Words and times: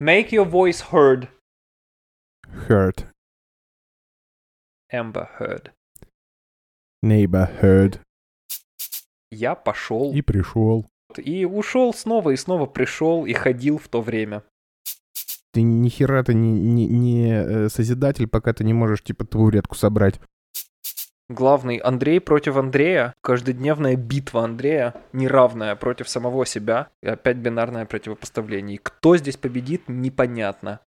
Make 0.00 0.30
your 0.30 0.44
voice 0.44 0.80
heard. 0.92 1.28
Heard. 2.68 3.06
Amber 4.92 5.28
Heard. 5.38 5.70
Neighbor 7.02 7.48
heard. 7.60 8.00
Я 9.30 9.54
пошел 9.54 10.12
И 10.12 10.22
пришел. 10.22 10.86
и 11.16 11.44
ушел 11.44 11.92
снова, 11.94 12.30
и 12.30 12.36
снова 12.36 12.66
пришел 12.66 13.26
и 13.26 13.32
ходил 13.32 13.78
в 13.78 13.88
то 13.88 14.00
время. 14.02 14.42
Ты 15.52 15.62
ни 15.62 15.88
хера 15.88 16.22
ты 16.22 16.34
не, 16.34 16.52
не, 16.52 16.86
не 16.86 17.32
э, 17.32 17.68
созидатель, 17.70 18.28
пока 18.28 18.52
ты 18.52 18.64
не 18.64 18.74
можешь, 18.74 19.02
типа, 19.02 19.24
табуретку 19.24 19.74
собрать. 19.74 20.20
Главный 21.28 21.78
Андрей 21.78 22.20
против 22.20 22.56
Андрея. 22.56 23.12
Каждодневная 23.20 23.96
битва 23.96 24.44
Андрея, 24.44 24.94
неравная 25.12 25.74
против 25.74 26.08
самого 26.08 26.46
себя. 26.46 26.90
И 27.02 27.08
опять 27.08 27.38
бинарное 27.38 27.84
противопоставление. 27.84 28.76
И 28.76 28.80
кто 28.80 29.16
здесь 29.16 29.36
победит, 29.36 29.88
непонятно. 29.88 30.78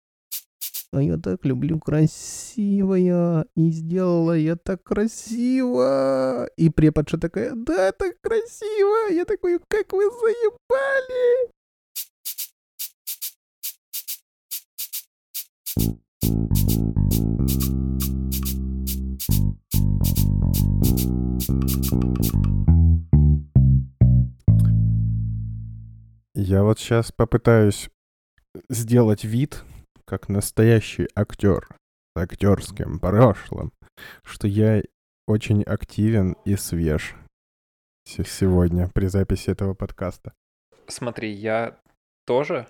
А 0.92 1.02
я 1.02 1.18
так 1.18 1.44
люблю 1.44 1.78
красивая. 1.78 3.44
И 3.54 3.70
сделала 3.70 4.32
я 4.32 4.56
так 4.56 4.82
красиво. 4.82 6.48
И 6.56 6.70
преподша 6.70 7.18
такая, 7.18 7.52
да, 7.54 7.92
так 7.92 8.14
красиво. 8.22 9.12
Я 9.12 9.26
такой, 9.26 9.60
как 9.68 9.92
вы 9.92 10.04
заебали. 10.04 11.50
Я 26.34 26.62
вот 26.64 26.78
сейчас 26.78 27.12
попытаюсь 27.12 27.90
сделать 28.68 29.24
вид, 29.24 29.64
как 30.04 30.28
настоящий 30.28 31.08
актер 31.14 31.68
с 32.16 32.20
актерским 32.20 32.98
прошлым, 32.98 33.72
что 34.24 34.48
я 34.48 34.82
очень 35.26 35.62
активен 35.62 36.36
и 36.44 36.56
свеж 36.56 37.14
се- 38.04 38.24
сегодня 38.24 38.88
при 38.92 39.06
записи 39.06 39.50
этого 39.50 39.74
подкаста. 39.74 40.32
Смотри, 40.88 41.30
я 41.32 41.78
тоже, 42.26 42.66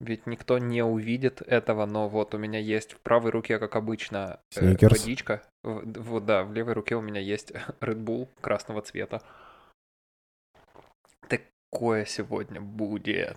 ведь 0.00 0.26
никто 0.26 0.58
не 0.58 0.82
увидит 0.82 1.42
этого, 1.42 1.86
но 1.86 2.08
вот 2.08 2.34
у 2.34 2.38
меня 2.38 2.58
есть 2.58 2.94
в 2.94 3.00
правой 3.00 3.30
руке, 3.30 3.58
как 3.58 3.76
обычно, 3.76 4.40
э, 4.56 4.60
Сникерс. 4.60 4.98
водичка. 4.98 5.42
Вот 5.62 6.24
да, 6.24 6.42
в 6.44 6.52
левой 6.52 6.72
руке 6.72 6.96
у 6.96 7.02
меня 7.02 7.20
есть 7.20 7.50
Red 7.80 8.02
Bull 8.02 8.28
красного 8.40 8.80
цвета. 8.80 9.22
Такое 11.28 12.06
сегодня 12.06 12.60
будет. 12.60 13.36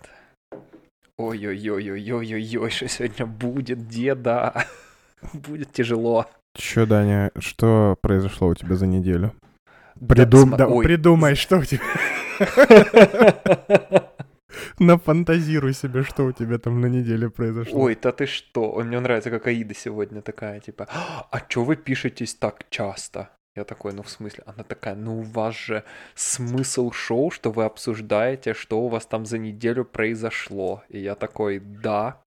Ой-ой-ой-ой-ой-ой, 1.17 2.69
что 2.71 2.87
сегодня 2.87 3.25
будет, 3.25 3.87
деда. 3.87 4.65
Будет 5.33 5.71
тяжело. 5.71 6.25
Чё, 6.53 6.85
Даня, 6.85 7.31
что 7.37 7.97
произошло 8.01 8.49
у 8.49 8.55
тебя 8.55 8.75
за 8.75 8.87
неделю? 8.87 9.33
Да, 9.95 10.15
Придум... 10.15 10.57
да, 10.57 10.67
ой. 10.67 10.83
придумай, 10.83 11.35
что 11.35 11.59
у 11.59 11.63
тебя... 11.63 11.81
Нафантазируй 14.79 15.73
себе, 15.73 16.03
что 16.03 16.25
у 16.25 16.31
тебя 16.31 16.57
там 16.57 16.81
на 16.81 16.87
неделе 16.87 17.29
произошло. 17.29 17.81
Ой, 17.81 17.97
да 18.01 18.11
ты 18.11 18.25
что? 18.25 18.81
Мне 18.83 18.99
нравится, 18.99 19.29
как 19.29 19.47
Аида 19.47 19.73
сегодня 19.73 20.21
такая, 20.21 20.59
типа, 20.59 20.87
а 20.89 21.39
чё 21.47 21.63
вы 21.63 21.75
пишетесь 21.75 22.35
так 22.35 22.65
часто? 22.69 23.29
Я 23.55 23.65
такой, 23.65 23.93
ну 23.93 24.01
в 24.01 24.09
смысле? 24.09 24.43
Она 24.47 24.63
такая, 24.63 24.95
ну 24.95 25.19
у 25.19 25.21
вас 25.21 25.55
же 25.55 25.83
смысл 26.15 26.91
шоу, 26.91 27.29
что 27.29 27.51
вы 27.51 27.65
обсуждаете, 27.65 28.53
что 28.53 28.81
у 28.81 28.87
вас 28.87 29.05
там 29.05 29.25
за 29.25 29.37
неделю 29.37 29.85
произошло. 29.85 30.83
И 30.89 30.99
я 30.99 31.13
такой, 31.15 31.59
да, 31.59 32.21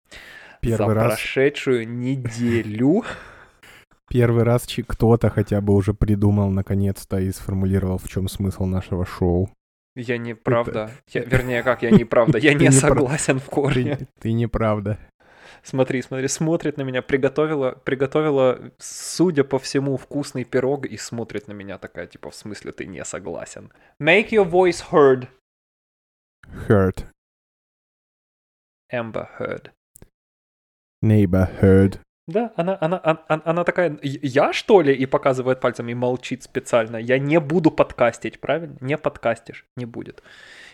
Первый 0.60 0.88
за 0.88 0.94
раз, 0.94 1.06
прошедшую 1.14 1.88
неделю. 1.88 3.04
первый 4.08 4.44
раз 4.44 4.66
кто-то 4.86 5.30
хотя 5.30 5.60
бы 5.60 5.74
уже 5.74 5.94
придумал 5.94 6.50
наконец-то 6.50 7.18
и 7.18 7.32
сформулировал, 7.32 7.98
в 7.98 8.08
чем 8.08 8.28
смысл 8.28 8.64
нашего 8.64 9.06
шоу. 9.06 9.50
Я 9.96 10.18
не 10.18 10.34
правда. 10.34 10.90
Я, 11.08 11.22
вернее, 11.22 11.62
как 11.62 11.82
я 11.82 11.90
не 11.90 12.04
правда. 12.04 12.38
Я 12.38 12.54
не 12.54 12.70
согласен 12.70 13.38
в 13.38 13.46
корне. 13.46 13.96
Ты, 13.96 14.08
ты 14.20 14.32
неправда. 14.32 14.98
Смотри, 15.62 16.02
смотри, 16.02 16.28
смотрит 16.28 16.76
на 16.76 16.82
меня, 16.82 17.00
приготовила, 17.00 17.70
приготовила, 17.84 18.60
судя 18.78 19.44
по 19.44 19.58
всему, 19.58 19.96
вкусный 19.96 20.44
пирог 20.44 20.84
и 20.84 20.98
смотрит 20.98 21.48
на 21.48 21.52
меня 21.52 21.78
такая, 21.78 22.06
типа, 22.06 22.30
в 22.30 22.34
смысле 22.34 22.72
ты 22.72 22.84
не 22.84 23.02
согласен. 23.04 23.72
Make 23.98 24.30
your 24.30 24.50
voice 24.50 24.84
heard, 24.90 25.28
Heard. 26.68 27.04
Amber 28.92 29.28
Heard. 29.38 29.70
Neighbor 31.02 31.46
heard. 31.60 31.98
Да, 32.26 32.52
она, 32.56 32.78
она, 32.80 32.98
она, 33.04 33.42
она 33.44 33.64
такая, 33.64 33.98
«Я- 34.02 34.52
что 34.54 34.80
ли? 34.80 34.94
И 34.94 35.04
показывает 35.04 35.60
пальцем 35.60 35.88
и 35.90 35.94
молчит 35.94 36.42
специально. 36.42 36.96
Я 36.96 37.18
не 37.18 37.38
буду 37.38 37.70
подкастить, 37.70 38.40
правильно? 38.40 38.76
Не 38.80 38.96
подкастишь, 38.96 39.66
не 39.76 39.84
будет. 39.84 40.22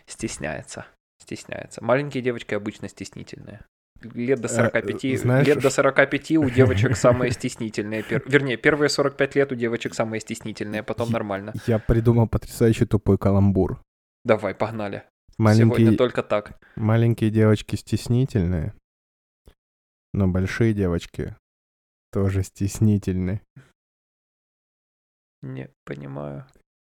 Стесняется, 0.06 0.87
стесняется. 1.21 1.83
Маленькие 1.84 2.22
девочки 2.22 2.55
обычно 2.55 2.89
стеснительные. 2.89 3.60
Лет 4.15 4.41
до 4.41 4.47
Э, 4.47 4.50
45, 4.50 5.19
знаешь, 5.21 5.47
лет 5.47 5.56
до 5.59 5.69
ш- 5.69 5.83
45 5.83 6.31
у 6.39 6.49
девочек 6.49 6.97
самые 6.97 7.33
стеснительные. 7.33 8.03
пер- 8.03 8.22
Вернее, 8.27 8.56
первые 8.56 8.89
45 8.89 9.34
лет 9.34 9.53
у 9.53 9.56
девочек 9.56 9.94
самые 9.94 10.21
стеснительные, 10.21 10.83
потом 10.83 11.10
нормально. 11.10 11.53
Я 11.66 11.78
придумал 11.78 12.27
потрясающий 12.28 12.87
тупой 12.87 13.19
каламбур. 13.19 13.83
Давай, 14.25 14.55
погнали. 14.55 15.03
Сегодня 15.37 15.66
Маленькие, 15.66 15.97
только 15.99 16.22
так. 16.22 16.59
маленькие 16.77 17.31
девочки 17.31 17.75
стеснительные, 17.77 18.72
но 20.12 20.28
большие 20.28 20.72
девочки 20.75 21.34
тоже 22.12 22.43
стеснительные. 22.43 23.43
Не 25.43 25.69
понимаю. 25.84 26.47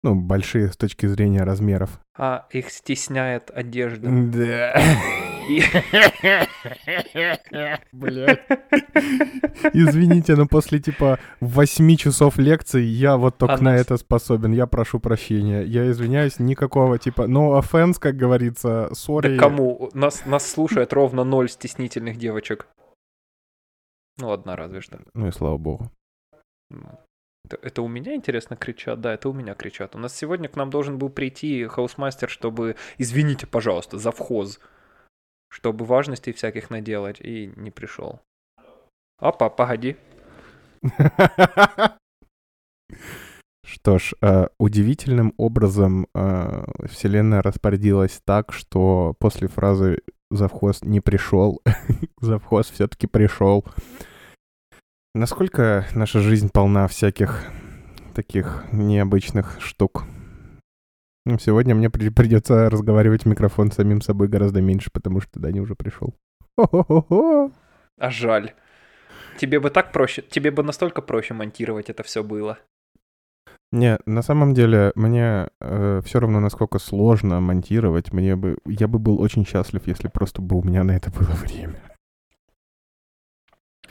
Ну, 0.03 0.15
большие 0.15 0.71
с 0.71 0.77
точки 0.77 1.07
зрения 1.07 1.45
размеров. 1.45 1.99
А, 2.17 2.47
их 2.51 2.71
стесняет 2.71 3.51
одежда. 3.51 4.09
Да. 4.11 4.75
Блядь. 7.93 8.41
Извините, 9.73 10.37
но 10.37 10.47
после 10.47 10.79
типа 10.81 11.19
8 11.41 11.97
часов 11.97 12.37
лекции 12.39 12.83
я 12.83 13.17
вот 13.17 13.39
только 13.39 13.55
А 13.55 13.59
на 13.59 13.73
нас- 13.73 13.81
это 13.81 13.97
способен. 13.97 14.53
Я 14.53 14.67
прошу 14.67 15.01
прощения. 15.01 15.63
Я 15.63 15.91
извиняюсь, 15.91 16.39
никакого 16.39 16.99
типа 16.99 17.23
no 17.23 17.59
offense, 17.61 17.95
как 17.99 18.17
говорится, 18.17 18.89
Да 18.91 18.95
sorry. 18.95 19.37
кому? 19.39 19.91
Нас, 19.95 20.27
нас 20.27 20.47
слушает 20.51 20.93
ровно 20.93 21.25
ноль 21.25 21.49
стеснительных 21.49 22.19
девочек. 22.19 22.67
Ну, 24.19 24.31
одна 24.31 24.57
разве 24.57 24.81
что. 24.81 25.01
Ну 25.15 25.29
и 25.29 25.33
слава 25.33 25.59
богу. 25.59 25.91
Ну, 26.71 26.87
Это, 27.45 27.59
это 27.63 27.83
у 27.83 27.89
меня, 27.89 28.15
интересно, 28.15 28.57
кричат? 28.57 29.01
Да, 29.01 29.13
это 29.13 29.29
у 29.29 29.33
меня 29.33 29.55
кричат. 29.55 29.95
У 29.95 29.99
нас 29.99 30.17
сегодня 30.17 30.49
к 30.49 30.57
нам 30.57 30.71
должен 30.71 30.99
был 30.99 31.11
прийти 31.11 31.67
Hausmeister, 31.67 32.31
чтобы, 32.31 32.77
извините, 32.99 33.47
пожалуйста, 33.47 33.99
завхоз, 33.99 34.61
чтобы 35.51 35.85
важностей 35.85 36.33
всяких 36.33 36.71
наделать, 36.71 37.21
и 37.21 37.53
не 37.57 37.71
пришел. 37.71 38.21
Опа, 39.19 39.51
погоди. 39.51 39.97
Что 43.65 43.99
ж, 43.99 44.15
э, 44.21 44.49
удивительным 44.59 45.35
образом 45.37 46.07
э, 46.15 46.65
Вселенная 46.87 47.43
распорядилась 47.43 48.21
так, 48.25 48.53
что 48.53 49.15
после 49.19 49.49
фразы 49.49 50.03
«завхоз 50.31 50.83
не 50.83 51.01
пришел», 51.01 51.63
завхоз 52.21 52.71
все-таки 52.71 53.07
пришел. 53.07 53.65
Насколько 55.15 55.87
наша 55.95 56.21
жизнь 56.21 56.51
полна 56.53 56.89
всяких 56.89 57.45
таких 58.15 58.65
необычных 58.73 59.61
штук? 59.61 60.05
Ну, 61.27 61.39
сегодня 61.39 61.75
мне 61.75 61.89
при- 61.89 62.09
придется 62.09 62.69
разговаривать 62.69 63.23
в 63.23 63.29
микрофон 63.29 63.71
самим 63.71 64.01
собой 64.01 64.29
гораздо 64.29 64.61
меньше, 64.61 64.91
потому 64.93 65.21
что 65.21 65.41
Даня 65.41 65.63
уже 65.63 65.75
пришел. 65.75 66.15
А 66.57 68.11
жаль. 68.11 68.55
Тебе 69.39 69.61
бы 69.61 69.71
так 69.71 69.93
проще, 69.93 70.23
тебе 70.23 70.51
бы 70.51 70.63
настолько 70.63 71.01
проще 71.01 71.35
монтировать 71.35 71.91
это 71.91 72.03
все 72.03 72.23
было. 72.23 72.59
Не, 73.75 73.99
на 74.07 74.23
самом 74.23 74.55
деле, 74.55 74.93
мне 74.95 75.49
все 75.59 76.21
равно, 76.21 76.39
насколько 76.39 76.79
сложно 76.79 77.41
монтировать, 77.41 78.13
мне 78.13 78.37
бы, 78.37 78.57
я 78.67 78.87
бы 78.87 79.01
был 79.01 79.21
очень 79.21 79.45
счастлив, 79.45 79.83
если 79.89 80.07
просто 80.07 80.41
бы 80.41 80.57
у 80.57 80.63
меня 80.63 80.85
на 80.85 80.93
это 80.93 81.11
было 81.11 81.33
время. 81.33 81.75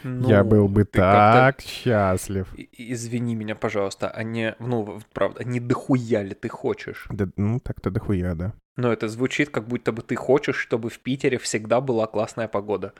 я 0.03 0.43
Ну, 0.43 0.49
был 0.49 0.69
бы 0.69 0.85
так 0.85 1.59
счастлив. 1.59 2.47
Извини 2.71 3.35
меня, 3.35 3.55
пожалуйста, 3.55 4.09
а 4.09 4.23
не, 4.23 4.55
ну, 4.59 5.01
правда, 5.11 5.43
не 5.43 5.59
дохуя 5.59 6.23
ли 6.23 6.33
ты 6.33 6.47
хочешь? 6.47 7.05
Да, 7.09 7.27
ну, 7.35 7.59
так-то 7.59 7.91
дохуя, 7.91 8.35
да. 8.35 8.53
Но 8.77 8.93
это 8.93 9.09
звучит, 9.09 9.49
как 9.49 9.67
будто 9.67 9.91
бы 9.91 10.01
ты 10.01 10.15
хочешь, 10.15 10.55
чтобы 10.55 10.89
в 10.89 10.99
Питере 10.99 11.37
всегда 11.37 11.81
была 11.81 12.07
классная 12.07 12.47
погода. 12.47 12.93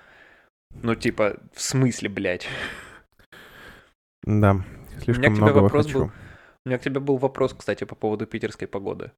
Ну, 0.81 0.95
типа, 0.95 1.37
в 1.53 1.61
смысле, 1.61 2.09
блядь? 2.09 2.47
Да, 4.23 4.55
к 4.97 5.03
слишком 5.03 5.33
тебе 5.33 5.43
многого 5.43 5.63
вопрос 5.63 5.85
хочу. 5.85 5.99
был. 5.99 6.11
У 6.65 6.69
меня 6.69 6.77
к 6.77 6.81
тебе 6.81 6.99
был 6.99 7.17
вопрос, 7.17 7.53
кстати, 7.53 7.83
по 7.83 7.95
поводу 7.95 8.25
питерской 8.25 8.67
погоды. 8.67 9.11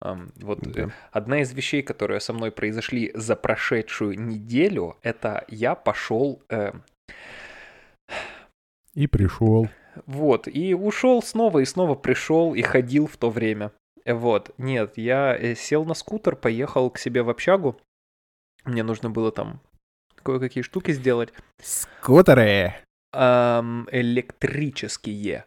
Ам, 0.00 0.30
вот 0.36 0.60
Да. 0.60 0.82
э, 0.82 0.88
одна 1.10 1.40
из 1.40 1.52
вещей, 1.52 1.82
которые 1.82 2.20
со 2.20 2.32
мной 2.32 2.50
произошли 2.50 3.10
за 3.14 3.36
прошедшую 3.36 4.18
неделю, 4.18 4.96
это 5.02 5.44
я 5.48 5.74
пошел 5.74 6.42
э, 6.48 6.72
И 8.94 9.06
пришел. 9.06 9.68
Вот, 10.06 10.48
и 10.48 10.74
ушел 10.74 11.22
снова, 11.22 11.60
и 11.60 11.64
снова 11.64 11.94
пришел, 11.94 12.54
и 12.54 12.62
ходил 12.62 13.06
в 13.06 13.16
то 13.16 13.30
время. 13.30 13.72
Вот, 14.06 14.50
нет, 14.58 14.96
я 14.96 15.36
э, 15.36 15.54
сел 15.54 15.84
на 15.84 15.94
скутер, 15.94 16.36
поехал 16.36 16.90
к 16.90 16.98
себе 16.98 17.22
в 17.22 17.30
общагу. 17.30 17.78
Мне 18.64 18.82
нужно 18.82 19.10
было 19.10 19.32
там 19.32 19.60
кое-какие 20.22 20.62
штуки 20.62 20.92
сделать. 20.92 21.32
Скутеры! 21.62 22.74
Ам, 23.12 23.86
электрические. 23.92 25.44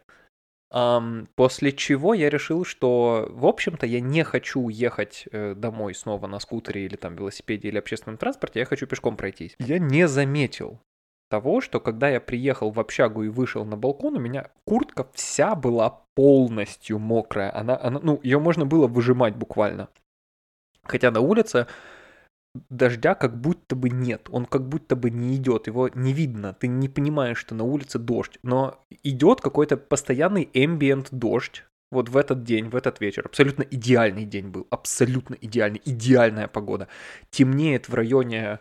После 0.70 1.72
чего 1.72 2.14
я 2.14 2.30
решил, 2.30 2.64
что, 2.64 3.26
в 3.30 3.44
общем-то, 3.44 3.86
я 3.86 4.00
не 4.00 4.22
хочу 4.22 4.68
ехать 4.68 5.26
э, 5.32 5.54
домой 5.56 5.94
снова 5.94 6.28
на 6.28 6.38
скутере 6.38 6.84
или 6.84 6.94
там 6.94 7.16
велосипеде 7.16 7.68
или 7.68 7.78
общественном 7.78 8.18
транспорте, 8.18 8.60
я 8.60 8.66
хочу 8.66 8.86
пешком 8.86 9.16
пройтись. 9.16 9.56
Я 9.58 9.80
не 9.80 10.06
заметил 10.06 10.80
того, 11.28 11.60
что 11.60 11.80
когда 11.80 12.08
я 12.08 12.20
приехал 12.20 12.70
в 12.70 12.78
общагу 12.78 13.24
и 13.24 13.28
вышел 13.28 13.64
на 13.64 13.76
балкон, 13.76 14.16
у 14.16 14.20
меня 14.20 14.50
куртка 14.64 15.08
вся 15.12 15.56
была 15.56 16.04
полностью 16.14 17.00
мокрая. 17.00 17.56
Она, 17.56 17.76
она, 17.80 17.98
ну, 18.00 18.20
ее 18.22 18.38
можно 18.38 18.64
было 18.64 18.86
выжимать 18.86 19.34
буквально. 19.34 19.88
Хотя 20.84 21.10
на 21.10 21.20
улице 21.20 21.66
дождя 22.68 23.14
как 23.14 23.40
будто 23.40 23.76
бы 23.76 23.90
нет, 23.90 24.28
он 24.30 24.46
как 24.46 24.68
будто 24.68 24.96
бы 24.96 25.10
не 25.10 25.36
идет, 25.36 25.66
его 25.66 25.88
не 25.94 26.12
видно, 26.12 26.54
ты 26.54 26.68
не 26.68 26.88
понимаешь, 26.88 27.38
что 27.38 27.54
на 27.54 27.64
улице 27.64 27.98
дождь, 27.98 28.38
но 28.42 28.84
идет 29.02 29.40
какой-то 29.40 29.76
постоянный 29.76 30.48
ambient 30.54 31.08
дождь. 31.10 31.64
Вот 31.90 32.08
в 32.08 32.16
этот 32.16 32.44
день, 32.44 32.68
в 32.68 32.76
этот 32.76 33.00
вечер. 33.00 33.26
Абсолютно 33.26 33.62
идеальный 33.62 34.24
день 34.24 34.46
был. 34.46 34.64
Абсолютно 34.70 35.34
идеальный. 35.40 35.82
Идеальная 35.84 36.46
погода. 36.46 36.86
Темнеет 37.30 37.88
в 37.88 37.94
районе... 37.94 38.60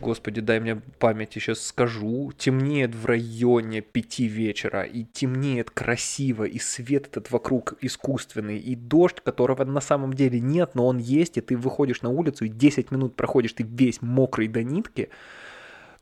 Господи, 0.00 0.40
дай 0.40 0.60
мне 0.60 0.76
память, 0.98 1.32
сейчас 1.32 1.64
скажу. 1.64 2.32
Темнеет 2.36 2.94
в 2.94 3.06
районе 3.06 3.80
пяти 3.80 4.26
вечера. 4.26 4.82
И 4.82 5.04
темнеет 5.04 5.70
красиво. 5.70 6.44
И 6.44 6.58
свет 6.58 7.06
этот 7.06 7.30
вокруг 7.30 7.74
искусственный. 7.80 8.58
И 8.58 8.74
дождь, 8.74 9.20
которого 9.20 9.64
на 9.64 9.80
самом 9.80 10.12
деле 10.12 10.40
нет, 10.40 10.74
но 10.74 10.86
он 10.86 10.98
есть. 10.98 11.36
И 11.36 11.40
ты 11.40 11.56
выходишь 11.56 12.02
на 12.02 12.10
улицу, 12.10 12.44
и 12.44 12.48
10 12.48 12.90
минут 12.90 13.16
проходишь, 13.16 13.52
ты 13.52 13.62
весь 13.62 14.02
мокрый 14.02 14.48
до 14.48 14.62
нитки 14.62 15.10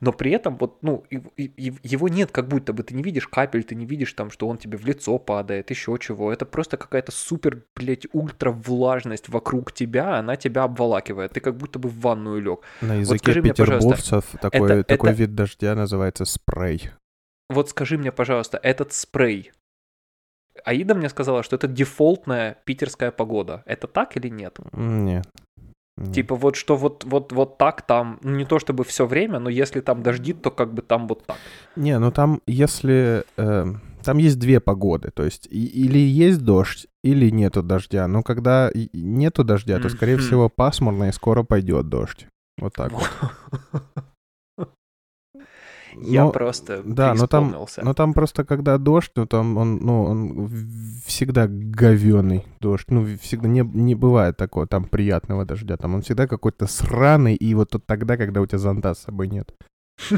но 0.01 0.13
при 0.13 0.31
этом 0.33 0.57
вот, 0.57 0.83
ну, 0.83 1.05
его 1.37 2.09
нет 2.09 2.31
как 2.33 2.49
будто 2.49 2.73
бы, 2.73 2.83
ты 2.83 2.95
не 2.95 3.03
видишь 3.03 3.29
капель, 3.29 3.65
ты 3.65 3.75
не 3.75 3.85
видишь 3.87 4.13
там, 4.15 4.31
что 4.31 4.49
он 4.49 4.57
тебе 4.57 4.79
в 4.79 4.87
лицо 4.87 5.19
падает, 5.19 5.71
еще 5.71 5.97
чего, 6.01 6.33
это 6.33 6.47
просто 6.47 6.77
какая-то 6.77 7.13
супер, 7.13 7.65
блядь, 7.77 8.07
ультра 8.13 8.51
влажность 8.51 9.29
вокруг 9.29 9.73
тебя, 9.73 10.17
она 10.19 10.37
тебя 10.37 10.65
обволакивает, 10.65 11.33
ты 11.33 11.41
как 11.41 11.57
будто 11.57 11.79
бы 11.79 11.89
в 11.89 12.01
ванную 12.01 12.41
лег. 12.41 12.61
На 12.81 12.95
языке 12.95 13.19
скажи 13.19 13.43
мне, 13.43 13.53
такой, 14.41 14.73
это- 14.73 14.85
такой 14.85 15.11
это- 15.11 15.19
вид 15.19 15.35
дождя 15.35 15.75
называется 15.75 16.25
спрей. 16.25 16.91
Вот 17.49 17.69
скажи 17.69 17.99
мне, 17.99 18.13
пожалуйста, 18.13 18.59
этот 18.63 18.93
спрей, 18.93 19.53
Аида 20.65 20.95
мне 20.95 21.09
сказала, 21.09 21.43
что 21.43 21.57
это 21.57 21.69
дефолтная 21.69 22.57
питерская 22.65 23.11
погода, 23.11 23.63
это 23.67 23.87
так 23.87 24.17
или 24.17 24.29
нет? 24.29 24.59
Нет. 24.73 25.27
Нет. 26.01 26.15
Типа 26.15 26.35
вот 26.35 26.57
что 26.57 26.77
вот, 26.77 27.05
вот, 27.05 27.33
вот 27.33 27.59
так 27.59 27.83
там, 27.83 28.19
ну, 28.23 28.37
не 28.37 28.45
то 28.45 28.59
чтобы 28.59 28.85
все 28.85 29.07
время, 29.07 29.39
но 29.39 29.51
если 29.51 29.81
там 29.81 30.03
дождит, 30.03 30.43
то 30.43 30.51
как 30.51 30.73
бы 30.73 30.83
там 30.83 31.07
вот 31.07 31.27
так. 31.27 31.37
Не, 31.77 31.99
ну 31.99 32.11
там, 32.11 32.41
если... 32.47 33.25
э, 33.37 33.67
там 34.03 34.19
есть 34.19 34.39
две 34.39 34.61
погоды, 34.61 35.11
то 35.15 35.23
есть 35.25 35.47
и- 35.51 35.67
или 35.67 35.99
есть 35.99 36.43
дождь, 36.43 36.87
или 37.05 37.31
нету 37.31 37.63
дождя. 37.63 38.09
Но 38.09 38.23
когда 38.23 38.71
нету 38.95 39.45
дождя, 39.45 39.79
то, 39.79 39.89
скорее 39.91 40.17
всего, 40.17 40.49
пасмурно, 40.49 41.09
и 41.09 41.13
скоро 41.13 41.43
пойдет 41.43 41.89
дождь. 41.89 42.27
Вот 42.59 42.73
так 42.75 42.93
вот. 42.93 43.09
Я 46.03 46.25
Но- 46.25 46.33
просто 46.33 46.83
Да, 46.85 47.15
но 47.15 47.27
там, 47.27 47.55
но 47.83 47.95
там 47.95 48.15
просто 48.15 48.45
когда 48.45 48.79
дождь, 48.79 49.13
ну 49.17 49.27
там 49.27 49.57
он, 49.57 49.77
ну, 49.79 50.05
он 50.05 50.49
всегда 51.05 51.47
говеный 51.49 52.47
дождь. 52.61 52.87
Ну, 52.91 53.07
всегда 53.21 53.49
не, 53.49 53.61
не 53.61 53.95
бывает 53.95 54.37
такого 54.37 54.67
там 54.67 54.85
приятного 54.85 55.45
дождя. 55.45 55.77
Там 55.77 55.95
он 55.95 56.03
всегда 56.03 56.27
какой-то 56.27 56.67
сраный, 56.67 57.35
и 57.35 57.55
вот 57.55 57.75
тогда, 57.87 58.17
когда 58.17 58.41
у 58.41 58.47
тебя 58.47 58.59
зонта 58.59 58.95
с 58.95 59.01
собой 59.01 59.29
нет. 59.29 59.55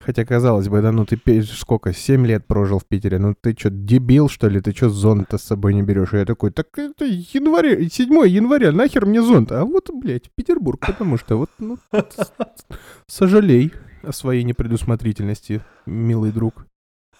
Хотя, 0.00 0.24
казалось 0.24 0.68
бы, 0.68 0.80
да 0.80 0.92
ну 0.92 1.04
ты 1.04 1.18
сколько, 1.42 1.92
7 1.92 2.26
лет 2.26 2.46
прожил 2.46 2.78
в 2.78 2.86
Питере, 2.86 3.18
ну 3.18 3.34
ты 3.38 3.54
что, 3.58 3.68
дебил, 3.68 4.30
что 4.30 4.48
ли, 4.48 4.60
ты 4.60 4.72
что 4.72 4.88
зонт-то 4.88 5.36
с 5.36 5.42
собой 5.42 5.74
не 5.74 5.82
берешь? 5.82 6.14
Я 6.14 6.24
такой, 6.24 6.50
так 6.52 6.66
это 6.78 7.04
январь, 7.04 7.86
7 7.86 8.26
января, 8.26 8.72
нахер 8.72 9.04
мне 9.04 9.20
зонт? 9.22 9.52
А 9.52 9.64
вот, 9.64 9.90
блядь, 9.92 10.30
Петербург, 10.34 10.80
потому 10.86 11.18
что 11.18 11.36
вот, 11.36 11.50
ну, 11.58 11.76
сожалей 13.06 13.72
о 14.02 14.12
своей 14.12 14.42
непредусмотрительности, 14.44 15.60
милый 15.84 16.32
друг. 16.32 16.66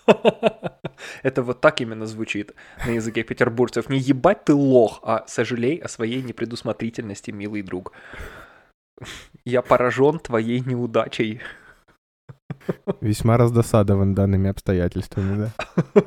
Это 1.22 1.42
вот 1.42 1.60
так 1.60 1.80
именно 1.80 2.06
звучит 2.06 2.54
на 2.86 2.90
языке 2.90 3.22
петербуржцев. 3.22 3.88
Не 3.88 3.98
ебать 3.98 4.44
ты 4.44 4.54
лох, 4.54 5.00
а 5.02 5.24
сожалей 5.26 5.76
о 5.76 5.88
своей 5.88 6.22
непредусмотрительности, 6.22 7.30
милый 7.30 7.62
друг. 7.62 7.92
Я 9.44 9.62
поражен 9.62 10.18
твоей 10.18 10.60
неудачей. 10.60 11.40
Весьма 13.00 13.36
раздосадован 13.36 14.14
данными 14.14 14.50
обстоятельствами, 14.50 15.50
да. 15.94 16.02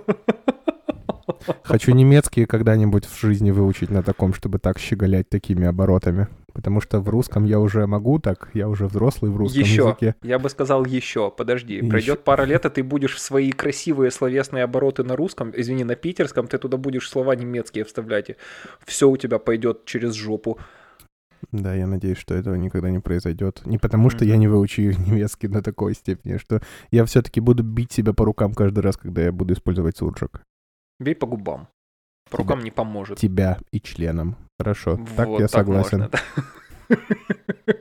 Хочу 1.63 1.91
немецкий 1.91 2.45
когда-нибудь 2.45 3.05
в 3.05 3.19
жизни 3.19 3.51
выучить 3.51 3.89
на 3.89 4.03
таком, 4.03 4.33
чтобы 4.33 4.59
так 4.59 4.79
щеголять 4.79 5.29
такими 5.29 5.65
оборотами. 5.65 6.27
Потому 6.53 6.81
что 6.81 6.99
в 6.99 7.09
русском 7.09 7.45
я 7.45 7.59
уже 7.59 7.87
могу 7.87 8.19
так, 8.19 8.49
я 8.53 8.69
уже 8.69 8.85
взрослый 8.85 9.31
в 9.31 9.37
русском 9.37 9.61
Еще. 9.61 9.81
языке. 9.87 10.15
Я 10.21 10.37
бы 10.37 10.49
сказал 10.49 10.85
еще. 10.85 11.31
Подожди. 11.31 11.75
Еще. 11.75 11.87
Пройдет 11.89 12.23
пара 12.23 12.43
лет, 12.43 12.65
и 12.65 12.69
ты 12.69 12.83
будешь 12.83 13.15
в 13.15 13.19
свои 13.19 13.51
красивые 13.51 14.11
словесные 14.11 14.63
обороты 14.63 15.03
на 15.03 15.15
русском, 15.15 15.51
извини, 15.55 15.83
на 15.83 15.95
питерском, 15.95 16.47
ты 16.47 16.59
туда 16.59 16.77
будешь 16.77 17.09
слова 17.09 17.35
немецкие 17.35 17.83
вставлять. 17.85 18.29
и 18.29 18.35
Все 18.85 19.09
у 19.09 19.17
тебя 19.17 19.39
пойдет 19.39 19.85
через 19.85 20.13
жопу. 20.13 20.59
Да, 21.51 21.73
я 21.73 21.87
надеюсь, 21.87 22.17
что 22.17 22.33
этого 22.33 22.55
никогда 22.55 22.89
не 22.89 22.99
произойдет. 22.99 23.65
Не 23.65 23.77
потому, 23.77 24.09
что 24.09 24.25
я 24.25 24.37
не 24.37 24.47
выучу 24.47 24.81
немецкий 24.81 25.47
до 25.47 25.61
такой 25.61 25.93
степени, 25.93 26.37
что 26.37 26.61
я 26.91 27.05
все-таки 27.05 27.39
буду 27.39 27.63
бить 27.63 27.91
себя 27.91 28.13
по 28.13 28.25
рукам 28.25 28.53
каждый 28.53 28.79
раз, 28.79 28.97
когда 28.97 29.21
я 29.21 29.31
буду 29.31 29.53
использовать 29.53 29.97
суржик. 29.97 30.43
Бей 30.99 31.15
по 31.15 31.27
губам. 31.27 31.67
По 32.29 32.37
рукам 32.37 32.63
не 32.63 32.71
поможет. 32.71 33.17
Тебя 33.19 33.59
и 33.71 33.79
членом. 33.81 34.37
Хорошо, 34.59 34.99
так 35.15 35.27
я 35.39 35.47
согласен. 35.47 35.99
можно, 35.99 36.09
да. 36.09 36.95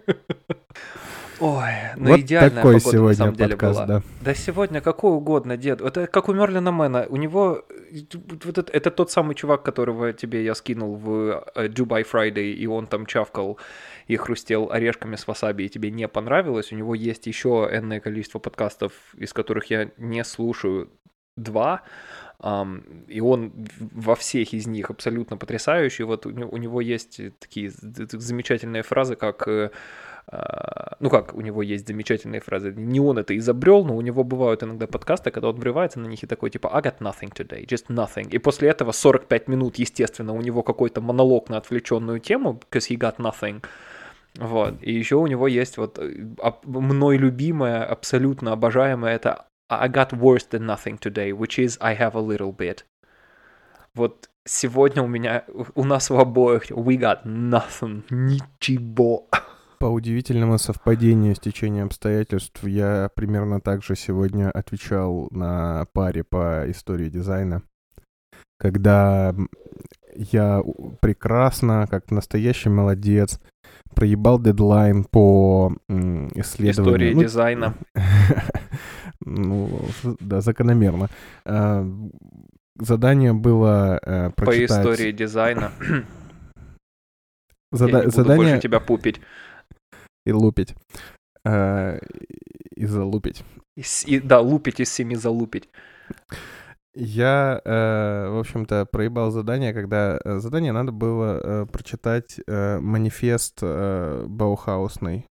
Ой, 1.43 1.73
ну 1.97 2.11
вот 2.11 2.21
идеальная 2.21 2.63
такой 2.63 2.75
погода 2.75 2.85
на 2.85 2.93
сегодня 2.93 3.15
самом 3.17 3.35
деле 3.35 3.57
подкаст, 3.57 3.79
была. 3.81 3.87
да. 3.87 4.03
Да 4.21 4.35
сегодня 4.35 4.81
какой 4.81 5.11
угодно, 5.11 5.57
дед. 5.57 5.81
Это 5.81 6.07
как 6.07 6.29
у 6.29 6.33
Мерлина 6.33 6.71
Мэна. 6.71 7.07
У 7.09 7.17
него... 7.17 7.65
э, 7.69 7.99
Вот 8.45 8.59
это, 8.59 8.71
это 8.73 8.91
тот 8.93 9.11
самый 9.11 9.35
чувак, 9.35 9.65
которого 9.65 10.13
тебе 10.13 10.45
я 10.45 10.55
скинул 10.55 10.95
в 10.95 11.45
э, 11.57 11.67
Dubai 11.67 12.07
Friday, 12.09 12.53
и 12.53 12.67
он 12.69 12.87
там 12.87 13.07
чавкал 13.07 13.59
и 14.07 14.17
хрустел 14.17 14.71
орешками 14.71 15.17
с 15.17 15.27
васаби, 15.27 15.65
и 15.65 15.69
тебе 15.69 15.91
не 15.91 16.07
понравилось. 16.07 16.71
У 16.73 16.77
него 16.77 16.95
есть 16.95 17.27
еще 17.27 17.69
энное 17.73 17.99
количество 17.99 18.39
подкастов, 18.39 18.93
из 19.17 19.33
которых 19.33 19.69
я 19.69 19.91
не 19.99 20.23
слушаю 20.23 20.91
два. 21.37 21.83
Ам, 22.39 22.85
и 23.09 23.21
он 23.21 23.53
во 23.81 24.15
всех 24.15 24.55
из 24.55 24.69
них 24.69 24.91
абсолютно 24.91 25.37
потрясающий. 25.37 26.05
Вот 26.05 26.25
у 26.25 26.31
него, 26.31 26.51
у 26.51 26.57
него 26.57 26.81
есть 26.81 27.21
такие 27.41 27.73
замечательные 27.73 28.85
фразы, 28.85 29.17
как... 29.17 29.73
а, 30.29 30.97
ну 31.01 31.11
как, 31.11 31.35
у 31.35 31.41
него 31.41 31.63
есть 31.63 31.87
замечательные 31.87 32.41
фразы. 32.41 32.73
Не 32.77 33.01
он 33.01 33.19
это 33.19 33.37
изобрел, 33.37 33.85
но 33.85 33.97
у 33.97 34.01
него 34.01 34.25
бывают 34.25 34.63
иногда 34.63 34.87
подкасты, 34.87 35.31
когда 35.31 35.49
он 35.49 35.57
врывается 35.57 36.01
на 36.01 36.07
них 36.07 36.23
и 36.23 36.27
такой 36.27 36.51
типа 36.51 36.75
I 36.75 36.81
got 36.81 36.99
nothing 36.99 37.33
today, 37.35 37.67
just 37.67 37.87
nothing. 37.89 38.31
И 38.31 38.39
после 38.39 38.69
этого 38.69 38.93
45 38.93 39.49
минут, 39.49 39.77
естественно, 39.77 40.33
у 40.33 40.41
него 40.41 40.63
какой-то 40.63 41.01
монолог 41.01 41.49
на 41.49 41.59
отвлеченную 41.59 42.21
тему, 42.21 42.61
because 42.71 42.89
he 42.89 42.97
got 42.97 43.17
nothing. 43.17 43.65
Вот. 44.39 44.75
И 44.81 44.93
еще 44.93 45.17
у 45.17 45.27
него 45.27 45.47
есть 45.47 45.77
вот 45.77 45.99
э, 45.99 46.11
мной 46.65 47.17
любимая, 47.19 47.85
абсолютно 47.85 48.53
обожаемая, 48.53 49.17
это 49.17 49.47
I 49.69 49.89
got 49.89 50.11
worse 50.13 50.49
than 50.51 50.67
nothing 50.67 50.99
today, 50.99 51.33
which 51.33 51.59
is 51.59 51.77
I 51.81 51.97
have 51.97 52.15
a 52.15 52.21
little 52.21 52.55
bit. 52.55 52.85
Вот 53.95 54.31
сегодня 54.45 55.03
у 55.03 55.07
меня, 55.07 55.45
у 55.75 55.85
нас 55.85 56.11
в 56.11 56.19
обоих, 56.19 56.71
we 56.71 56.97
got 56.97 57.25
nothing, 57.25 58.03
ничего. 58.11 59.29
По 59.83 59.87
удивительному 59.87 60.59
совпадению 60.59 61.35
стечения 61.35 61.83
обстоятельств 61.83 62.63
я 62.63 63.11
примерно 63.17 63.61
так 63.61 63.83
же 63.83 63.97
сегодня 63.97 64.49
отвечал 64.49 65.27
на 65.33 65.87
паре 65.93 66.23
по 66.23 66.71
истории 66.71 67.09
дизайна, 67.09 67.63
когда 68.61 69.35
я 70.15 70.63
прекрасно, 71.01 71.89
как 71.91 72.13
настоящий 72.13 72.69
молодец, 72.69 73.41
проебал 73.93 74.39
дедлайн 74.39 75.03
по 75.03 75.75
исследованию. 75.89 76.71
Истории 76.71 77.15
Ну, 77.15 77.23
дизайна. 77.23 77.75
Ну, 79.25 79.81
да, 80.21 80.41
закономерно. 80.41 81.09
А, 81.45 81.85
задание 82.79 83.33
было 83.33 83.99
э, 84.01 84.31
По 84.31 84.45
прочитать... 84.45 84.87
истории 84.87 85.11
дизайна. 85.11 85.73
Зада- 87.73 87.99
Я 87.99 87.99
не 87.99 88.05
буду 88.05 88.17
задание 88.17 88.47
больше 88.53 88.61
тебя 88.61 88.79
пупить. 88.79 89.21
И 90.25 90.33
лупить. 90.33 90.75
Э, 91.45 91.99
и 92.75 92.87
залупить. 92.87 93.45
Из- 93.77 94.05
и- 94.07 94.21
да, 94.21 94.41
лупить 94.41 94.81
из 94.81 94.93
семи 94.93 95.17
залупить. 95.17 95.69
Я, 96.95 97.61
э, 97.65 98.29
в 98.29 98.39
общем-то, 98.39 98.85
проебал 98.87 99.31
задание, 99.31 99.73
когда 99.73 100.21
э, 100.23 100.39
задание 100.41 100.73
надо 100.73 100.93
было 100.93 101.41
э, 101.43 101.67
прочитать 101.67 102.39
э, 102.47 102.79
манифест 102.81 103.59
э, 103.63 104.25
Баухаусный. 104.29 105.27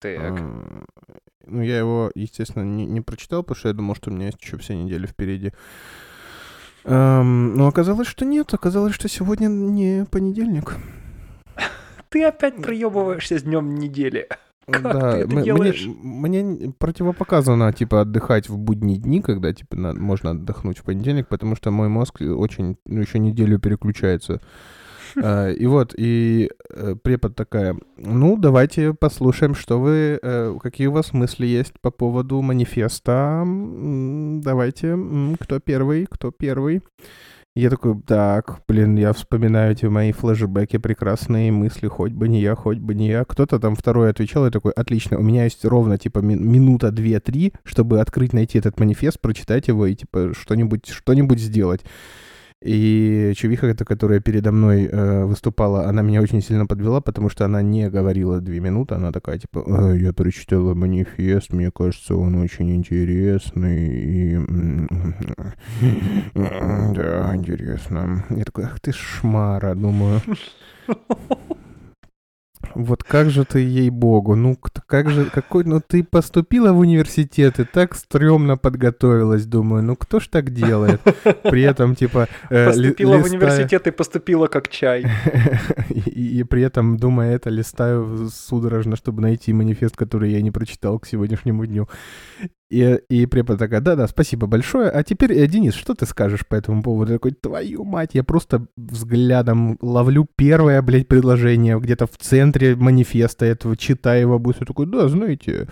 Так. 0.00 0.40
Ну, 1.46 1.62
я 1.62 1.78
его, 1.78 2.10
естественно, 2.14 2.62
не, 2.62 2.86
не 2.86 3.00
прочитал, 3.00 3.42
потому 3.42 3.56
что 3.56 3.68
я 3.68 3.74
думал, 3.74 3.96
что 3.96 4.10
у 4.10 4.14
меня 4.14 4.26
есть 4.26 4.40
еще 4.40 4.56
все 4.56 4.76
недели 4.76 5.06
впереди. 5.06 5.52
Эм, 6.84 7.56
но 7.56 7.66
оказалось, 7.66 8.06
что 8.06 8.24
нет. 8.24 8.54
Оказалось, 8.54 8.94
что 8.94 9.08
сегодня 9.08 9.48
не 9.48 10.06
понедельник. 10.10 10.76
Ты 12.10 12.24
опять 12.24 12.56
проебываешься 12.56 13.38
с 13.38 13.42
днем 13.42 13.76
недели. 13.76 14.28
Как 14.66 14.82
да, 14.82 15.12
ты 15.12 15.18
это 15.18 15.36
м- 15.36 15.42
делаешь? 15.42 15.86
Мне, 15.86 16.42
мне 16.44 16.72
противопоказано, 16.78 17.72
типа, 17.72 18.02
отдыхать 18.02 18.48
в 18.48 18.58
будние 18.58 18.98
дни, 18.98 19.20
когда, 19.20 19.52
типа, 19.52 19.76
на- 19.76 19.94
можно 19.94 20.30
отдохнуть 20.30 20.78
в 20.78 20.84
понедельник, 20.84 21.28
потому 21.28 21.56
что 21.56 21.70
мой 21.70 21.88
мозг 21.88 22.20
очень, 22.20 22.76
ну, 22.84 23.00
еще 23.00 23.18
неделю 23.18 23.58
переключается. 23.58 24.40
А, 25.24 25.50
И 25.50 25.66
вот, 25.66 25.92
и 25.98 26.50
э, 26.72 26.94
препод 27.02 27.34
такая, 27.34 27.76
ну, 27.96 28.36
давайте 28.36 28.94
послушаем, 28.94 29.56
что 29.56 29.80
вы, 29.80 30.20
э, 30.22 30.56
какие 30.62 30.86
у 30.86 30.92
вас 30.92 31.12
мысли 31.12 31.46
есть 31.46 31.72
по 31.80 31.90
поводу 31.90 32.40
манифеста. 32.42 33.44
Давайте, 33.44 34.96
кто 35.40 35.58
первый, 35.58 36.06
кто 36.08 36.30
первый. 36.30 36.82
Я 37.56 37.68
такой, 37.68 38.00
так, 38.06 38.62
блин, 38.68 38.96
я 38.96 39.12
вспоминаю 39.12 39.72
эти 39.72 39.84
мои 39.86 40.12
флешбеки, 40.12 40.78
прекрасные 40.78 41.50
мысли, 41.50 41.88
хоть 41.88 42.12
бы 42.12 42.28
не 42.28 42.40
я, 42.40 42.54
хоть 42.54 42.78
бы 42.78 42.94
не 42.94 43.08
я. 43.08 43.24
Кто-то 43.24 43.58
там 43.58 43.74
второй 43.74 44.10
отвечал, 44.10 44.44
я 44.44 44.52
такой, 44.52 44.70
отлично, 44.70 45.18
у 45.18 45.22
меня 45.22 45.44
есть 45.44 45.64
ровно, 45.64 45.98
типа, 45.98 46.20
ми- 46.20 46.36
минута, 46.36 46.92
две, 46.92 47.18
три, 47.18 47.52
чтобы 47.64 48.00
открыть, 48.00 48.32
найти 48.32 48.58
этот 48.58 48.78
манифест, 48.78 49.20
прочитать 49.20 49.66
его 49.66 49.86
и, 49.86 49.96
типа, 49.96 50.32
что-нибудь, 50.32 50.86
что-нибудь 50.86 51.40
сделать. 51.40 51.80
И 52.62 53.32
чувиха, 53.36 53.74
которая 53.74 54.20
передо 54.20 54.52
мной 54.52 54.84
э, 54.84 55.24
выступала, 55.24 55.86
она 55.86 56.02
меня 56.02 56.20
очень 56.20 56.42
сильно 56.42 56.66
подвела, 56.66 57.00
потому 57.00 57.30
что 57.30 57.46
она 57.46 57.62
не 57.62 57.88
говорила 57.88 58.38
две 58.40 58.60
минуты, 58.60 58.96
она 58.96 59.12
такая, 59.12 59.38
типа, 59.38 59.64
«Э, 59.66 59.96
я 59.96 60.12
прочитала 60.12 60.74
манифест, 60.74 61.54
мне 61.54 61.70
кажется, 61.70 62.16
он 62.16 62.34
очень 62.34 62.74
интересный, 62.76 63.88
и... 63.88 64.38
Да, 66.34 67.34
интересно. 67.34 68.26
Я 68.28 68.44
такой, 68.44 68.64
ах 68.64 68.78
ты 68.80 68.92
шмара, 68.92 69.74
думаю. 69.74 70.20
Вот 72.74 73.02
как 73.04 73.30
же 73.30 73.44
ты, 73.44 73.60
ей-богу, 73.60 74.36
ну 74.36 74.56
как 74.86 75.10
же, 75.10 75.24
какой, 75.26 75.64
ну 75.64 75.80
ты 75.86 76.04
поступила 76.04 76.72
в 76.72 76.78
университет 76.78 77.58
и 77.60 77.64
так 77.64 77.94
стрёмно 77.96 78.56
подготовилась, 78.56 79.46
думаю, 79.46 79.82
ну 79.82 79.96
кто 79.96 80.20
ж 80.20 80.28
так 80.28 80.50
делает? 80.50 81.00
При 81.42 81.62
этом, 81.62 81.94
типа... 81.94 82.28
э, 82.50 82.66
ли- 82.66 82.88
Поступила 82.90 83.16
в 83.16 83.24
листая- 83.24 83.30
университет 83.38 83.86
и 83.86 83.90
поступила 83.90 84.46
как 84.46 84.68
чай. 84.68 85.04
и, 85.90 86.40
и 86.40 86.44
при 86.44 86.62
этом, 86.62 86.96
думая 86.96 87.34
это, 87.34 87.50
листаю 87.50 88.28
судорожно, 88.32 88.96
чтобы 88.96 89.22
найти 89.22 89.52
манифест, 89.52 89.96
который 89.96 90.30
я 90.32 90.42
не 90.42 90.50
прочитал 90.50 90.98
к 90.98 91.06
сегодняшнему 91.06 91.66
дню. 91.66 91.88
И, 92.70 93.00
и 93.08 93.26
препод 93.26 93.58
такая, 93.58 93.80
да-да, 93.80 94.06
спасибо 94.06 94.46
большое. 94.46 94.90
А 94.90 95.02
теперь, 95.02 95.32
э, 95.32 95.46
Денис, 95.48 95.74
что 95.74 95.94
ты 95.94 96.06
скажешь 96.06 96.46
по 96.46 96.54
этому 96.54 96.84
поводу? 96.84 97.12
Я 97.12 97.18
такой, 97.18 97.32
твою 97.32 97.84
мать, 97.84 98.10
я 98.12 98.22
просто 98.22 98.64
взглядом 98.76 99.76
ловлю 99.82 100.28
первое, 100.36 100.80
блядь, 100.80 101.08
предложение 101.08 101.80
где-то 101.80 102.06
в 102.06 102.16
центре 102.16 102.76
манифеста 102.76 103.44
этого, 103.44 103.76
читаю 103.76 104.20
его, 104.20 104.38
быстро 104.38 104.66
такой, 104.66 104.86
да, 104.86 105.08
знаете, 105.08 105.66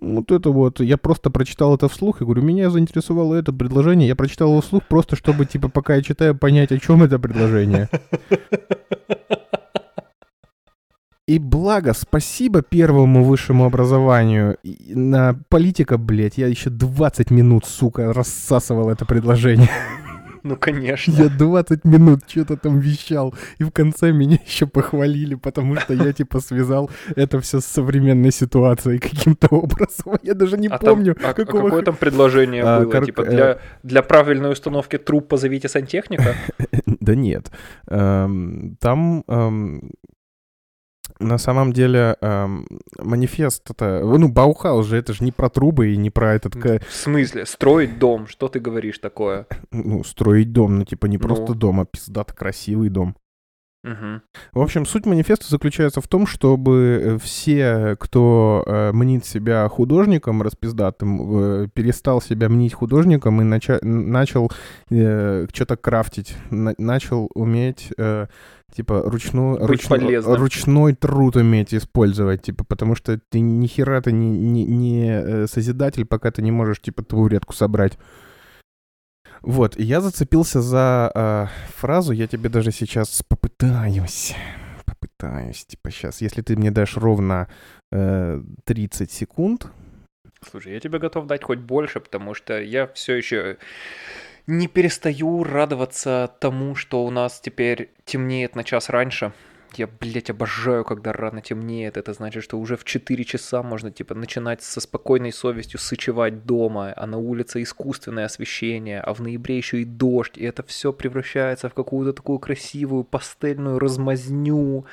вот 0.00 0.32
это 0.32 0.50
вот, 0.50 0.80
я 0.80 0.96
просто 0.96 1.30
прочитал 1.30 1.76
это 1.76 1.88
вслух 1.88 2.20
и 2.20 2.24
говорю, 2.24 2.42
меня 2.42 2.70
заинтересовало 2.70 3.36
это 3.36 3.52
предложение, 3.52 4.08
я 4.08 4.16
прочитал 4.16 4.48
его 4.48 4.60
вслух 4.62 4.82
просто, 4.88 5.14
чтобы, 5.14 5.46
типа, 5.46 5.68
пока 5.68 5.94
я 5.94 6.02
читаю, 6.02 6.36
понять, 6.36 6.72
о 6.72 6.78
чем 6.80 7.04
это 7.04 7.20
предложение. 7.20 7.88
И 11.28 11.40
благо, 11.40 11.92
спасибо 11.92 12.62
первому 12.62 13.24
высшему 13.24 13.64
образованию. 13.64 14.58
И 14.62 14.94
на 14.94 15.34
политика, 15.48 15.98
блядь, 15.98 16.38
я 16.38 16.46
еще 16.46 16.70
20 16.70 17.30
минут, 17.32 17.64
сука, 17.66 18.12
рассасывал 18.12 18.90
это 18.90 19.04
предложение. 19.04 19.68
Ну, 20.44 20.56
конечно. 20.56 21.10
Я 21.10 21.28
20 21.28 21.84
минут 21.84 22.20
что-то 22.28 22.56
там 22.56 22.78
вещал. 22.78 23.34
И 23.58 23.64
в 23.64 23.72
конце 23.72 24.12
меня 24.12 24.38
еще 24.46 24.66
похвалили, 24.68 25.34
потому 25.34 25.74
что 25.74 25.94
я, 25.94 26.12
типа, 26.12 26.38
связал 26.38 26.88
это 27.16 27.40
все 27.40 27.58
с 27.60 27.64
современной 27.66 28.30
ситуацией 28.30 29.00
каким-то 29.00 29.48
образом. 29.48 30.20
Я 30.22 30.34
даже 30.34 30.56
не 30.56 30.68
А 30.68 30.78
там- 30.78 30.90
помню, 30.94 31.16
а- 31.24 31.30
а 31.30 31.34
какого... 31.34 31.64
какое 31.64 31.82
там 31.82 31.96
предложение 31.96 32.62
А, 32.62 32.78
было? 32.80 32.92
кор- 32.92 33.04
Типа 33.04 33.22
э, 33.22 33.30
для, 33.30 33.58
для 33.82 34.02
правильной 34.02 34.52
установки 34.52 34.96
труб 34.98 35.26
позовите 35.26 35.68
сантехника? 35.68 36.36
Да 37.00 37.14
нет. 37.16 37.50
Эм, 37.88 38.76
Там 38.80 39.24
эм, 39.28 39.90
на 41.18 41.38
самом 41.38 41.72
деле 41.72 42.16
эм, 42.20 42.66
манифест 42.98 43.70
это... 43.70 44.00
Ну, 44.04 44.28
Баухаус 44.28 44.86
же, 44.86 44.96
это 44.96 45.12
же 45.12 45.24
не 45.24 45.32
про 45.32 45.48
трубы 45.48 45.92
и 45.92 45.96
не 45.96 46.10
про 46.10 46.34
этот... 46.34 46.54
В 46.54 46.80
смысле? 46.90 47.46
Строить 47.46 47.98
дом? 47.98 48.26
Что 48.26 48.48
ты 48.48 48.60
говоришь 48.60 48.98
такое? 48.98 49.46
Ну, 49.70 50.04
строить 50.04 50.52
дом, 50.52 50.78
ну, 50.78 50.84
типа 50.84 51.06
не 51.06 51.18
просто 51.18 51.52
Ну. 51.52 51.54
дом, 51.54 51.80
а 51.80 51.84
пиздато 51.86 52.34
красивый 52.34 52.88
дом. 52.90 53.16
Мгм. 53.84 54.22
В 54.52 54.60
общем, 54.60 54.84
суть 54.84 55.06
манифеста 55.06 55.46
заключается 55.48 56.00
в 56.00 56.08
том, 56.08 56.26
чтобы 56.26 57.00
э, 57.04 57.18
все, 57.22 57.96
кто 58.00 58.64
э, 58.66 58.90
мнит 58.92 59.24
себя 59.24 59.68
художником 59.68 60.42
распиздатым, 60.42 61.20
э, 61.64 61.68
перестал 61.72 62.20
себя 62.20 62.48
мнить 62.48 62.74
художником 62.74 63.40
и 63.40 63.44
нача- 63.44 63.78
начал 63.84 64.50
что-то 64.88 65.76
крафтить, 65.76 66.36
на- 66.50 66.74
начал 66.78 67.30
уметь 67.34 67.92
э, 67.96 68.26
типа 68.74 69.02
ручную, 69.04 69.58
Быть 69.60 69.68
ручно- 69.68 69.88
полезным. 69.96 70.34
ручной 70.34 70.94
труд 70.94 71.36
уметь 71.36 71.72
использовать, 71.74 72.42
типа, 72.42 72.64
потому 72.64 72.94
что 72.94 73.18
ты 73.30 73.40
ни 73.40 73.66
хера 73.66 74.00
ты 74.00 74.12
не, 74.12 74.28
не, 74.30 74.64
не, 74.64 75.08
э, 75.10 75.46
созидатель, 75.46 76.04
пока 76.04 76.30
ты 76.30 76.42
не 76.42 76.50
можешь 76.52 76.80
типа 76.80 77.02
табуретку 77.02 77.52
собрать. 77.54 77.98
Вот, 79.42 79.78
я 79.78 80.00
зацепился 80.00 80.60
за 80.60 81.12
э, 81.14 81.46
фразу, 81.76 82.12
я 82.12 82.26
тебе 82.26 82.48
даже 82.48 82.72
сейчас 82.72 83.22
попытаюсь, 83.28 84.34
попытаюсь, 84.84 85.64
типа 85.66 85.90
сейчас, 85.90 86.20
если 86.20 86.42
ты 86.42 86.56
мне 86.56 86.70
дашь 86.70 86.96
ровно 86.96 87.48
э, 87.92 88.42
30 88.64 89.10
секунд, 89.10 89.68
Слушай, 90.50 90.74
я 90.74 90.80
тебе 90.80 90.98
готов 90.98 91.26
дать 91.26 91.42
хоть 91.42 91.58
больше, 91.60 91.98
потому 91.98 92.34
что 92.34 92.60
я 92.60 92.86
все 92.88 93.14
еще 93.14 93.56
не 94.46 94.68
перестаю 94.68 95.42
радоваться 95.44 96.32
тому, 96.40 96.74
что 96.74 97.04
у 97.04 97.10
нас 97.10 97.40
теперь 97.40 97.90
темнеет 98.04 98.54
на 98.54 98.64
час 98.64 98.88
раньше. 98.88 99.32
Я, 99.74 99.88
блядь, 99.88 100.30
обожаю, 100.30 100.84
когда 100.84 101.12
рано 101.12 101.42
темнеет. 101.42 101.96
Это 101.96 102.14
значит, 102.14 102.44
что 102.44 102.58
уже 102.58 102.76
в 102.76 102.84
4 102.84 103.24
часа 103.24 103.62
можно, 103.62 103.90
типа, 103.90 104.14
начинать 104.14 104.62
со 104.62 104.80
спокойной 104.80 105.32
совестью 105.32 105.78
сычевать 105.78 106.46
дома, 106.46 106.94
а 106.96 107.06
на 107.06 107.18
улице 107.18 107.62
искусственное 107.62 108.24
освещение, 108.26 109.00
а 109.00 109.12
в 109.12 109.20
ноябре 109.20 109.56
еще 109.56 109.82
и 109.82 109.84
дождь, 109.84 110.38
и 110.38 110.44
это 110.44 110.62
все 110.62 110.92
превращается 110.92 111.68
в 111.68 111.74
какую-то 111.74 112.14
такую 112.14 112.38
красивую 112.38 113.04
пастельную 113.04 113.78
размазню. 113.78 114.86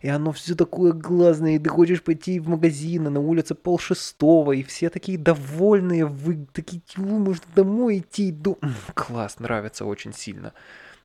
И 0.00 0.08
оно 0.08 0.32
все 0.32 0.54
такое 0.54 0.92
глазное, 0.92 1.56
и 1.56 1.58
ты 1.58 1.68
хочешь 1.68 2.02
пойти 2.02 2.38
в 2.40 2.48
магазин, 2.48 3.06
а 3.06 3.10
на 3.10 3.20
улице 3.20 3.54
пол 3.54 3.78
шестого, 3.78 4.52
и 4.52 4.62
все 4.62 4.90
такие 4.90 5.18
довольные, 5.18 6.06
вы 6.06 6.46
такие, 6.52 6.82
чего, 6.86 7.18
можно 7.18 7.44
домой 7.54 7.98
идти? 7.98 8.30
М, 8.30 8.74
Класс, 8.94 9.40
нравится 9.40 9.84
очень 9.84 10.12
сильно. 10.12 10.52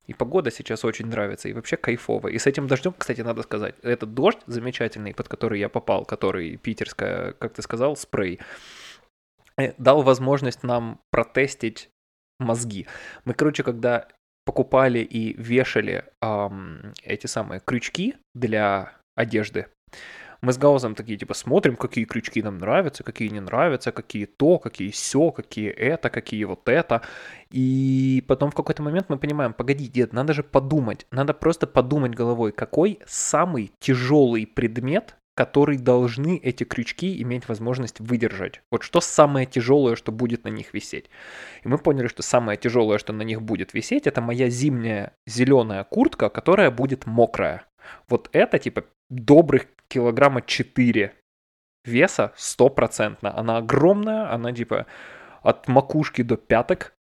И 0.06 0.14
погода 0.14 0.52
сейчас 0.52 0.84
очень 0.84 1.08
нравится, 1.08 1.48
и 1.48 1.54
вообще 1.54 1.78
кайфово. 1.78 2.28
И 2.28 2.38
с 2.38 2.46
этим 2.46 2.68
дождем, 2.68 2.94
кстати, 2.98 3.22
надо 3.22 3.42
сказать, 3.44 3.76
этот 3.84 4.14
дождь 4.14 4.40
замечательный, 4.48 5.14
под 5.14 5.30
который 5.30 5.60
я 5.60 5.70
попал, 5.70 6.06
который 6.06 6.58
питерская, 6.58 7.32
как 7.34 7.54
ты 7.54 7.62
сказал, 7.62 7.96
спрей, 7.96 8.40
э, 9.58 9.74
дал 9.78 10.04
возможность 10.04 10.64
нам 10.64 11.00
протестить 11.10 11.90
мозги. 12.40 12.86
Мы, 13.24 13.34
короче, 13.34 13.64
когда 13.64 14.08
покупали 14.46 15.00
и 15.00 15.34
вешали 15.42 16.06
ам, 16.22 16.94
эти 17.04 17.28
самые 17.28 17.62
крючки 17.64 18.16
для 18.34 18.94
одежды, 19.16 19.68
мы 20.44 20.52
с 20.52 20.58
Гаузом 20.58 20.94
такие, 20.94 21.18
типа, 21.18 21.34
смотрим, 21.34 21.78
какие 21.78 22.04
крючки 22.04 22.44
нам 22.44 22.58
нравятся, 22.58 23.06
какие 23.06 23.30
не 23.30 23.40
нравятся, 23.40 23.94
какие 23.94 24.26
то, 24.26 24.60
какие 24.60 24.92
все, 24.92 25.32
какие 25.32 25.70
это, 25.70 26.10
какие 26.10 26.44
вот 26.44 26.68
это. 26.68 27.02
И 27.50 28.22
потом 28.28 28.52
в 28.52 28.54
какой-то 28.54 28.84
момент 28.84 29.06
мы 29.08 29.18
понимаем, 29.18 29.54
погоди, 29.54 29.88
дед, 29.88 30.12
надо 30.12 30.34
же 30.34 30.44
подумать, 30.44 31.08
надо 31.12 31.34
просто 31.34 31.66
подумать 31.66 32.14
головой, 32.14 32.52
какой 32.52 33.00
самый 33.06 33.72
тяжелый 33.80 34.46
предмет 34.46 35.16
которые 35.36 35.80
должны 35.80 36.38
эти 36.38 36.63
крючки 36.63 37.22
иметь 37.22 37.48
возможность 37.48 38.00
выдержать. 38.00 38.62
Вот 38.72 38.84
что 38.84 39.02
самое 39.02 39.46
тяжелое, 39.46 39.96
что 39.96 40.12
будет 40.12 40.44
на 40.44 40.50
них 40.50 40.74
висеть. 40.74 41.10
И 41.63 41.68
мы 41.68 41.78
поняли, 41.78 42.08
что 42.08 42.22
самое 42.22 42.58
тяжелое, 42.58 43.00
что 43.00 43.13
на 43.13 43.24
них 43.24 43.42
будет 43.42 43.74
висеть, 43.74 44.06
это 44.06 44.22
моя 44.22 44.50
зимняя 44.50 45.13
зеленая 45.25 45.84
куртка, 45.84 46.30
которая 46.30 46.70
будет 46.72 47.06
мокрая. 47.06 47.66
Вот 48.08 48.30
это 48.32 48.60
типа 48.60 48.86
добрых 49.10 49.68
килограмма 49.88 50.42
4 50.42 51.13
веса 51.86 52.34
стопроцентно. 52.36 53.36
Она 53.38 53.58
огромная, 53.58 54.32
она 54.32 54.52
типа 54.52 54.86
от 55.42 55.68
макушки 55.68 56.22
до 56.22 56.38
пяток. 56.38 56.94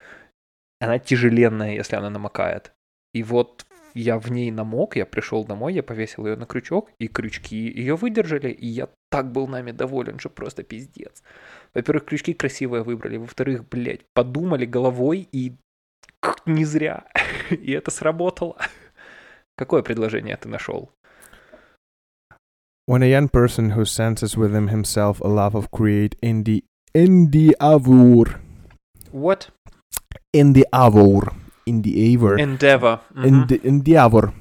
Она 0.81 0.99
тяжеленная, 0.99 1.75
если 1.75 1.97
она 1.97 2.11
намокает. 2.11 2.73
И 3.13 3.23
вот 3.23 3.67
я 3.95 4.19
в 4.19 4.31
ней 4.31 4.51
намок, 4.51 4.97
я 4.97 5.07
пришел 5.07 5.45
домой, 5.45 5.75
я 5.75 5.83
повесил 5.83 6.27
ее 6.27 6.37
на 6.37 6.47
крючок, 6.47 6.91
и 6.99 7.09
крючки 7.09 7.57
ее 7.57 7.97
выдержали, 7.97 8.51
и 8.51 8.67
я 8.67 8.89
так 9.11 9.33
был 9.33 9.47
нами 9.47 9.73
доволен, 9.73 10.19
что 10.19 10.31
просто 10.31 10.63
пиздец. 10.63 11.23
Во-первых, 11.75 12.05
крючки 12.05 12.35
красивые 12.35 12.83
выбрали, 12.83 13.17
во-вторых, 13.17 13.69
блядь, 13.69 14.01
подумали 14.15 14.67
головой, 14.67 15.29
и 15.33 15.55
не 16.47 16.65
зря. 16.65 17.05
и 17.51 17.73
это 17.73 17.91
сработало. 17.91 18.57
Какое 19.57 19.83
предложение 19.83 20.37
ты 20.37 20.49
нашел? 20.49 20.91
When 22.89 23.03
a 23.03 23.07
young 23.07 23.29
person 23.29 23.71
who 23.77 23.85
senses 23.85 24.37
within 24.37 24.69
himself 24.69 25.21
a 25.21 25.29
love 25.29 25.55
of 25.55 25.71
create 25.71 26.17
in 26.21 26.43
the 26.43 26.65
endeavor. 26.93 28.41
What? 29.13 29.51
Endeavor. 30.33 31.33
In 31.67 31.83
the 31.83 32.13
aver 32.13 32.37
endeavor. 32.39 33.01
Endeavor. 33.01 33.01
Mm-hmm. 33.15 33.25
Ende- 33.25 33.65
endeavor. 33.65 34.33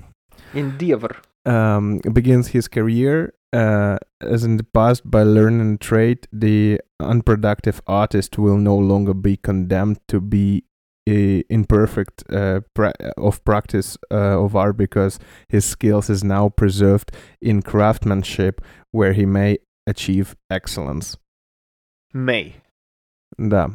Endeavor. 0.53 1.15
Um, 1.45 1.99
begins 2.13 2.49
his 2.49 2.67
career 2.67 3.33
uh, 3.51 3.97
as 4.21 4.43
in 4.43 4.57
the 4.57 4.63
past 4.63 5.09
by 5.09 5.23
learning 5.23 5.79
trade, 5.79 6.27
the 6.31 6.79
unproductive 6.99 7.81
artist 7.87 8.37
will 8.37 8.57
no 8.57 8.75
longer 8.75 9.13
be 9.13 9.37
condemned 9.37 9.99
to 10.07 10.21
be 10.21 10.63
a 11.07 11.43
imperfect 11.49 12.23
uh, 12.31 12.61
pra- 12.75 12.93
of 13.17 13.43
practice 13.43 13.97
uh, 14.11 14.43
of 14.43 14.55
art 14.55 14.77
because 14.77 15.17
his 15.47 15.65
skills 15.65 16.09
is 16.09 16.23
now 16.23 16.49
preserved 16.49 17.11
in 17.41 17.61
craftsmanship 17.61 18.61
where 18.91 19.13
he 19.13 19.25
may 19.25 19.57
achieve 19.87 20.35
excellence. 20.51 21.17
May. 22.13 22.55
Да. 23.37 23.69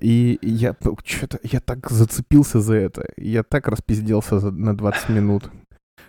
И 0.00 0.38
я 0.42 0.76
что-то 1.04 1.38
я 1.42 1.60
так 1.60 1.90
зацепился 1.90 2.60
за 2.60 2.74
это. 2.74 3.08
Я 3.16 3.42
так 3.42 3.68
распизделся 3.68 4.40
за, 4.40 4.50
на 4.50 4.76
20 4.76 5.08
минут. 5.10 5.50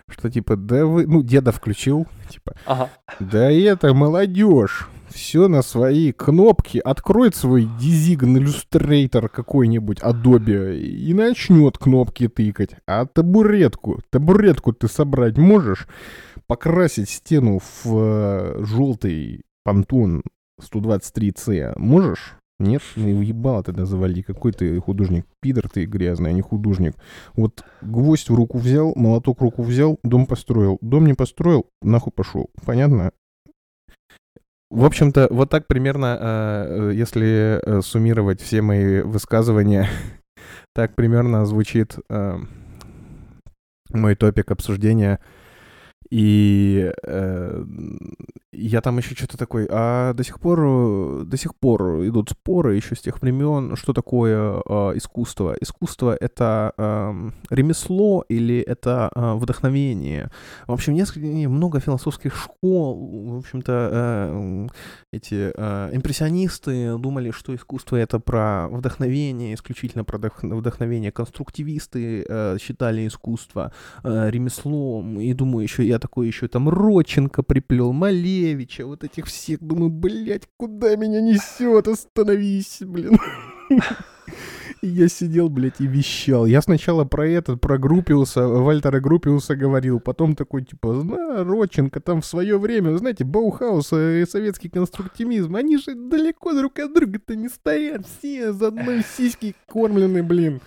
Что 0.08 0.30
типа, 0.30 0.56
да 0.56 0.86
вы, 0.86 1.06
ну, 1.06 1.22
деда 1.22 1.52
включил, 1.52 2.06
типа, 2.30 2.54
ага. 2.64 2.88
да 3.20 3.50
это 3.50 3.92
молодежь, 3.92 4.88
все 5.10 5.48
на 5.48 5.62
свои 5.62 6.12
кнопки, 6.12 6.78
откроет 6.78 7.34
свой 7.34 7.64
Dizign 7.64 8.38
Illustrator 8.38 9.28
какой-нибудь, 9.28 10.00
Adobe, 10.00 10.78
и 10.78 11.12
начнет 11.12 11.76
кнопки 11.76 12.28
тыкать. 12.28 12.70
А 12.86 13.04
табуретку, 13.04 14.00
табуретку 14.10 14.72
ты 14.72 14.88
собрать 14.88 15.36
можешь? 15.36 15.86
Покрасить 16.46 17.10
стену 17.10 17.58
в 17.58 17.86
э, 17.86 18.64
желтый 18.64 19.42
понтон 19.64 20.22
123C 20.60 21.78
можешь? 21.78 22.37
Нет, 22.60 22.82
не 22.96 23.14
уебало 23.14 23.62
тогда 23.62 23.86
завали. 23.86 24.22
Какой 24.22 24.52
ты 24.52 24.80
художник? 24.80 25.26
Пидор 25.40 25.68
ты 25.68 25.84
грязный, 25.84 26.30
а 26.30 26.32
не 26.32 26.40
художник. 26.40 26.94
Вот 27.34 27.64
гвоздь 27.82 28.28
в 28.28 28.34
руку 28.34 28.58
взял, 28.58 28.92
молоток 28.96 29.38
в 29.38 29.42
руку 29.42 29.62
взял, 29.62 29.98
дом 30.02 30.26
построил. 30.26 30.78
Дом 30.80 31.06
не 31.06 31.14
построил, 31.14 31.66
нахуй 31.82 32.12
пошел. 32.12 32.50
Понятно? 32.66 33.12
В 34.70 34.84
общем-то, 34.84 35.28
вот 35.30 35.50
так 35.50 35.66
примерно, 35.66 36.18
э, 36.20 36.92
если 36.94 37.60
э, 37.64 37.80
суммировать 37.80 38.40
все 38.42 38.60
мои 38.60 39.02
высказывания, 39.02 39.88
так 40.74 40.96
примерно 40.96 41.46
звучит 41.46 41.96
э, 42.10 42.38
мой 43.90 44.14
топик 44.16 44.50
обсуждения— 44.50 45.20
и 46.10 46.92
э, 47.02 47.64
я 48.52 48.80
там 48.80 48.98
еще 48.98 49.14
что-то 49.14 49.36
такой, 49.36 49.66
а 49.70 50.14
до 50.14 50.24
сих 50.24 50.40
пор, 50.40 51.24
до 51.24 51.36
сих 51.36 51.54
пор 51.54 52.06
идут 52.06 52.30
споры 52.30 52.76
еще 52.76 52.94
с 52.94 53.00
тех 53.00 53.20
времен, 53.20 53.76
что 53.76 53.92
такое 53.92 54.62
э, 54.66 54.92
искусство. 54.96 55.54
Искусство— 55.60 56.16
это 56.20 56.72
э, 56.76 57.30
ремесло 57.50 58.24
или 58.28 58.58
это 58.58 59.10
э, 59.14 59.34
вдохновение. 59.34 60.30
В 60.66 60.72
общем, 60.72 60.94
несколько, 60.94 61.26
много 61.26 61.80
философских 61.80 62.34
школ, 62.34 63.34
в 63.34 63.38
общем-то, 63.38 63.90
э, 63.92 64.68
эти 65.12 65.52
э, 65.54 65.90
импрессионисты 65.92 66.96
думали, 66.98 67.30
что 67.30 67.54
искусство— 67.54 67.96
это 67.98 68.18
про 68.18 68.68
вдохновение, 68.68 69.54
исключительно 69.54 70.04
про 70.04 70.18
вдохновение. 70.18 71.12
Конструктивисты 71.12 72.24
э, 72.26 72.56
считали 72.60 73.06
искусство 73.06 73.72
э, 74.02 74.30
ремеслом, 74.30 75.20
и 75.20 75.32
думаю, 75.32 75.64
еще 75.64 75.86
такой 75.98 76.26
еще 76.26 76.48
там 76.48 76.68
Родченко 76.68 77.42
приплел, 77.42 77.92
Малевича, 77.92 78.86
вот 78.86 79.04
этих 79.04 79.26
всех. 79.26 79.60
Думаю, 79.60 79.90
блядь, 79.90 80.48
куда 80.56 80.96
меня 80.96 81.20
несет? 81.20 81.88
Остановись, 81.88 82.78
блин. 82.80 83.18
Я 84.80 85.08
сидел, 85.08 85.48
блядь, 85.48 85.80
и 85.80 85.86
вещал. 85.86 86.46
Я 86.46 86.62
сначала 86.62 87.04
про 87.04 87.26
этот, 87.26 87.60
про 87.60 87.78
Гропиуса, 87.78 88.46
Вальтера 88.46 89.00
Гропиуса 89.00 89.56
говорил, 89.56 89.98
потом 89.98 90.36
такой, 90.36 90.64
типа, 90.64 90.94
зна, 90.94 91.42
Родченко 91.42 92.00
там 92.00 92.20
в 92.20 92.26
свое 92.26 92.58
время, 92.58 92.96
знаете, 92.96 93.24
Баухаус 93.24 93.92
и 93.92 94.24
советский 94.28 94.68
конструктивизм, 94.68 95.56
они 95.56 95.78
же 95.78 95.94
далеко 95.94 96.52
друг 96.52 96.78
от 96.78 96.94
друга-то 96.94 97.34
не 97.34 97.48
стоят, 97.48 98.06
все 98.06 98.52
с 98.52 98.68
одной 98.68 99.02
сиськи 99.16 99.56
кормлены, 99.66 100.22
блин. 100.22 100.60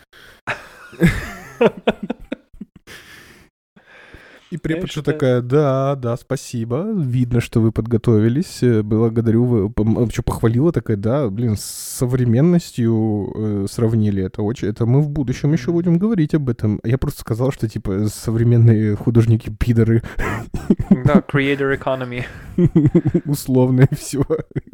И 4.52 4.58
преподша 4.58 5.00
это... 5.00 5.14
такая, 5.14 5.42
да, 5.42 5.96
да, 5.96 6.18
спасибо, 6.18 6.92
видно, 6.94 7.40
что 7.40 7.62
вы 7.62 7.72
подготовились, 7.72 8.62
э, 8.62 8.84
благодарю, 8.84 9.46
вы, 9.46 10.10
что 10.12 10.24
похвалила 10.24 10.74
такая, 10.74 10.98
да, 10.98 11.30
блин, 11.30 11.56
с 11.56 11.62
современностью 11.62 13.32
э, 13.34 13.66
сравнили, 13.70 14.24
это 14.24 14.42
очень, 14.42 14.68
это 14.68 14.86
мы 14.86 15.02
в 15.02 15.10
будущем 15.10 15.54
еще 15.54 15.72
будем 15.72 15.98
говорить 15.98 16.34
об 16.34 16.50
этом. 16.50 16.82
Я 16.84 16.98
просто 16.98 17.22
сказал, 17.22 17.54
что, 17.54 17.70
типа, 17.70 18.08
современные 18.08 18.96
художники-пидоры. 18.98 20.04
Да, 21.06 21.24
creator 21.32 21.78
economy. 21.78 22.26
Условно 23.26 23.88
и 23.90 23.96
все. 23.96 24.26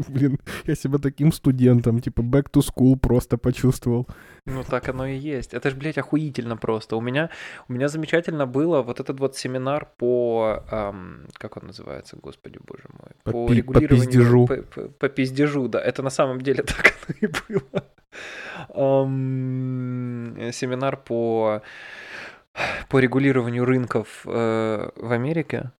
Блин, 0.07 0.39
я 0.65 0.75
себя 0.75 0.97
таким 0.97 1.31
студентом, 1.31 1.99
типа, 1.99 2.21
back 2.21 2.47
to 2.51 2.63
school 2.63 2.97
просто 2.97 3.37
почувствовал. 3.37 4.07
Ну, 4.47 4.63
так 4.63 4.87
оно 4.87 5.05
и 5.05 5.15
есть. 5.15 5.53
Это 5.53 5.69
же, 5.69 5.75
блядь, 5.75 5.97
охуительно 5.97 6.55
просто. 6.55 6.95
У 6.95 7.01
меня, 7.01 7.29
у 7.67 7.73
меня 7.73 7.89
замечательно 7.89 8.47
было 8.47 8.81
вот 8.81 9.01
этот 9.01 9.19
вот 9.19 9.35
семинар 9.35 9.89
по... 9.97 10.63
Эм, 10.71 11.27
как 11.33 11.57
он 11.57 11.67
называется, 11.67 12.15
господи 12.15 12.57
боже 12.65 12.83
мой? 12.93 13.11
По, 13.23 13.31
по 13.31 13.47
пи- 13.49 13.55
регулированию... 13.55 13.89
По 13.89 14.05
пиздежу. 14.05 14.47
По, 14.47 14.55
по, 14.55 14.81
по 14.87 15.09
пиздежу, 15.09 15.67
да. 15.67 15.81
Это 15.81 16.01
на 16.01 16.09
самом 16.09 16.39
деле 16.39 16.63
так 16.67 16.93
оно 17.07 17.17
и 17.19 17.27
было. 17.27 17.83
Эм, 18.73 20.51
семинар 20.53 20.95
по, 20.95 21.61
по 22.87 22.99
регулированию 22.99 23.65
рынков 23.65 24.21
э, 24.25 24.89
в 24.95 25.11
Америке 25.11 25.71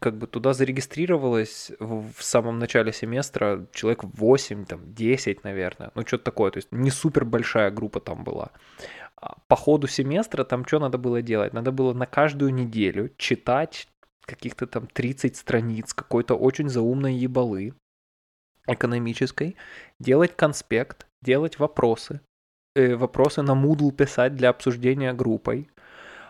как 0.00 0.18
бы 0.18 0.26
туда 0.26 0.52
зарегистрировалось 0.52 1.72
в 1.78 2.22
самом 2.22 2.58
начале 2.58 2.92
семестра 2.92 3.66
человек 3.72 4.04
8, 4.04 4.64
там, 4.64 4.94
10, 4.94 5.44
наверное, 5.44 5.90
ну, 5.94 6.06
что-то 6.06 6.24
такое, 6.24 6.50
то 6.50 6.58
есть 6.58 6.68
не 6.72 6.90
супер 6.90 7.24
большая 7.24 7.70
группа 7.70 8.00
там 8.00 8.24
была. 8.24 8.50
А 9.16 9.36
по 9.48 9.56
ходу 9.56 9.86
семестра 9.86 10.44
там 10.44 10.64
что 10.66 10.78
надо 10.78 10.98
было 10.98 11.22
делать? 11.22 11.52
Надо 11.52 11.72
было 11.72 11.92
на 11.92 12.06
каждую 12.06 12.54
неделю 12.54 13.10
читать 13.16 13.88
каких-то 14.26 14.66
там 14.66 14.86
30 14.86 15.36
страниц 15.36 15.92
какой-то 15.92 16.34
очень 16.34 16.68
заумной 16.68 17.14
ебалы 17.14 17.74
экономической, 18.66 19.56
делать 19.98 20.36
конспект, 20.36 21.06
делать 21.22 21.58
вопросы, 21.58 22.20
э, 22.76 22.94
вопросы 22.94 23.42
на 23.42 23.52
Moodle 23.52 23.90
писать 23.90 24.36
для 24.36 24.50
обсуждения 24.50 25.12
группой, 25.12 25.68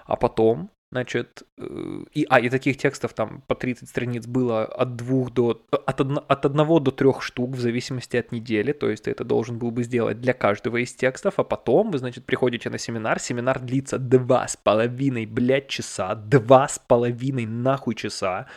а 0.04 0.16
потом 0.16 0.70
Значит, 0.92 1.44
э, 1.56 2.04
и, 2.14 2.26
а, 2.28 2.40
и 2.40 2.50
таких 2.50 2.76
текстов 2.76 3.12
там 3.12 3.42
по 3.46 3.54
30 3.54 3.88
страниц 3.88 4.26
было 4.26 4.64
от 4.64 4.96
двух 4.96 5.32
до, 5.32 5.64
от, 5.70 6.00
одно, 6.00 6.24
от 6.26 6.44
одного 6.44 6.80
до 6.80 6.90
трех 6.90 7.22
штук 7.22 7.50
в 7.50 7.60
зависимости 7.60 8.16
от 8.16 8.32
недели, 8.32 8.72
то 8.72 8.90
есть 8.90 9.04
ты 9.04 9.12
это 9.12 9.22
должен 9.22 9.56
был 9.56 9.70
бы 9.70 9.84
сделать 9.84 10.20
для 10.20 10.32
каждого 10.32 10.78
из 10.78 10.92
текстов, 10.92 11.34
а 11.38 11.44
потом 11.44 11.92
вы, 11.92 11.98
значит, 11.98 12.24
приходите 12.24 12.70
на 12.70 12.78
семинар, 12.78 13.20
семинар 13.20 13.60
длится 13.60 13.98
два 13.98 14.48
с 14.48 14.56
половиной, 14.56 15.26
блядь, 15.26 15.68
часа, 15.68 16.16
два 16.16 16.66
с 16.66 16.80
половиной 16.80 17.46
нахуй 17.46 17.94
часа, 17.94 18.48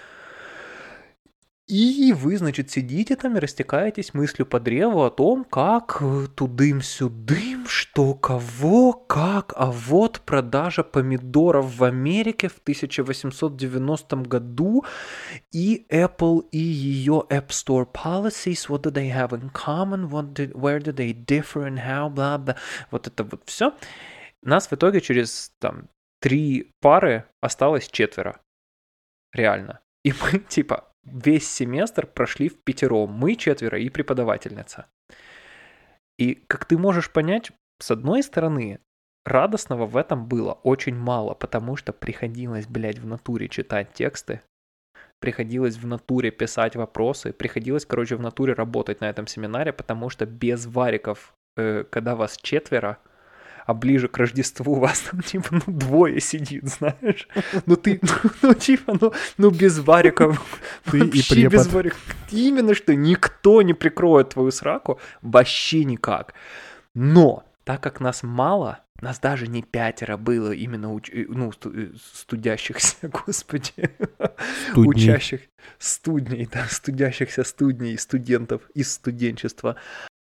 И 1.76 2.14
вы, 2.14 2.38
значит, 2.38 2.70
сидите 2.70 3.16
там 3.16 3.36
и 3.36 3.40
растекаетесь 3.40 4.14
мыслью 4.14 4.46
по 4.46 4.60
древу 4.60 5.06
о 5.06 5.10
том, 5.10 5.44
как 5.44 5.98
э, 6.02 6.28
тудым-сюдым, 6.36 7.66
что 7.66 8.14
кого, 8.14 8.94
как, 8.94 9.54
а 9.56 9.72
вот 9.72 10.22
продажа 10.22 10.84
помидоров 10.84 11.76
в 11.76 11.84
Америке 11.84 12.48
в 12.48 12.60
1890 12.60 14.16
году, 14.18 14.86
и 15.52 15.88
Apple 15.90 16.48
и 16.52 16.60
ее 16.60 17.26
App 17.32 17.48
Store 17.48 17.88
policies, 17.92 18.70
what 18.70 18.84
do 18.84 18.92
they 18.92 19.12
have 19.12 19.32
in 19.32 19.50
common, 19.52 20.12
what 20.12 20.32
did, 20.36 20.54
where 20.54 20.80
do 20.80 20.94
they 20.94 21.12
differ 21.12 21.66
and 21.66 21.80
how, 21.80 22.08
blah, 22.08 22.56
вот 22.92 23.08
это 23.08 23.24
вот 23.24 23.42
все. 23.48 23.74
Нас 24.44 24.68
в 24.68 24.74
итоге 24.74 25.02
через 25.02 25.52
там 25.58 25.90
три 26.22 26.70
пары 26.82 27.26
осталось 27.42 27.88
четверо. 27.88 28.40
Реально. 29.34 29.80
И 30.04 30.12
мы, 30.12 30.38
типа, 30.48 30.93
весь 31.04 31.50
семестр 31.50 32.08
прошли 32.08 32.50
в 32.50 32.60
пятером. 32.60 33.12
Мы 33.12 33.36
четверо 33.36 33.80
и 33.80 33.90
преподавательница. 33.90 34.88
И, 36.18 36.36
как 36.36 36.66
ты 36.66 36.78
можешь 36.78 37.12
понять, 37.12 37.52
с 37.80 37.92
одной 37.92 38.24
стороны, 38.24 38.80
радостного 39.26 39.86
в 39.86 39.98
этом 39.98 40.28
было 40.28 40.54
очень 40.54 40.96
мало, 40.96 41.34
потому 41.34 41.76
что 41.76 41.92
приходилось, 41.92 42.68
блядь, 42.68 43.00
в 43.00 43.06
натуре 43.06 43.50
читать 43.50 43.94
тексты, 43.94 44.42
приходилось 45.20 45.78
в 45.78 45.88
натуре 45.88 46.32
писать 46.32 46.76
вопросы, 46.76 47.34
приходилось, 47.34 47.86
короче, 47.86 48.16
в 48.16 48.22
натуре 48.22 48.54
работать 48.54 49.02
на 49.02 49.10
этом 49.10 49.28
семинаре, 49.28 49.74
потому 49.74 50.10
что 50.10 50.26
без 50.26 50.66
вариков, 50.66 51.34
э, 51.58 51.84
когда 51.90 52.16
вас 52.16 52.38
четверо, 52.38 53.00
а 53.66 53.74
ближе 53.74 54.08
к 54.08 54.18
Рождеству 54.18 54.74
у 54.74 54.80
вас 54.80 55.00
там, 55.00 55.22
типа, 55.22 55.48
ну, 55.52 55.74
двое 55.74 56.20
сидит, 56.20 56.68
знаешь. 56.68 57.28
Ну, 57.66 57.76
ты, 57.76 58.00
ну, 58.02 58.32
ну 58.42 58.54
типа, 58.54 58.98
ну, 59.00 59.14
ну, 59.38 59.50
без 59.50 59.80
вариков. 59.80 60.62
Ты 60.86 61.00
и 61.00 61.24
препод. 61.24 61.54
без 61.54 61.68
вариков. 61.68 62.16
Именно 62.32 62.76
что 62.76 62.96
никто 62.96 63.62
не 63.62 63.74
прикроет 63.74 64.30
твою 64.30 64.52
сраку, 64.52 65.00
вообще 65.22 65.86
никак. 65.86 66.34
Но, 66.94 67.44
так 67.64 67.82
как 67.82 68.00
нас 68.00 68.24
мало, 68.24 68.80
нас 69.02 69.20
даже 69.20 69.48
не 69.48 69.62
пятеро 69.62 70.18
было 70.18 70.52
именно 70.52 70.94
уч... 70.94 71.10
Э, 71.10 71.26
ну. 71.28 71.52
Э, 71.66 71.90
студящихся, 72.14 72.96
господи, 73.26 73.90
Студней. 74.72 74.90
учащих, 74.90 75.42
студней, 75.78 76.48
да, 76.52 76.66
студящихся 76.68 77.44
студней, 77.44 77.98
студентов 77.98 78.62
из 78.74 78.94
студенчества. 78.94 79.76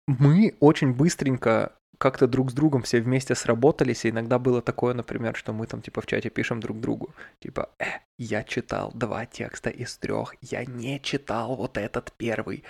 Мы 0.07 0.57
очень 0.59 0.93
быстренько 0.93 1.73
как-то 2.03 2.27
друг 2.27 2.51
с 2.51 2.53
другом 2.53 2.83
все 2.83 3.01
вместе 3.01 3.37
сработались, 3.37 4.05
и 4.05 4.11
иногда 4.11 4.41
было 4.41 4.61
такое, 4.61 4.93
например, 4.93 5.37
что 5.37 5.53
мы 5.53 5.67
там 5.69 5.81
типа 5.83 6.01
в 6.01 6.07
чате 6.07 6.31
пишем 6.31 6.59
друг 6.59 6.81
другу, 6.81 7.15
типа, 7.39 7.69
э, 7.79 7.85
я 8.19 8.43
читал 8.43 8.91
два 8.93 9.25
текста 9.25 9.71
из 9.71 9.97
трех, 9.99 10.35
я 10.41 10.65
не 10.65 10.99
читал 11.01 11.55
вот 11.55 11.79
этот 11.79 12.13
первый. 12.19 12.65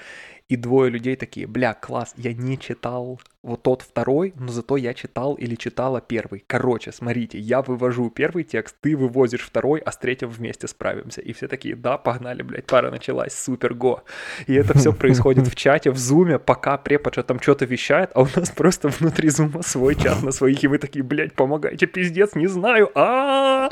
И 0.53 0.57
двое 0.57 0.91
людей 0.91 1.17
такие, 1.17 1.47
бля, 1.47 1.73
класс, 1.73 2.13
я 2.19 2.35
не 2.35 2.59
читал 2.59 3.19
вот 3.43 3.63
тот 3.63 3.81
второй, 3.81 4.35
но 4.37 4.49
зато 4.49 4.77
я 4.77 4.93
читал 4.93 5.33
или 5.33 5.55
читала 5.55 6.03
первый. 6.03 6.45
Короче, 6.47 6.93
смотрите, 6.93 7.39
я 7.39 7.63
вывожу 7.63 8.11
первый 8.11 8.45
текст, 8.45 8.77
ты 8.83 8.95
вывозишь 8.95 9.41
второй, 9.41 9.81
а 9.81 9.91
с 9.91 9.97
третьим 9.97 10.29
вместе 10.29 10.69
справимся. 10.69 11.23
И 11.23 11.33
все 11.33 11.49
такие, 11.49 11.75
да, 11.75 11.97
погнали, 11.97 12.43
блядь, 12.43 12.67
пара 12.67 12.91
началась, 12.91 13.33
супер, 13.33 13.73
го. 13.73 14.05
И 14.47 14.53
это 14.53 14.77
все 14.77 14.93
происходит 14.93 15.47
в 15.47 15.55
чате, 15.55 15.91
в 15.91 15.97
зуме, 15.97 16.39
пока 16.39 16.77
препод 16.77 17.15
там 17.27 17.41
что-то 17.41 17.65
вещает, 17.65 18.11
а 18.15 18.21
у 18.21 18.29
нас 18.37 18.51
просто 18.51 18.89
внутри 18.89 19.31
зума 19.31 19.63
свой 19.63 19.95
чат 19.95 20.23
на 20.23 20.33
своих, 20.33 20.63
и 20.65 20.67
вы 20.67 20.77
такие, 20.77 21.03
блядь, 21.03 21.33
помогайте, 21.33 21.87
пиздец, 21.87 22.35
не 22.35 22.47
знаю, 22.47 22.91
а 22.95 23.71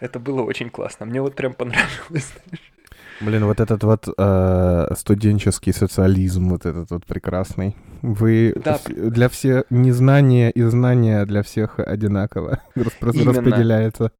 Это 0.00 0.18
было 0.18 0.42
очень 0.42 0.68
классно, 0.68 1.06
мне 1.06 1.22
вот 1.22 1.36
прям 1.36 1.52
понравилось, 1.54 2.32
знаешь. 2.34 2.72
Блин, 3.20 3.44
вот 3.46 3.60
этот 3.60 3.82
вот 3.82 4.08
э, 4.16 4.94
студенческий 4.96 5.72
социализм, 5.72 6.50
вот 6.50 6.66
этот 6.66 6.90
вот 6.90 7.04
прекрасный. 7.04 7.76
Вы 8.02 8.54
да. 8.64 8.78
для 8.86 9.28
всех 9.28 9.64
незнание 9.70 10.50
и 10.52 10.62
знание 10.62 11.26
для 11.26 11.42
всех 11.42 11.80
одинаково 11.80 12.60
распределяется. 13.00 14.12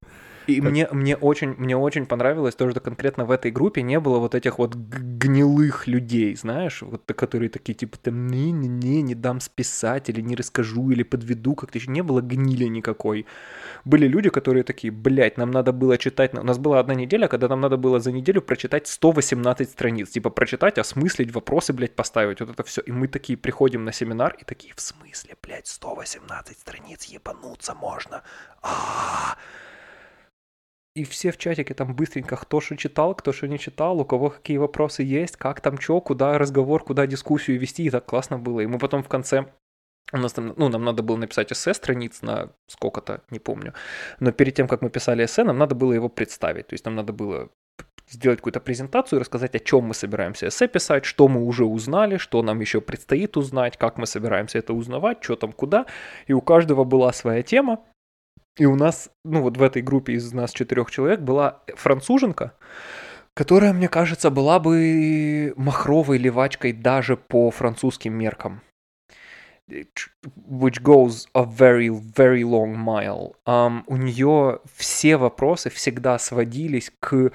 И 0.48 0.62
как... 0.62 0.70
мне, 0.70 0.88
мне, 0.90 1.14
очень, 1.14 1.54
мне 1.58 1.76
очень 1.76 2.06
понравилось 2.06 2.54
то, 2.54 2.70
что 2.70 2.80
конкретно 2.80 3.26
в 3.26 3.30
этой 3.30 3.50
группе 3.50 3.82
не 3.82 4.00
было 4.00 4.18
вот 4.18 4.34
этих 4.34 4.58
вот 4.58 4.74
гнилых 4.74 5.86
людей, 5.86 6.34
знаешь, 6.36 6.80
вот, 6.80 7.02
которые 7.04 7.50
такие 7.50 7.74
типа 7.74 7.98
там 7.98 8.28
не-не-не, 8.28 9.02
не 9.02 9.14
дам 9.14 9.40
списать, 9.40 10.08
или 10.08 10.22
не 10.22 10.34
расскажу, 10.34 10.90
или 10.90 11.02
подведу, 11.02 11.54
как-то 11.54 11.76
еще 11.76 11.90
не 11.90 12.02
было 12.02 12.22
гнили 12.22 12.64
никакой. 12.64 13.26
Были 13.84 14.08
люди, 14.08 14.30
которые 14.30 14.62
такие, 14.62 14.90
блядь, 14.90 15.36
нам 15.36 15.50
надо 15.50 15.72
было 15.72 15.98
читать, 15.98 16.32
у 16.32 16.42
нас 16.42 16.56
была 16.56 16.80
одна 16.80 16.94
неделя, 16.94 17.28
когда 17.28 17.48
нам 17.48 17.60
надо 17.60 17.76
было 17.76 18.00
за 18.00 18.10
неделю 18.10 18.40
прочитать 18.40 18.88
118 18.88 19.68
страниц, 19.68 20.08
типа 20.08 20.30
прочитать, 20.30 20.78
осмыслить, 20.78 21.30
вопросы, 21.30 21.74
блядь, 21.74 21.94
поставить, 21.94 22.40
вот 22.40 22.48
это 22.48 22.62
все. 22.62 22.80
И 22.80 22.90
мы 22.90 23.08
такие 23.08 23.36
приходим 23.36 23.84
на 23.84 23.92
семинар 23.92 24.34
и 24.40 24.44
такие, 24.44 24.72
в 24.74 24.80
смысле, 24.80 25.36
блядь, 25.42 25.66
118 25.66 26.58
страниц, 26.58 27.04
ебануться 27.04 27.74
можно. 27.74 28.22
А-а-а 28.62 29.36
и 30.98 31.04
все 31.04 31.30
в 31.30 31.38
чатике 31.38 31.74
там 31.74 31.94
быстренько, 31.94 32.36
кто 32.36 32.60
что 32.60 32.76
читал, 32.76 33.14
кто 33.14 33.32
что 33.32 33.46
не 33.46 33.58
читал, 33.58 34.00
у 34.00 34.04
кого 34.04 34.30
какие 34.30 34.56
вопросы 34.56 35.02
есть, 35.02 35.36
как 35.36 35.60
там 35.60 35.80
что, 35.80 36.00
куда 36.00 36.38
разговор, 36.38 36.82
куда 36.82 37.06
дискуссию 37.06 37.60
вести, 37.60 37.84
и 37.84 37.90
так 37.90 38.04
классно 38.04 38.38
было. 38.38 38.60
И 38.60 38.66
мы 38.66 38.78
потом 38.78 39.02
в 39.02 39.08
конце 39.08 39.46
у 40.12 40.16
нас 40.16 40.32
там, 40.32 40.54
ну, 40.56 40.68
нам 40.68 40.84
надо 40.84 41.02
было 41.02 41.16
написать 41.16 41.52
эссе 41.52 41.74
страниц 41.74 42.22
на 42.22 42.50
сколько-то, 42.66 43.20
не 43.30 43.38
помню. 43.38 43.74
Но 44.20 44.32
перед 44.32 44.54
тем, 44.54 44.66
как 44.66 44.82
мы 44.82 44.90
писали 44.90 45.24
эссе, 45.24 45.44
нам 45.44 45.58
надо 45.58 45.74
было 45.74 45.92
его 45.92 46.08
представить. 46.08 46.68
То 46.68 46.74
есть 46.74 46.84
нам 46.84 46.94
надо 46.94 47.12
было 47.12 47.50
сделать 48.08 48.38
какую-то 48.38 48.60
презентацию, 48.60 49.20
рассказать, 49.20 49.54
о 49.54 49.58
чем 49.58 49.84
мы 49.84 49.94
собираемся 49.94 50.48
эссе 50.48 50.66
писать, 50.66 51.04
что 51.04 51.28
мы 51.28 51.44
уже 51.44 51.64
узнали, 51.64 52.16
что 52.16 52.42
нам 52.42 52.60
еще 52.60 52.80
предстоит 52.80 53.36
узнать, 53.36 53.76
как 53.76 53.98
мы 53.98 54.06
собираемся 54.06 54.58
это 54.58 54.72
узнавать, 54.72 55.22
что 55.22 55.36
там 55.36 55.52
куда. 55.52 55.86
И 56.26 56.32
у 56.32 56.40
каждого 56.40 56.84
была 56.84 57.12
своя 57.12 57.42
тема. 57.42 57.84
И 58.58 58.66
у 58.66 58.74
нас, 58.74 59.10
ну 59.24 59.42
вот 59.42 59.56
в 59.56 59.62
этой 59.62 59.82
группе 59.82 60.14
из 60.14 60.32
нас 60.32 60.52
четырех 60.52 60.90
человек 60.90 61.20
была 61.20 61.62
француженка, 61.76 62.54
которая, 63.34 63.72
мне 63.72 63.88
кажется, 63.88 64.30
была 64.30 64.58
бы 64.58 65.54
махровой 65.56 66.18
левачкой 66.18 66.72
даже 66.72 67.16
по 67.16 67.50
французским 67.52 68.12
меркам. 68.14 68.62
Which 69.68 70.82
goes 70.82 71.28
a 71.34 71.44
very, 71.44 71.88
very 71.88 72.42
long 72.42 72.74
mile. 72.74 73.34
Um, 73.46 73.82
у 73.86 73.96
нее 73.96 74.60
все 74.74 75.18
вопросы 75.18 75.68
всегда 75.68 76.18
сводились 76.18 76.90
к 77.00 77.30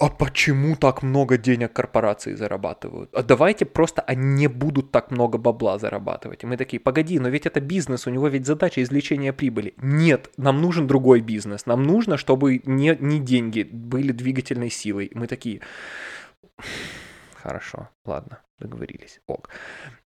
а 0.00 0.08
почему 0.08 0.76
так 0.76 1.02
много 1.02 1.36
денег 1.36 1.74
корпорации 1.74 2.34
зарабатывают? 2.34 3.14
А 3.14 3.22
давайте 3.22 3.66
просто 3.66 4.00
они 4.00 4.30
не 4.30 4.46
будут 4.48 4.90
так 4.92 5.10
много 5.10 5.36
бабла 5.36 5.78
зарабатывать. 5.78 6.42
И 6.42 6.46
мы 6.46 6.56
такие, 6.56 6.80
погоди, 6.80 7.18
но 7.18 7.28
ведь 7.28 7.44
это 7.44 7.60
бизнес, 7.60 8.06
у 8.06 8.10
него 8.10 8.28
ведь 8.28 8.46
задача 8.46 8.82
извлечения 8.82 9.34
прибыли. 9.34 9.74
Нет, 9.76 10.30
нам 10.38 10.62
нужен 10.62 10.86
другой 10.86 11.20
бизнес. 11.20 11.66
Нам 11.66 11.82
нужно, 11.82 12.16
чтобы 12.16 12.62
не, 12.64 12.96
не 12.98 13.20
деньги 13.20 13.62
были 13.70 14.12
двигательной 14.12 14.70
силой. 14.70 15.04
И 15.04 15.18
мы 15.18 15.26
такие, 15.26 15.60
хорошо, 17.34 17.90
ладно, 18.06 18.40
договорились, 18.58 19.20
ок. 19.26 19.50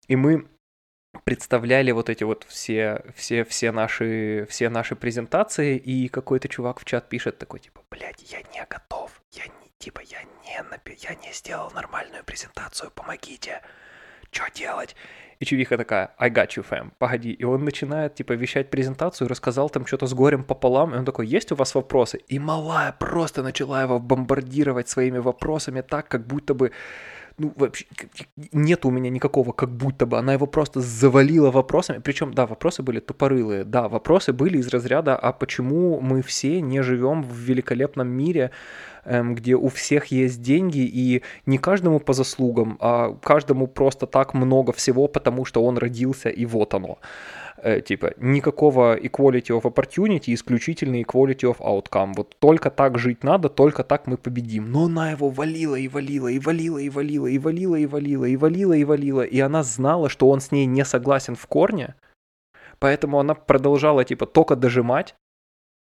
И 0.07 0.15
мы 0.15 0.47
представляли 1.25 1.91
вот 1.91 2.09
эти 2.09 2.23
вот 2.23 2.43
все, 2.49 3.03
все, 3.15 3.43
все 3.43 3.71
наши, 3.71 4.47
все 4.49 4.69
наши 4.69 4.95
презентации, 4.95 5.77
и 5.77 6.07
какой-то 6.07 6.47
чувак 6.47 6.79
в 6.79 6.85
чат 6.85 7.07
пишет 7.07 7.37
такой, 7.37 7.59
типа, 7.59 7.81
блядь, 7.91 8.31
я 8.31 8.39
не 8.39 8.65
готов, 8.67 9.21
я 9.31 9.45
не 9.45 9.64
Типа, 9.79 10.01
я 10.01 10.23
не, 10.45 10.69
напи... 10.69 10.97
я 10.99 11.15
не 11.15 11.33
сделал 11.33 11.71
нормальную 11.71 12.23
презентацию, 12.23 12.91
помогите. 12.91 13.61
Что 14.31 14.49
делать? 14.53 14.95
И 15.39 15.45
чувиха 15.45 15.77
такая, 15.77 16.11
I 16.17 16.29
got 16.29 16.47
you, 16.55 16.65
fam, 16.67 16.91
погоди. 16.97 17.31
И 17.31 17.43
он 17.43 17.65
начинает, 17.65 18.15
типа, 18.15 18.33
вещать 18.33 18.69
презентацию, 18.69 19.27
рассказал 19.27 19.69
там 19.69 19.85
что-то 19.85 20.07
с 20.07 20.13
горем 20.13 20.43
пополам, 20.43 20.93
и 20.93 20.97
он 20.97 21.05
такой, 21.05 21.27
есть 21.27 21.51
у 21.51 21.55
вас 21.55 21.75
вопросы? 21.75 22.19
И 22.27 22.39
малая 22.39 22.93
просто 22.93 23.43
начала 23.43 23.81
его 23.81 23.99
бомбардировать 23.99 24.87
своими 24.87 25.19
вопросами 25.19 25.81
так, 25.81 26.07
как 26.07 26.25
будто 26.25 26.53
бы 26.53 26.71
ну, 27.37 27.53
вообще, 27.57 27.85
нет 28.53 28.85
у 28.85 28.91
меня 28.91 29.09
никакого 29.09 29.51
как 29.51 29.69
будто 29.69 30.05
бы, 30.05 30.17
она 30.17 30.33
его 30.33 30.47
просто 30.47 30.79
завалила 30.79 31.51
вопросами, 31.51 31.99
причем, 31.99 32.33
да, 32.33 32.45
вопросы 32.45 32.81
были 32.81 32.99
тупорылые, 32.99 33.65
да, 33.65 33.89
вопросы 33.89 34.31
были 34.31 34.57
из 34.57 34.69
разряда, 34.69 35.17
а 35.17 35.33
почему 35.33 35.99
мы 35.99 36.21
все 36.21 36.61
не 36.61 36.81
живем 36.81 37.23
в 37.23 37.35
великолепном 37.35 38.07
мире, 38.07 38.51
где 39.05 39.55
у 39.55 39.67
всех 39.69 40.07
есть 40.07 40.41
деньги, 40.41 40.79
и 40.79 41.21
не 41.45 41.57
каждому 41.57 41.99
по 41.99 42.13
заслугам, 42.13 42.77
а 42.79 43.15
каждому 43.23 43.67
просто 43.67 44.07
так 44.07 44.33
много 44.33 44.73
всего, 44.73 45.07
потому 45.07 45.45
что 45.45 45.63
он 45.63 45.77
родился, 45.77 46.29
и 46.29 46.45
вот 46.45 46.73
оно. 46.73 46.97
Э, 47.57 47.81
типа, 47.81 48.13
никакого 48.17 48.97
equality 48.97 49.49
of 49.49 49.61
opportunity, 49.63 50.33
исключительно 50.33 51.01
equality 51.01 51.45
of 51.51 51.57
outcome. 51.59 52.13
Вот 52.15 52.35
только 52.39 52.69
так 52.69 52.99
жить 52.99 53.23
надо, 53.23 53.49
только 53.49 53.83
так 53.83 54.07
мы 54.07 54.17
победим. 54.17 54.71
Но 54.71 54.85
она 54.85 55.11
его 55.11 55.29
валила 55.29 55.75
и 55.75 55.87
валила, 55.87 56.27
и 56.27 56.39
валила, 56.39 56.77
и 56.77 56.89
валила, 56.89 57.27
и 57.27 57.39
валила, 57.39 57.77
и 57.77 57.85
валила, 57.87 58.25
и 58.25 58.35
валила, 58.35 58.73
и 58.73 58.83
валила. 58.83 59.21
И 59.21 59.39
она 59.39 59.63
знала, 59.63 60.09
что 60.09 60.29
он 60.29 60.41
с 60.41 60.51
ней 60.51 60.65
не 60.65 60.85
согласен 60.85 61.35
в 61.35 61.47
корне, 61.47 61.95
поэтому 62.79 63.19
она 63.19 63.33
продолжала, 63.35 64.03
типа, 64.03 64.25
только 64.25 64.55
дожимать, 64.55 65.15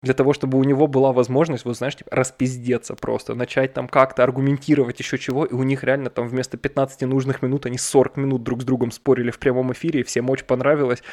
для 0.03 0.15
того, 0.15 0.33
чтобы 0.33 0.57
у 0.57 0.63
него 0.63 0.87
была 0.87 1.13
возможность, 1.13 1.63
вот 1.63 1.77
знаешь, 1.77 1.95
типа, 1.95 2.09
распиздеться 2.15 2.95
просто, 2.95 3.35
начать 3.35 3.73
там 3.73 3.87
как-то 3.87 4.23
аргументировать 4.23 4.99
еще 4.99 5.19
чего, 5.19 5.45
и 5.45 5.53
у 5.53 5.61
них 5.61 5.83
реально 5.83 6.09
там 6.09 6.27
вместо 6.27 6.57
15 6.57 7.01
нужных 7.01 7.43
минут 7.43 7.67
они 7.67 7.77
40 7.77 8.17
минут 8.17 8.43
друг 8.43 8.61
с 8.61 8.65
другом 8.65 8.91
спорили 8.91 9.29
в 9.29 9.37
прямом 9.37 9.71
эфире, 9.73 9.99
и 9.99 10.03
всем 10.03 10.29
очень 10.31 10.45
понравилось. 10.45 11.03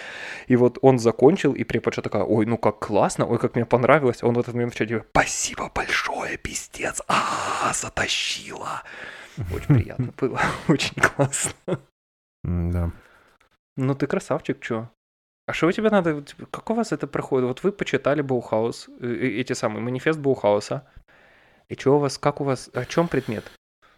И 0.47 0.57
вот 0.57 0.79
он 0.81 0.99
закончил, 0.99 1.53
и 1.53 1.65
преподша 1.65 2.01
такая, 2.01 2.23
ой, 2.23 2.47
ну 2.47 2.57
как 2.57 2.79
классно, 2.79 3.27
ой, 3.27 3.39
как 3.39 3.57
мне 3.57 3.67
понравилось. 3.67 4.23
Он 4.23 4.35
в 4.35 4.39
этот 4.39 4.55
момент 4.55 4.73
в 4.73 4.77
чате, 4.77 5.05
спасибо 5.11 5.71
большое, 5.75 6.39
пиздец, 6.39 7.03
а, 7.09 7.73
затащила. 7.75 8.83
Очень 9.55 9.75
приятно 9.75 10.15
было, 10.19 10.41
очень 10.69 10.95
классно. 10.95 11.81
Да. 12.43 12.91
Ну 13.77 13.95
ты 13.95 14.07
красавчик, 14.07 14.61
чё? 14.61 14.89
А 15.49 15.55
что 15.55 15.67
у 15.67 15.73
тебя 15.73 15.89
надо, 15.89 16.21
типа, 16.21 16.47
как 16.51 16.69
у 16.69 16.75
вас 16.75 16.93
это 16.93 17.07
проходит? 17.07 17.49
Вот 17.49 17.63
вы 17.65 17.73
почитали 17.73 18.21
Баухаус, 18.21 18.89
э, 19.01 19.07
э, 19.07 19.41
эти 19.41 19.55
самые, 19.55 19.81
манифест 19.83 20.19
Баухауса. 20.19 20.83
И 21.71 21.75
что 21.75 21.97
у 21.97 21.99
вас, 21.99 22.19
как 22.19 22.43
у 22.43 22.45
вас, 22.45 22.69
о 22.75 22.85
чем 22.85 23.09
предмет? 23.09 23.45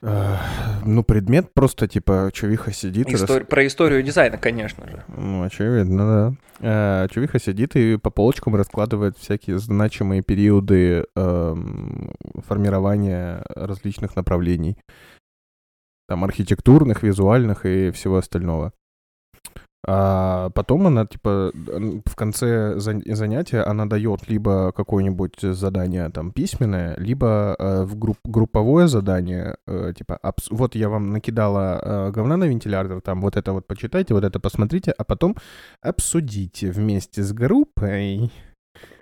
Э, 0.03 0.37
Ну, 0.85 1.03
предмет 1.03 1.53
просто, 1.53 1.89
типа, 1.89 2.31
чувиха 2.33 2.71
сидит 2.73 3.09
и 3.09 3.13
рас- 3.17 3.23
Истор- 3.25 3.45
Про 3.47 3.67
историю 3.67 4.01
дизайна, 4.05 4.39
конечно 4.39 4.87
же. 4.89 5.03
Ну, 5.09 5.43
очевидно, 5.43 6.37
да. 6.61 7.09
Чувиха 7.09 7.41
сидит 7.41 7.75
и 7.75 7.97
по 7.97 8.11
полочкам 8.11 8.55
раскладывает 8.55 9.19
всякие 9.19 9.59
значимые 9.59 10.23
периоды 10.23 11.05
эм, 11.17 12.13
формирования 12.47 13.43
различных 13.57 14.15
направлений. 14.15 14.77
Там 16.09 16.23
архитектурных, 16.23 17.03
визуальных 17.03 17.67
и 17.67 17.91
всего 17.91 18.19
остального. 18.19 18.73
А 19.87 20.51
потом 20.51 20.87
она, 20.87 21.07
типа, 21.07 21.53
в 21.55 22.15
конце 22.15 22.77
зан- 22.77 23.03
занятия 23.15 23.63
она 23.63 23.87
дает 23.87 24.29
либо 24.29 24.73
какое-нибудь 24.73 25.41
задание 25.41 26.11
там 26.11 26.33
письменное, 26.33 26.95
либо 26.99 27.57
э, 27.59 27.85
в 27.85 27.97
групп- 27.97 28.19
групповое 28.25 28.89
задание, 28.89 29.57
э, 29.67 29.93
типа, 29.97 30.19
абс- 30.23 30.51
вот 30.51 30.75
я 30.75 30.89
вам 30.91 31.13
накидала 31.13 31.81
э, 31.83 32.11
говна 32.11 32.37
на 32.37 32.45
вентилятор, 32.45 33.01
там 33.01 33.23
вот 33.23 33.37
это 33.37 33.53
вот 33.53 33.67
почитайте, 33.67 34.13
вот 34.13 34.25
это 34.25 34.39
посмотрите, 34.39 34.93
а 34.99 35.05
потом 35.05 35.37
обсудите 35.81 36.71
вместе 36.71 37.23
с 37.23 37.33
группой, 37.33 38.31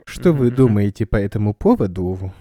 что 0.05 0.33
вы 0.33 0.51
думаете 0.53 1.07
по 1.07 1.17
этому 1.17 1.55
поводу. 1.55 2.33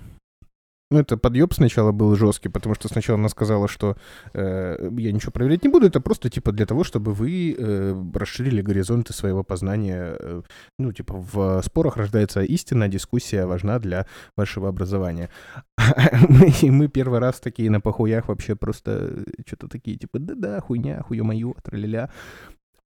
Ну, 0.89 0.99
это 0.99 1.17
подъеб 1.17 1.53
сначала 1.53 1.91
был 1.91 2.15
жесткий, 2.15 2.47
потому 2.47 2.73
что 2.75 2.87
сначала 2.87 3.19
она 3.19 3.27
сказала, 3.27 3.67
что 3.67 3.97
э, 4.33 4.89
я 4.97 5.11
ничего 5.11 5.33
проверять 5.33 5.63
не 5.63 5.69
буду, 5.69 5.87
это 5.87 5.99
просто 5.99 6.29
типа 6.29 6.53
для 6.53 6.65
того, 6.65 6.85
чтобы 6.85 7.13
вы 7.13 7.55
э, 7.57 8.03
расширили 8.13 8.61
горизонты 8.61 9.11
своего 9.11 9.43
познания. 9.43 10.15
э, 10.17 10.41
ну, 10.79 10.93
типа 10.93 11.13
в 11.17 11.61
спорах 11.63 11.97
рождается 11.97 12.41
истина, 12.41 12.87
дискуссия 12.87 13.45
важна 13.45 13.79
для 13.79 14.05
вашего 14.37 14.69
образования. 14.69 15.29
И 16.61 16.71
мы 16.71 16.87
первый 16.87 17.19
раз 17.19 17.41
такие 17.41 17.69
на 17.69 17.81
похуях 17.81 18.29
вообще 18.29 18.55
просто 18.55 19.25
что-то 19.45 19.67
такие, 19.67 19.97
типа, 19.97 20.19
да-да, 20.19 20.61
хуйня, 20.61 21.03
хуё-моё, 21.03 21.53
траля 21.63 22.09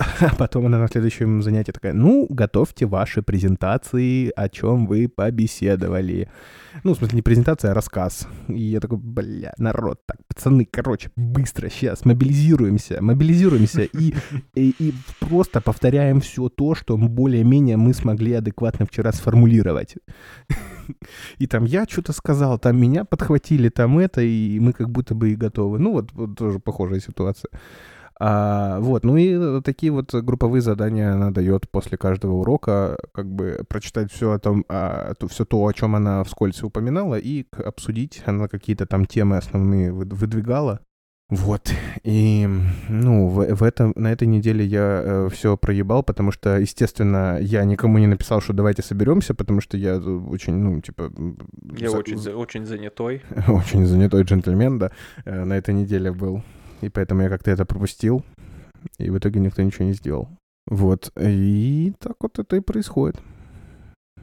А 0.02 0.36
потом 0.38 0.66
она 0.66 0.80
на 0.80 0.88
следующем 0.88 1.42
занятии 1.42 1.72
такая, 1.72 1.94
ну, 1.94 2.26
готовьте 2.30 2.86
ваши 2.86 3.22
презентации, 3.22 4.32
о 4.36 4.50
чем 4.50 4.88
вы 4.88 5.08
побеседовали. 5.08 6.30
Ну, 6.84 6.94
в 6.94 6.98
смысле, 6.98 7.18
не 7.18 7.22
презентация, 7.22 7.72
а 7.72 7.74
рассказ. 7.74 8.28
И 8.48 8.62
я 8.62 8.80
такой, 8.80 8.98
бля, 8.98 9.54
народ, 9.58 10.00
так, 10.06 10.18
пацаны, 10.28 10.68
короче, 10.70 11.12
быстро, 11.16 11.70
сейчас, 11.70 12.06
мобилизируемся, 12.06 13.02
мобилизируемся 13.02 13.84
и, 13.84 14.16
и, 14.56 14.74
и 14.80 14.94
просто 15.20 15.62
повторяем 15.62 16.22
все 16.22 16.50
то, 16.50 16.74
что 16.76 16.98
более-менее 16.98 17.78
мы 17.78 17.94
смогли 17.94 18.34
адекватно 18.34 18.86
вчера 18.86 19.12
сформулировать. 19.12 19.96
И 21.38 21.48
там 21.48 21.66
я 21.66 21.86
что-то 21.88 22.12
сказал, 22.14 22.58
там 22.58 22.80
меня 22.80 23.06
подхватили, 23.06 23.70
там 23.70 24.00
это, 24.00 24.22
и 24.22 24.60
мы 24.60 24.74
как 24.74 24.90
будто 24.90 25.14
бы 25.14 25.32
и 25.32 25.36
готовы. 25.36 25.80
Ну, 25.80 25.92
вот, 25.92 26.12
вот 26.14 26.38
тоже 26.38 26.60
похожая 26.60 27.00
ситуация. 27.00 27.50
А, 28.24 28.80
вот, 28.80 29.04
ну 29.04 29.18
и 29.18 29.34
э, 29.34 29.62
такие 29.66 29.92
вот 29.92 30.14
групповые 30.14 30.62
задания 30.62 31.12
она 31.12 31.32
дает 31.32 31.68
после 31.72 31.98
каждого 31.98 32.34
урока, 32.34 32.96
как 33.14 33.26
бы 33.26 33.64
прочитать 33.68 34.12
все 34.12 34.34
о 34.34 34.38
том, 34.38 34.64
все 35.28 35.44
то, 35.44 35.66
о 35.66 35.74
чем 35.74 35.96
она 35.96 36.24
вскользь 36.24 36.62
упоминала, 36.62 37.16
и 37.16 37.46
обсудить. 37.66 38.22
Она 38.28 38.48
какие-то 38.48 38.86
там 38.86 39.08
темы 39.08 39.38
основные 39.38 39.92
выд- 39.92 40.14
выдвигала. 40.14 40.82
Вот, 41.32 41.74
и, 42.04 42.48
ну, 42.90 43.28
в, 43.28 43.56
в 43.56 43.64
этом, 43.64 43.94
на 43.96 44.12
этой 44.12 44.28
неделе 44.28 44.66
я 44.66 45.28
все 45.32 45.58
проебал, 45.58 46.04
потому 46.04 46.32
что, 46.32 46.60
естественно, 46.60 47.40
я 47.42 47.64
никому 47.64 47.98
не 47.98 48.08
написал, 48.08 48.42
что 48.42 48.54
давайте 48.54 48.84
соберемся, 48.84 49.34
потому 49.34 49.62
что 49.62 49.78
я 49.78 49.94
э, 49.94 50.00
очень, 50.00 50.54
ну, 50.58 50.80
типа... 50.82 51.10
Я 51.76 51.90
за- 51.90 51.98
очень, 51.98 52.18
за- 52.18 52.36
очень 52.36 52.66
занятой. 52.66 53.22
очень 53.48 53.86
занятой 53.86 54.24
джентльмен, 54.24 54.78
да, 54.78 54.92
э, 55.26 55.44
на 55.44 55.54
этой 55.54 55.74
неделе 55.74 56.12
был. 56.12 56.44
И 56.82 56.89
поэтому 56.89 57.22
я 57.22 57.30
как-то 57.30 57.52
это 57.52 57.65
пропустил. 57.65 58.24
И 58.98 59.10
в 59.10 59.17
итоге 59.17 59.39
никто 59.39 59.62
ничего 59.62 59.86
не 59.86 59.94
сделал. 59.94 60.30
Вот. 60.67 61.12
И 61.17 61.94
так 62.00 62.15
вот 62.20 62.39
это 62.39 62.56
и 62.56 62.60
происходит. 62.60 63.20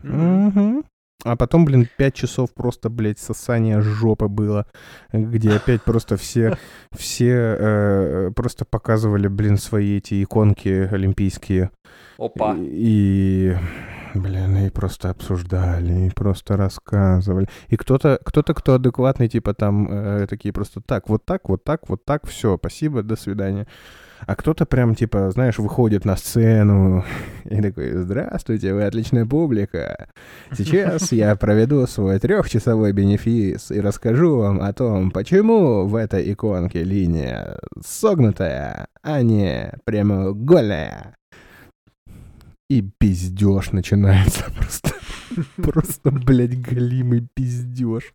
Мгм. 0.03 0.85
А 1.25 1.37
потом, 1.37 1.65
блин, 1.65 1.89
пять 1.97 2.15
часов 2.15 2.55
просто, 2.55 2.91
блядь, 2.91 3.19
сосание 3.19 3.81
жопы 3.81 4.29
было, 4.29 4.67
где 5.13 5.51
опять 5.51 5.83
просто 5.83 6.17
все, 6.17 6.57
все 6.93 7.57
э, 7.59 8.31
просто 8.37 8.65
показывали, 8.65 9.27
блин, 9.27 9.57
свои 9.57 9.99
эти 9.99 10.23
иконки 10.23 10.69
олимпийские. 10.69 11.71
Опа. 12.19 12.55
И, 12.57 13.57
блин, 14.15 14.57
и 14.57 14.71
просто 14.71 15.11
обсуждали, 15.11 16.07
и 16.07 16.11
просто 16.11 16.57
рассказывали. 16.57 17.49
И 17.69 17.77
кто-то, 17.77 18.19
кто-то, 18.25 18.55
кто 18.55 18.75
адекватный, 18.75 19.29
типа 19.29 19.55
там 19.55 19.89
э, 19.91 20.27
такие 20.29 20.53
просто 20.53 20.81
так, 20.81 21.09
вот 21.09 21.25
так, 21.25 21.49
вот 21.49 21.65
так, 21.65 21.89
вот 21.89 22.05
так, 22.05 22.27
все, 22.27 22.57
спасибо, 22.57 23.03
до 23.03 23.17
свидания. 23.17 23.67
А 24.27 24.35
кто-то 24.35 24.67
прям, 24.67 24.95
типа, 24.95 25.31
знаешь, 25.31 25.59
выходит 25.59 26.05
на 26.05 26.17
сцену 26.17 27.05
и 27.45 27.61
такой, 27.61 27.93
здравствуйте, 27.93 28.75
вы 28.75 28.85
отличная 28.85 29.27
публика. 29.27 30.09
Сейчас 30.53 31.13
я 31.13 31.37
проведу 31.37 31.87
свой 31.87 32.19
трехчасовой 32.19 32.93
бенефис 32.93 33.71
и 33.71 33.81
расскажу 33.81 34.39
вам 34.39 34.61
о 34.61 34.73
том, 34.73 35.11
почему 35.11 35.87
в 35.87 35.95
этой 35.95 36.33
иконке 36.33 36.83
линия 36.83 37.59
согнутая, 37.85 38.89
а 39.03 39.23
не 39.23 39.73
прямоугольная. 39.85 41.18
И 42.69 42.83
пиздеж 42.83 43.73
начинается 43.73 44.45
просто. 44.57 44.95
Просто, 45.57 46.11
блядь, 46.11 46.61
галимый 46.61 47.27
пиздеж. 47.35 48.13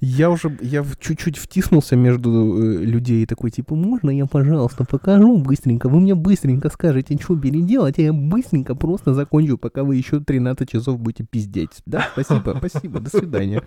Я 0.00 0.30
уже, 0.30 0.56
я 0.60 0.84
чуть-чуть 0.98 1.38
втиснулся 1.38 1.94
между 1.94 2.58
э, 2.58 2.84
людей 2.84 3.26
такой, 3.26 3.50
типа, 3.50 3.74
можно 3.74 4.10
я, 4.10 4.26
пожалуйста, 4.26 4.84
покажу 4.84 5.38
быстренько? 5.38 5.88
Вы 5.88 6.00
мне 6.00 6.14
быстренько 6.14 6.68
скажете, 6.70 7.16
что 7.20 7.38
переделать, 7.38 7.98
а 7.98 8.02
я 8.02 8.12
быстренько 8.12 8.74
просто 8.74 9.14
закончу, 9.14 9.56
пока 9.58 9.84
вы 9.84 9.96
еще 9.96 10.20
13 10.20 10.68
часов 10.68 10.98
будете 10.98 11.24
пиздеть. 11.24 11.82
Да, 11.86 12.08
спасибо, 12.12 12.56
спасибо, 12.64 13.00
до 13.00 13.10
свидания. 13.10 13.62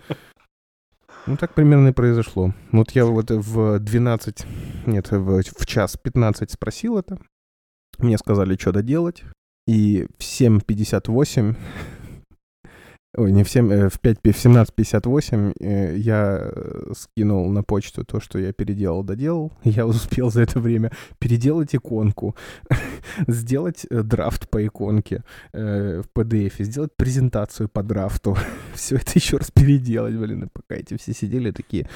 Ну, 1.26 1.36
так 1.36 1.54
примерно 1.54 1.88
и 1.88 1.92
произошло. 1.92 2.54
Вот 2.72 2.90
я 2.92 3.06
вот 3.06 3.30
в 3.30 3.78
12, 3.78 4.46
нет, 4.86 5.10
в, 5.10 5.42
в 5.42 5.66
час 5.66 5.96
15 5.96 6.50
спросил 6.50 6.98
это. 6.98 7.18
Мне 7.98 8.18
сказали, 8.18 8.56
что 8.56 8.72
доделать. 8.72 9.24
И 9.66 10.06
в 10.16 10.22
7.58, 10.22 11.56
ой, 13.16 13.32
не 13.32 13.42
в 13.42 13.50
7, 13.50 13.72
э, 13.72 13.88
в 13.88 13.98
5, 13.98 14.18
в 14.22 14.26
17.58 14.26 15.52
э, 15.58 15.96
я 15.96 16.38
э, 16.40 16.92
скинул 16.94 17.50
на 17.50 17.64
почту 17.64 18.04
то, 18.04 18.20
что 18.20 18.38
я 18.38 18.52
переделал, 18.52 19.02
доделал. 19.02 19.52
Я 19.64 19.86
успел 19.86 20.30
за 20.30 20.42
это 20.42 20.60
время 20.60 20.92
переделать 21.18 21.74
иконку, 21.74 22.36
сделать 23.26 23.86
э, 23.88 24.02
драфт 24.02 24.48
по 24.48 24.64
иконке 24.64 25.22
э, 25.52 26.02
в 26.02 26.18
PDF, 26.18 26.62
сделать 26.62 26.90
презентацию 26.96 27.68
по 27.68 27.82
драфту. 27.82 28.36
Все 28.74 28.96
это 28.96 29.12
еще 29.14 29.38
раз 29.38 29.50
переделать, 29.50 30.14
блин. 30.14 30.48
Пока 30.52 30.76
эти 30.76 30.96
все 30.96 31.12
сидели 31.12 31.50
такие, 31.50 31.88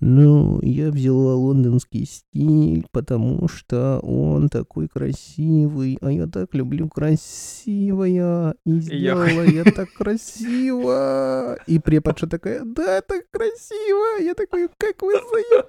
ну, 0.00 0.60
я 0.62 0.90
взяла 0.90 1.34
лондонский 1.34 2.06
стиль, 2.06 2.86
потому 2.92 3.48
что 3.48 3.98
он 4.00 4.48
такой 4.48 4.88
красивый, 4.88 5.98
а 6.00 6.10
я 6.12 6.26
так 6.26 6.54
люблю 6.54 6.88
красивое, 6.88 8.54
и 8.64 8.80
сделала 8.80 9.42
я 9.42 9.64
так 9.64 9.92
красиво. 9.92 11.58
И 11.66 11.78
преподша 11.78 12.26
такая, 12.26 12.62
да, 12.64 13.00
так 13.00 13.24
красиво. 13.30 14.22
Я 14.22 14.34
такой, 14.34 14.68
как 14.78 15.02
вы 15.02 15.12
заебали. 15.12 15.68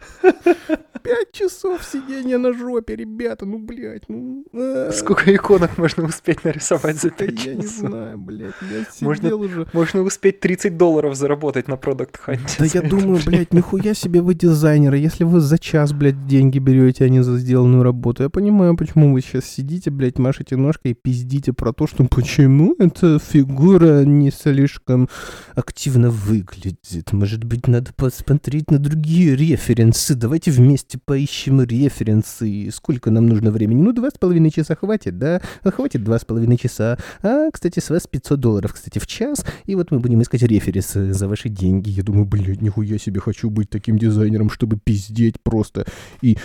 Пять 1.02 1.32
часов 1.32 1.82
сидения 1.82 2.36
на 2.36 2.52
жопе, 2.52 2.94
ребята, 2.94 3.46
ну, 3.46 3.58
блядь, 3.58 4.06
ну... 4.08 4.44
а. 4.52 4.90
Сколько 4.92 5.34
иконок 5.34 5.78
можно 5.78 6.04
успеть 6.04 6.44
нарисовать 6.44 6.96
за 7.00 7.08
Да 7.08 7.26
5 7.26 7.46
я 7.46 7.54
не 7.54 7.62
часов? 7.62 7.88
знаю, 7.88 8.18
блядь, 8.18 8.52
я 8.70 8.84
сидел 8.84 9.08
Можно- 9.08 9.34
уже... 9.36 9.66
Можно 9.72 10.02
успеть 10.02 10.40
30 10.40 10.76
долларов 10.76 11.14
заработать 11.16 11.68
на 11.68 11.76
продукт 11.76 12.18
ханте. 12.18 12.54
Да 12.58 12.66
я 12.66 12.82
думаю, 12.82 13.18
блядь, 13.24 13.54
нихуя 13.54 13.94
себе 13.94 14.20
вы 14.20 14.34
дизайнеры, 14.34 14.98
если 14.98 15.24
вы 15.24 15.40
за 15.40 15.58
час, 15.58 15.94
блядь, 15.94 16.26
деньги 16.26 16.58
берете, 16.58 17.06
а 17.06 17.08
не 17.08 17.22
за 17.22 17.38
сделанную 17.38 17.82
работу. 17.82 18.22
Я 18.22 18.28
понимаю, 18.28 18.76
почему 18.76 19.14
вы 19.14 19.22
сейчас 19.22 19.46
сидите, 19.46 19.90
блядь, 19.90 20.18
машете 20.18 20.56
ножкой 20.56 20.92
и 20.92 20.94
пиздите 20.94 21.54
про 21.54 21.72
то, 21.72 21.86
что 21.86 22.04
почему 22.04 22.74
эта 22.78 23.18
фигура 23.18 24.04
не 24.04 24.30
слишком 24.30 25.08
активно 25.54 26.10
выглядит. 26.10 27.12
Может 27.12 27.44
быть, 27.44 27.66
надо 27.68 27.92
посмотреть 27.96 28.70
на 28.70 28.78
другие 28.78 29.34
референсы. 29.34 30.09
Давайте 30.14 30.50
вместе 30.50 30.98
поищем 30.98 31.62
референсы. 31.62 32.70
Сколько 32.72 33.10
нам 33.10 33.26
нужно 33.26 33.50
времени? 33.50 33.82
Ну, 33.82 33.92
два 33.92 34.10
с 34.10 34.18
половиной 34.18 34.50
часа 34.50 34.74
хватит, 34.74 35.18
да? 35.18 35.40
А 35.62 35.70
Хватит 35.70 36.04
два 36.04 36.18
с 36.18 36.24
половиной 36.24 36.56
часа. 36.56 36.98
А, 37.22 37.50
кстати, 37.50 37.80
с 37.80 37.90
вас 37.90 38.06
500 38.06 38.40
долларов, 38.40 38.74
кстати, 38.74 38.98
в 38.98 39.06
час. 39.06 39.44
И 39.66 39.74
вот 39.74 39.90
мы 39.90 40.00
будем 40.00 40.22
искать 40.22 40.42
референсы 40.42 41.12
за 41.12 41.28
ваши 41.28 41.48
деньги. 41.48 41.90
Я 41.90 42.02
думаю, 42.02 42.26
блядь, 42.26 42.60
нихуя 42.60 42.98
себе 42.98 43.20
хочу 43.20 43.50
быть 43.50 43.70
таким 43.70 43.98
дизайнером, 43.98 44.50
чтобы 44.50 44.78
пиздеть 44.82 45.40
просто 45.42 45.86
и 46.22 46.36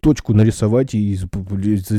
точку 0.00 0.34
нарисовать 0.34 0.94
и 0.94 1.14
за 1.14 1.28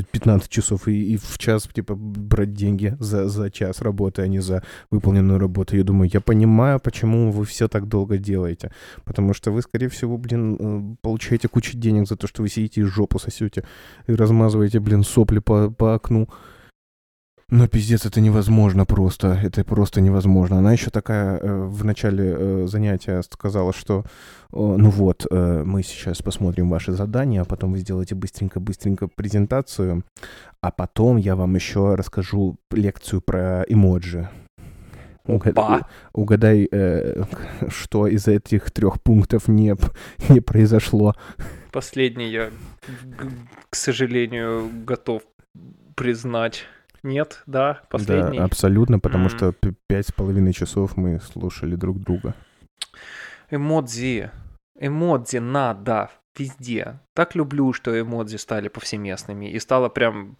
15 0.04 0.50
часов 0.50 0.88
и, 0.88 1.14
и 1.14 1.18
в 1.18 1.38
час, 1.38 1.68
типа, 1.74 1.96
брать 1.96 2.54
деньги 2.54 2.96
за, 3.00 3.28
за 3.30 3.50
час 3.50 3.82
работы, 3.82 4.22
а 4.22 4.28
не 4.28 4.40
за 4.40 4.64
выполненную 4.92 5.40
работу. 5.40 5.78
Я 5.78 5.84
думаю, 5.84 6.10
я 6.14 6.22
понимаю, 6.22 6.80
почему 6.80 7.32
вы 7.32 7.46
все 7.46 7.68
так 7.68 7.88
долго 7.88 8.18
делаете. 8.18 8.72
Потому 9.04 9.34
что 9.34 9.52
вы, 9.52 9.62
скорее 9.62 9.90
всего, 9.90 10.18
блин, 10.18 10.58
э, 10.60 10.96
получаете 11.13 11.47
кучу 11.47 11.78
денег 11.78 12.08
за 12.08 12.15
то, 12.15 12.28
что 12.28 12.41
вы 12.41 12.49
сидите 12.49 12.82
и 12.82 12.84
жопу 12.84 13.19
сосете 13.19 13.63
и 14.08 14.15
размазываете, 14.15 14.80
блин, 14.80 15.04
сопли 15.04 15.39
по, 15.39 15.69
по 15.69 15.93
окну. 15.93 16.28
Но 17.49 17.67
пиздец, 17.67 18.08
это 18.08 18.19
невозможно 18.19 18.84
просто. 18.86 19.39
Это 19.43 19.63
просто 19.63 20.02
невозможно. 20.02 20.58
Она 20.58 20.73
еще 20.73 20.89
такая 20.89 21.38
э, 21.38 21.65
в 21.67 21.86
начале 21.86 22.36
э, 22.36 22.67
занятия 22.67 23.21
сказала, 23.21 23.73
что 23.73 23.99
э, 23.99 24.06
ну 24.54 24.89
вот, 24.89 25.28
э, 25.30 25.63
мы 25.63 25.84
сейчас 25.84 26.23
посмотрим 26.23 26.71
ваши 26.71 26.93
задания, 26.93 27.41
а 27.41 27.45
потом 27.45 27.73
вы 27.73 27.78
сделаете 27.78 28.15
быстренько-быстренько 28.15 29.08
презентацию, 29.08 30.04
а 30.62 30.71
потом 30.71 31.17
я 31.17 31.36
вам 31.36 31.54
еще 31.54 31.93
расскажу 31.93 32.58
лекцию 32.71 33.21
про 33.21 33.63
эмоджи. 33.67 34.30
Опа. 35.26 35.88
Угадай, 36.14 36.68
э, 36.72 37.24
что 37.70 38.08
из 38.08 38.28
этих 38.28 38.72
трех 38.72 39.02
пунктов 39.02 39.48
не, 39.48 39.76
не 40.30 40.42
произошло. 40.42 41.16
Последний 41.72 42.30
я, 42.30 42.52
к 43.70 43.76
сожалению, 43.76 44.70
готов 44.86 45.24
признать. 45.96 46.66
Нет, 47.04 47.44
да, 47.46 47.82
последний. 47.90 48.40
Да, 48.40 48.46
абсолютно, 48.46 49.00
потому 49.00 49.26
М. 49.26 49.30
что 49.30 49.54
пять 49.88 50.08
с 50.08 50.12
половиной 50.12 50.54
часов 50.54 50.98
мы 50.98 51.20
слушали 51.20 51.76
друг 51.76 52.00
друга. 52.00 52.34
Эмодзи. 53.50 54.32
Эмодзи 54.80 55.38
надо 55.38 56.10
везде. 56.38 57.00
Так 57.14 57.36
люблю, 57.36 57.74
что 57.74 58.00
эмодзи 58.00 58.38
стали 58.38 58.68
повсеместными. 58.68 59.52
И 59.52 59.60
стало 59.60 59.90
прям 59.90 60.38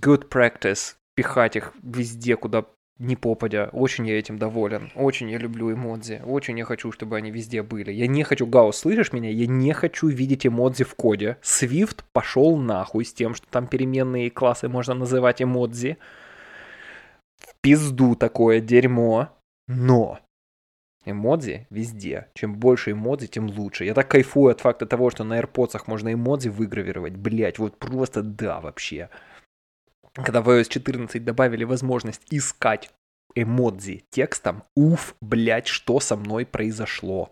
good 0.00 0.28
practice 0.28 0.96
пихать 1.16 1.56
их 1.56 1.72
везде, 1.82 2.36
куда 2.36 2.66
не 2.98 3.16
попадя. 3.16 3.68
Очень 3.72 4.06
я 4.06 4.18
этим 4.18 4.38
доволен. 4.38 4.92
Очень 4.94 5.30
я 5.30 5.38
люблю 5.38 5.72
эмодзи. 5.72 6.22
Очень 6.24 6.58
я 6.58 6.64
хочу, 6.64 6.92
чтобы 6.92 7.16
они 7.16 7.30
везде 7.30 7.62
были. 7.62 7.90
Я 7.90 8.06
не 8.06 8.22
хочу, 8.22 8.46
Гаус, 8.46 8.76
слышишь 8.76 9.12
меня? 9.12 9.30
Я 9.30 9.46
не 9.46 9.72
хочу 9.72 10.06
видеть 10.06 10.46
эмодзи 10.46 10.84
в 10.84 10.94
коде. 10.94 11.38
Swift 11.42 12.04
пошел 12.12 12.56
нахуй 12.56 13.04
с 13.04 13.12
тем, 13.12 13.34
что 13.34 13.46
там 13.48 13.66
переменные 13.66 14.30
классы 14.30 14.68
можно 14.68 14.94
называть 14.94 15.42
эмодзи. 15.42 15.98
В 17.36 17.60
пизду 17.60 18.14
такое 18.14 18.60
дерьмо. 18.60 19.30
Но 19.68 20.20
Эмодзи 21.06 21.68
везде. 21.70 22.26
Чем 22.34 22.56
больше 22.56 22.90
эмодзи, 22.90 23.28
тем 23.28 23.48
лучше. 23.48 23.84
Я 23.84 23.94
так 23.94 24.08
кайфую 24.08 24.50
от 24.50 24.60
факта 24.60 24.86
того, 24.86 25.10
что 25.10 25.22
на 25.22 25.38
AirPods 25.40 25.82
можно 25.86 26.12
эмодзи 26.12 26.48
выгравировать. 26.48 27.14
Блять, 27.14 27.58
вот 27.60 27.78
просто 27.78 28.22
да 28.22 28.60
вообще. 28.60 29.08
Когда 30.24 30.40
в 30.40 30.48
iOS 30.48 30.68
14 30.68 31.24
добавили 31.24 31.64
возможность 31.64 32.22
искать 32.30 32.90
эмодзи 33.34 34.04
текстом, 34.10 34.64
уф, 34.74 35.14
блять, 35.20 35.66
что 35.66 36.00
со 36.00 36.16
мной 36.16 36.46
произошло. 36.46 37.30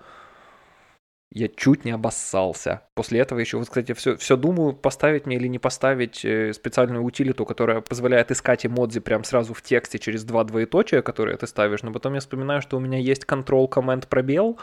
Я 1.30 1.48
чуть 1.48 1.84
не 1.84 1.90
обоссался. 1.90 2.82
После 2.94 3.18
этого 3.18 3.40
еще, 3.40 3.58
вот, 3.58 3.66
кстати, 3.68 3.92
все, 3.92 4.16
все 4.16 4.36
думаю, 4.36 4.72
поставить 4.72 5.26
мне 5.26 5.36
или 5.36 5.48
не 5.48 5.58
поставить 5.58 6.24
э, 6.24 6.52
специальную 6.52 7.02
утилиту, 7.02 7.44
которая 7.44 7.80
позволяет 7.80 8.30
искать 8.30 8.64
эмодзи 8.64 9.00
прям 9.00 9.24
сразу 9.24 9.52
в 9.52 9.60
тексте 9.60 9.98
через 9.98 10.22
два 10.22 10.44
двоеточия, 10.44 11.02
которые 11.02 11.36
ты 11.36 11.48
ставишь. 11.48 11.82
Но 11.82 11.92
потом 11.92 12.14
я 12.14 12.20
вспоминаю, 12.20 12.62
что 12.62 12.76
у 12.76 12.80
меня 12.80 12.98
есть 12.98 13.24
control 13.24 13.66
команд 13.66 14.06
пробел. 14.06 14.60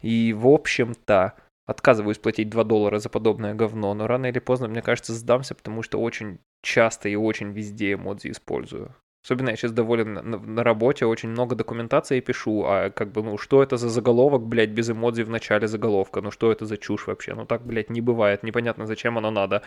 И, 0.00 0.32
в 0.32 0.48
общем-то, 0.48 1.34
отказываюсь 1.66 2.18
платить 2.18 2.50
2 2.50 2.64
доллара 2.64 2.98
за 2.98 3.08
подобное 3.08 3.54
говно. 3.54 3.94
Но 3.94 4.06
рано 4.06 4.26
или 4.26 4.38
поздно, 4.38 4.68
мне 4.68 4.82
кажется, 4.82 5.12
сдамся, 5.14 5.54
потому 5.54 5.82
что 5.82 6.00
очень 6.00 6.38
часто 6.62 7.08
и 7.08 7.16
очень 7.16 7.52
везде 7.52 7.94
эмодзи 7.94 8.30
использую. 8.30 8.94
Особенно 9.24 9.48
я 9.50 9.56
сейчас 9.56 9.72
доволен 9.72 10.12
на, 10.12 10.22
на- 10.22 10.38
на 10.38 10.62
работе, 10.62 11.06
очень 11.06 11.30
много 11.30 11.56
документации 11.56 12.20
пишу, 12.20 12.64
а 12.66 12.90
как 12.90 13.10
бы, 13.10 13.22
ну, 13.22 13.38
что 13.38 13.62
это 13.62 13.78
за 13.78 13.88
заголовок, 13.88 14.42
блядь, 14.46 14.68
без 14.70 14.90
эмодзи 14.90 15.22
в 15.22 15.30
начале 15.30 15.66
заголовка? 15.66 16.20
Ну, 16.20 16.30
что 16.30 16.52
это 16.52 16.66
за 16.66 16.76
чушь 16.76 17.06
вообще? 17.06 17.34
Ну, 17.34 17.46
так, 17.46 17.64
блядь, 17.64 17.88
не 17.88 18.02
бывает, 18.02 18.42
непонятно, 18.42 18.86
зачем 18.86 19.16
оно 19.16 19.30
надо. 19.30 19.62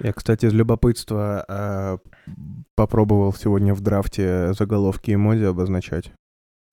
Я, 0.00 0.12
кстати, 0.12 0.44
из 0.44 0.52
любопытства 0.52 1.46
э, 1.48 1.98
попробовал 2.74 3.32
сегодня 3.32 3.72
в 3.72 3.80
драфте 3.80 4.52
заголовки 4.52 5.14
эмодзи 5.14 5.44
обозначать. 5.44 6.12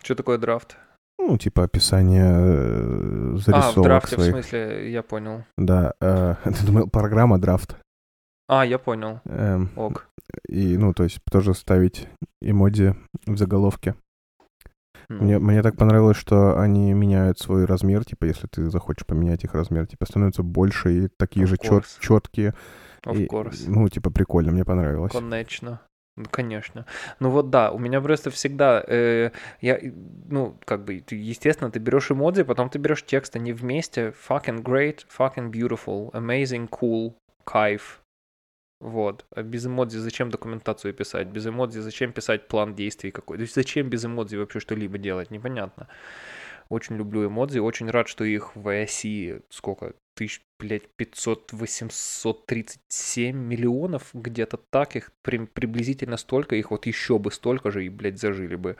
Что 0.03 0.15
такое 0.15 0.37
драфт? 0.37 0.77
Ну, 1.19 1.37
типа 1.37 1.63
описание 1.63 2.25
э, 2.25 3.33
А, 3.33 3.37
зарисовок 3.37 3.77
в 3.77 3.81
драфте, 3.83 4.15
своих. 4.15 4.29
в 4.29 4.33
смысле, 4.33 4.91
я 4.91 5.03
понял. 5.03 5.43
Да, 5.57 5.93
э, 5.99 6.35
ты 6.43 6.65
думал, 6.65 6.87
программа 6.89 7.39
драфт. 7.39 7.75
А, 8.47 8.65
я 8.65 8.77
понял. 8.79 9.19
Эм, 9.25 9.69
Ок. 9.75 10.07
и, 10.47 10.77
ну, 10.77 10.93
то 10.93 11.03
есть 11.03 11.19
тоже 11.29 11.53
ставить 11.53 12.07
эмодзи 12.41 12.95
в 13.25 13.37
заголовке. 13.37 13.95
Ну, 15.09 15.23
Мне, 15.23 15.39
мне 15.39 15.61
так 15.63 15.75
понравилось, 15.77 16.17
что 16.17 16.59
они 16.59 16.93
меняют 16.93 17.39
свой 17.39 17.65
размер, 17.65 18.03
типа, 18.05 18.25
если 18.25 18.47
ты 18.47 18.69
захочешь 18.69 19.05
поменять 19.05 19.43
их 19.43 19.53
размер, 19.53 19.87
типа, 19.87 20.05
становятся 20.05 20.43
больше 20.43 21.05
и 21.05 21.07
такие 21.17 21.45
Of 21.45 21.49
же 21.49 21.57
чет, 21.57 21.85
четкие. 21.99 22.53
Of 23.05 23.17
И, 23.17 23.25
course. 23.27 23.63
ну, 23.67 23.87
типа, 23.89 24.11
прикольно, 24.11 24.51
мне 24.51 24.65
понравилось. 24.65 25.13
Конечно. 25.13 25.79
Ну, 26.17 26.25
конечно. 26.31 26.85
Ну 27.19 27.29
вот 27.29 27.51
да, 27.51 27.71
у 27.71 27.77
меня 27.77 28.01
просто 28.01 28.31
всегда, 28.31 28.83
э, 28.87 29.29
я, 29.61 29.79
ну, 30.29 30.57
как 30.65 30.83
бы, 30.83 31.03
естественно, 31.11 31.69
ты 31.69 31.77
берешь 31.77 32.09
эмодзи, 32.09 32.43
потом 32.43 32.71
ты 32.71 32.79
берешь 32.79 33.05
текст, 33.05 33.35
они 33.35 33.53
вместе, 33.53 34.15
fucking 34.27 34.63
great, 34.63 35.05
fucking 35.15 35.51
beautiful, 35.51 36.11
amazing, 36.13 36.69
cool, 36.69 37.13
кайф. 37.43 38.01
Вот. 38.79 39.25
А 39.35 39.43
без 39.43 39.67
эмодзи 39.67 39.97
зачем 39.97 40.31
документацию 40.31 40.93
писать? 40.93 41.27
Без 41.27 41.45
эмодзи 41.45 41.79
зачем 41.79 42.11
писать 42.11 42.47
план 42.47 42.73
действий 42.73 43.11
какой? 43.11 43.37
То 43.37 43.41
есть 43.41 43.55
зачем 43.55 43.89
без 43.89 44.03
эмодзи 44.03 44.37
вообще 44.37 44.59
что-либо 44.59 44.97
делать? 44.97 45.29
Непонятно. 45.29 45.87
Очень 46.69 46.97
люблю 46.97 47.27
эмодзи, 47.27 47.59
очень 47.59 47.89
рад, 47.91 48.07
что 48.07 48.23
их 48.23 48.55
в 48.55 48.67
ISE 48.67 49.43
сколько? 49.49 49.93
Тысяч, 50.17 50.41
блядь, 50.59 50.89
500, 50.95 51.53
837 51.53 53.37
миллионов, 53.37 54.09
где-то 54.13 54.57
так, 54.71 54.95
их 54.95 55.11
при- 55.21 55.45
приблизительно 55.45 56.17
столько, 56.17 56.55
их 56.55 56.71
вот 56.71 56.87
еще 56.87 57.19
бы 57.19 57.31
столько 57.31 57.69
же 57.69 57.85
и, 57.85 57.89
блядь, 57.89 58.19
зажили 58.19 58.55
бы. 58.55 58.77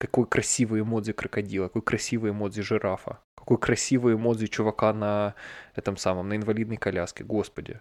Какой 0.00 0.26
красивый 0.26 0.80
эмодзи 0.80 1.12
крокодила, 1.12 1.68
какой 1.68 1.82
красивый 1.82 2.32
эмодзи 2.32 2.62
жирафа, 2.62 3.20
какой 3.36 3.58
красивый 3.58 4.14
эмодзи 4.14 4.48
чувака 4.48 4.92
на 4.92 5.36
этом 5.76 5.96
самом, 5.96 6.28
на 6.28 6.34
инвалидной 6.34 6.78
коляске, 6.78 7.22
господи. 7.22 7.80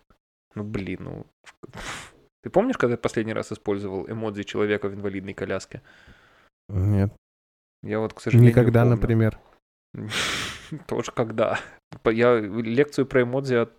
Ну, 0.53 0.63
блин, 0.63 0.99
ну... 0.99 1.25
Ты 2.43 2.51
помнишь, 2.51 2.77
когда 2.77 2.93
я 2.93 2.97
последний 2.99 3.33
раз 3.33 3.51
использовал 3.51 4.07
эмодзи 4.07 4.43
человека 4.43 4.89
в 4.89 4.93
инвалидной 4.93 5.33
коляске? 5.33 5.81
Нет. 6.69 7.11
Я 7.81 7.99
вот, 7.99 8.13
к 8.13 8.21
сожалению, 8.21 8.51
Никогда, 8.51 8.81
помню. 8.81 8.95
например. 8.95 9.39
Тоже 10.87 11.11
когда. 11.13 11.59
По- 12.03 12.09
Я 12.09 12.39
лекцию 12.39 13.05
про 13.05 13.23
эмодзи 13.23 13.55
от, 13.55 13.71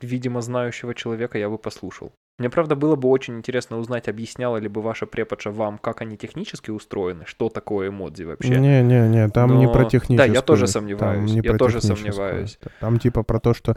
видимо, 0.00 0.40
знающего 0.40 0.94
человека 0.94 1.38
я 1.38 1.48
бы 1.48 1.58
послушал. 1.58 2.12
Мне, 2.40 2.50
правда, 2.50 2.76
было 2.76 2.94
бы 2.94 3.08
очень 3.08 3.36
интересно 3.36 3.78
узнать, 3.78 4.06
объясняла 4.08 4.58
ли 4.58 4.68
бы 4.68 4.80
ваша 4.80 5.06
преподша 5.06 5.50
вам, 5.50 5.76
как 5.76 6.02
они 6.02 6.16
технически 6.16 6.70
устроены, 6.70 7.24
что 7.26 7.48
такое 7.48 7.88
эмодзи 7.88 8.22
вообще. 8.22 8.60
Не-не-не, 8.60 9.28
там 9.30 9.58
не 9.58 9.66
Но- 9.66 9.72
про 9.72 9.82
Да, 9.82 9.90
техническую. 9.90 10.32
я 10.34 10.40
тоже 10.42 10.68
сомневаюсь, 10.68 11.30
не 11.32 11.40
я 11.42 11.54
тоже 11.56 11.80
сомневаюсь. 11.80 12.60
Там 12.80 13.00
типа 13.00 13.24
про 13.24 13.40
то, 13.40 13.54
что 13.54 13.76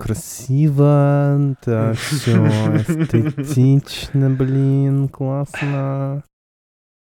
красиво, 0.00 1.54
так 1.64 1.96
все 1.96 2.32
эстетично, 2.78 4.28
блин, 4.30 5.08
классно. 5.08 6.24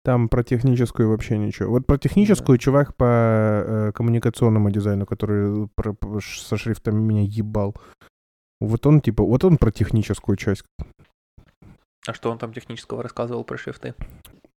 Там 0.07 0.29
про 0.29 0.41
техническую 0.41 1.09
вообще 1.09 1.37
ничего. 1.37 1.71
Вот 1.71 1.85
про 1.85 1.97
техническую 1.97 2.57
чувак 2.57 2.95
по 2.95 3.03
э, 3.03 3.91
коммуникационному 3.93 4.71
дизайну, 4.71 5.05
который 5.05 5.67
про, 5.75 5.93
со 6.21 6.55
шрифтами 6.55 6.97
меня 6.97 7.23
ебал. 7.23 7.75
Вот 8.61 8.85
он 8.85 9.01
типа, 9.01 9.25
вот 9.25 9.43
он 9.43 9.57
про 9.57 9.69
техническую 9.69 10.37
часть. 10.37 10.63
А 12.07 12.13
что 12.13 12.31
он 12.31 12.37
там 12.37 12.53
технического 12.53 13.03
рассказывал 13.03 13.43
про 13.43 13.57
шрифты? 13.57 13.95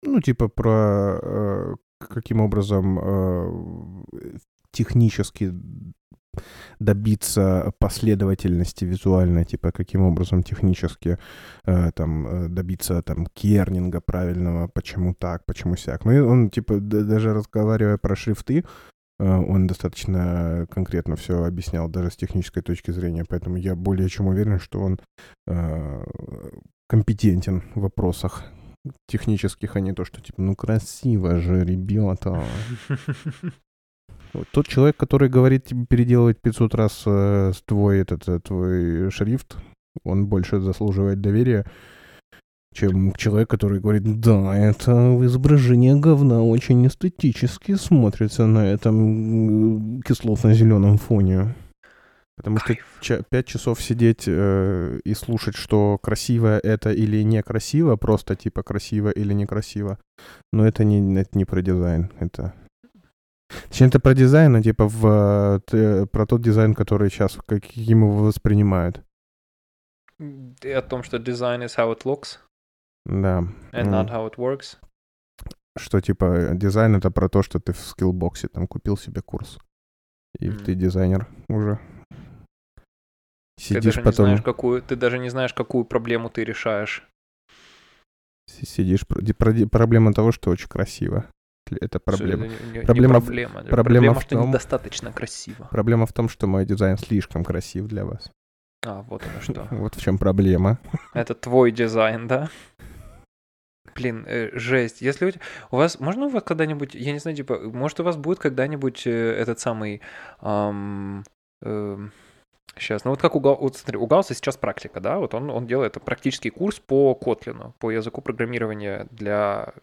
Ну, 0.04 0.20
типа 0.20 0.46
про 0.46 1.18
э, 1.20 1.74
каким 1.98 2.42
образом 2.42 3.00
э, 3.02 4.34
технически 4.70 5.52
добиться 6.78 7.72
последовательности 7.78 8.84
визуальной, 8.84 9.44
типа 9.44 9.72
каким 9.72 10.02
образом 10.02 10.42
технически 10.42 11.18
э, 11.64 11.90
там 11.92 12.26
э, 12.26 12.48
добиться 12.48 13.02
там 13.02 13.26
кернинга 13.26 14.00
правильного, 14.00 14.68
почему 14.68 15.14
так, 15.14 15.44
почему 15.44 15.76
сяк. 15.76 16.04
Ну, 16.04 16.12
и 16.12 16.18
он 16.20 16.50
типа 16.50 16.80
даже 16.80 17.34
разговаривая 17.34 17.98
про 17.98 18.16
шрифты, 18.16 18.64
э, 19.18 19.24
он 19.24 19.66
достаточно 19.66 20.66
конкретно 20.70 21.16
все 21.16 21.44
объяснял 21.44 21.88
даже 21.88 22.10
с 22.10 22.16
технической 22.16 22.62
точки 22.62 22.92
зрения, 22.92 23.24
поэтому 23.28 23.56
я 23.56 23.74
более 23.74 24.08
чем 24.08 24.28
уверен, 24.28 24.58
что 24.58 24.80
он 24.80 25.00
э, 25.46 26.04
компетентен 26.88 27.62
в 27.74 27.80
вопросах 27.80 28.44
технических, 29.06 29.76
а 29.76 29.80
не 29.80 29.92
то, 29.92 30.04
что 30.04 30.20
типа, 30.20 30.40
ну 30.40 30.56
красиво 30.56 31.38
же, 31.38 31.64
ребята. 31.64 32.42
Вот 34.32 34.46
Тот 34.52 34.68
человек, 34.68 34.96
который 34.96 35.28
говорит 35.28 35.64
тебе 35.64 35.86
переделывать 35.86 36.40
500 36.40 36.74
раз 36.74 37.02
э, 37.06 37.52
твой, 37.64 38.00
этот, 38.00 38.28
э, 38.28 38.38
твой 38.40 39.10
шрифт, 39.10 39.56
он 40.04 40.26
больше 40.26 40.60
заслуживает 40.60 41.20
доверия, 41.20 41.66
чем 42.72 43.12
человек, 43.14 43.50
который 43.50 43.80
говорит, 43.80 44.20
да, 44.20 44.56
это 44.56 45.18
изображение 45.24 45.96
говна 45.96 46.42
очень 46.42 46.86
эстетически 46.86 47.74
смотрится 47.74 48.46
на 48.46 48.66
этом 48.66 50.00
кислотно-зеленом 50.02 50.98
фоне. 50.98 51.54
Потому 52.36 52.58
что 52.58 52.68
Кайф. 52.68 52.98
ча- 53.00 53.22
пять 53.28 53.46
часов 53.46 53.82
сидеть 53.82 54.24
э, 54.26 55.00
и 55.04 55.14
слушать, 55.14 55.56
что 55.56 55.98
красиво 55.98 56.58
это 56.58 56.90
или 56.92 57.22
некрасиво, 57.22 57.96
просто 57.96 58.36
типа 58.36 58.62
красиво 58.62 59.10
или 59.10 59.34
некрасиво, 59.34 59.98
но 60.52 60.66
это 60.66 60.84
не, 60.84 61.20
это 61.20 61.36
не 61.36 61.44
про 61.44 61.60
дизайн, 61.60 62.10
это... 62.18 62.54
Точнее, 63.68 63.88
это 63.88 64.00
про 64.00 64.14
дизайн, 64.14 64.54
а 64.56 64.62
типа 64.62 64.86
в, 64.86 65.06
э, 65.06 65.60
т- 65.66 66.06
про 66.06 66.26
тот 66.26 66.40
дизайн, 66.42 66.74
который 66.74 67.10
сейчас, 67.10 67.36
каким 67.46 68.02
его 68.04 68.24
воспринимают. 68.24 69.02
И 70.18 70.70
о 70.70 70.82
том, 70.82 71.02
что 71.02 71.16
design 71.16 71.64
is 71.64 71.76
how 71.76 71.92
it 71.94 72.02
looks 72.04 72.38
Да. 73.06 73.40
and 73.72 73.84
Ну, 73.86 73.90
not 73.92 74.08
how 74.10 74.30
it 74.30 74.36
works. 74.36 74.76
Что 75.78 76.00
типа 76.00 76.50
дизайн 76.52 76.96
это 76.96 77.10
про 77.10 77.28
то, 77.28 77.42
что 77.42 77.58
ты 77.58 77.72
в 77.72 77.78
скиллбоксе 77.80 78.48
там 78.48 78.66
купил 78.66 78.96
себе 78.96 79.22
курс. 79.22 79.58
И 80.38 80.48
Мгм. 80.50 80.64
ты 80.64 80.74
дизайнер 80.74 81.26
уже. 81.48 81.78
Ты 83.56 83.64
Сидишь 83.64 83.84
даже 83.84 83.98
не 84.00 84.04
потом, 84.04 84.26
знаешь, 84.26 84.42
какую, 84.42 84.82
ты 84.82 84.96
даже 84.96 85.18
не 85.18 85.28
знаешь, 85.30 85.54
какую 85.54 85.84
проблему 85.84 86.28
ты 86.30 86.44
решаешь. 86.44 87.06
си- 88.48 88.66
сидишь, 88.66 89.06
про- 89.06 89.20
ди- 89.22 89.32
про- 89.32 89.52
ди- 89.52 89.66
проблема 89.66 90.12
того, 90.12 90.32
что 90.32 90.50
очень 90.50 90.68
красиво. 90.68 91.24
Это 91.80 92.00
проблема. 92.00 92.46
Не- 92.46 92.54
не- 92.72 92.78
не 92.78 92.84
Проблема 92.84 93.20
в- 93.20 93.24
проблема. 93.26 93.52
проблема 93.62 93.70
Проблема, 93.70 94.14
в 94.14 94.22
что 94.22 94.36
том- 94.36 94.48
недостаточно 94.48 95.12
красиво. 95.12 95.68
Проблема 95.70 96.06
в 96.06 96.12
том, 96.12 96.28
что 96.28 96.46
мой 96.46 96.64
дизайн 96.64 96.96
слишком 96.98 97.44
красив 97.44 97.86
для 97.86 98.04
вас. 98.04 98.30
А, 98.84 99.02
вот 99.02 99.22
оно 99.22 99.40
что. 99.40 99.68
Вот 99.70 99.94
в 99.94 100.00
чем 100.02 100.18
проблема. 100.18 100.78
Это 101.14 101.34
твой 101.34 101.70
дизайн, 101.70 102.26
да? 102.28 102.48
Блин, 103.94 104.24
э, 104.26 104.50
жесть. 104.58 105.02
Если 105.02 105.26
у, 105.26 105.32
у 105.70 105.76
вас, 105.76 106.00
можно 106.00 106.26
у 106.26 106.28
вас 106.30 106.42
когда-нибудь, 106.42 106.94
я 106.94 107.12
не 107.12 107.18
знаю, 107.18 107.36
типа, 107.36 107.58
может 107.58 108.00
у 108.00 108.04
вас 108.04 108.16
будет 108.16 108.38
когда-нибудь 108.38 109.06
э, 109.06 109.10
этот 109.32 109.60
самый, 109.60 110.00
сейчас, 112.78 113.04
ну 113.04 113.10
вот 113.10 113.20
как 113.20 113.34
у, 113.36 113.40
Гау- 113.40 113.58
вот 113.60 113.76
смотри, 113.76 113.98
у 113.98 114.06
Гаусса 114.06 114.34
сейчас 114.34 114.56
практика, 114.56 115.00
да, 115.00 115.18
вот 115.18 115.34
он, 115.34 115.50
он 115.50 115.66
делает 115.66 116.02
практический 116.04 116.50
курс 116.50 116.78
по 116.78 117.14
Котлину, 117.14 117.74
по 117.78 117.90
языку 117.90 118.22
программирования 118.22 119.06
для, 119.10 119.74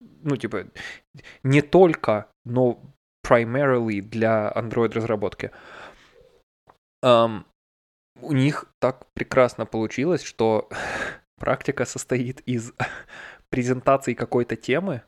ну 0.00 0.36
типа, 0.36 0.66
не 1.42 1.62
только, 1.62 2.26
но 2.44 2.80
primarily 3.26 4.00
для 4.00 4.52
Android-разработки. 4.54 5.50
Ам, 7.02 7.46
у 8.20 8.32
них 8.32 8.66
так 8.78 9.06
прекрасно 9.14 9.66
получилось, 9.66 10.22
что 10.22 10.68
практика 11.38 11.84
состоит 11.84 12.40
из 12.40 12.72
презентации 13.50 14.14
какой-то 14.14 14.56
темы, 14.56 15.02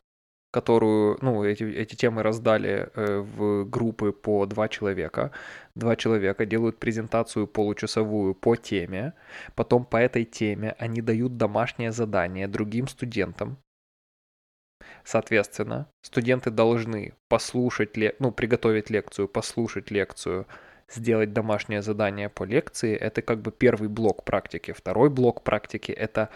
которую, 0.52 1.18
ну, 1.22 1.44
эти, 1.44 1.64
эти 1.64 1.94
темы 1.94 2.22
раздали 2.22 2.90
э, 2.94 3.18
в 3.20 3.64
группы 3.64 4.12
по 4.12 4.44
два 4.46 4.68
человека. 4.68 5.30
Два 5.74 5.96
человека 5.96 6.44
делают 6.44 6.78
презентацию 6.78 7.46
получасовую 7.46 8.34
по 8.34 8.56
теме, 8.56 9.14
потом 9.54 9.84
по 9.84 9.96
этой 9.96 10.24
теме 10.24 10.74
они 10.78 11.00
дают 11.00 11.38
домашнее 11.38 11.90
задание 11.92 12.48
другим 12.48 12.86
студентам. 12.86 13.56
Соответственно, 15.04 15.86
студенты 16.02 16.50
должны 16.50 17.14
послушать, 17.28 17.96
ле- 17.96 18.14
ну, 18.18 18.32
приготовить 18.32 18.90
лекцию, 18.90 19.28
послушать 19.28 19.90
лекцию, 19.90 20.46
сделать 20.88 21.32
домашнее 21.32 21.82
задание 21.82 22.28
по 22.28 22.44
лекции. 22.44 22.94
Это 22.94 23.22
как 23.22 23.40
бы 23.40 23.50
первый 23.50 23.88
блок 23.88 24.24
практики. 24.24 24.72
Второй 24.72 25.10
блок 25.10 25.42
практики— 25.42 25.92
это 25.92 26.28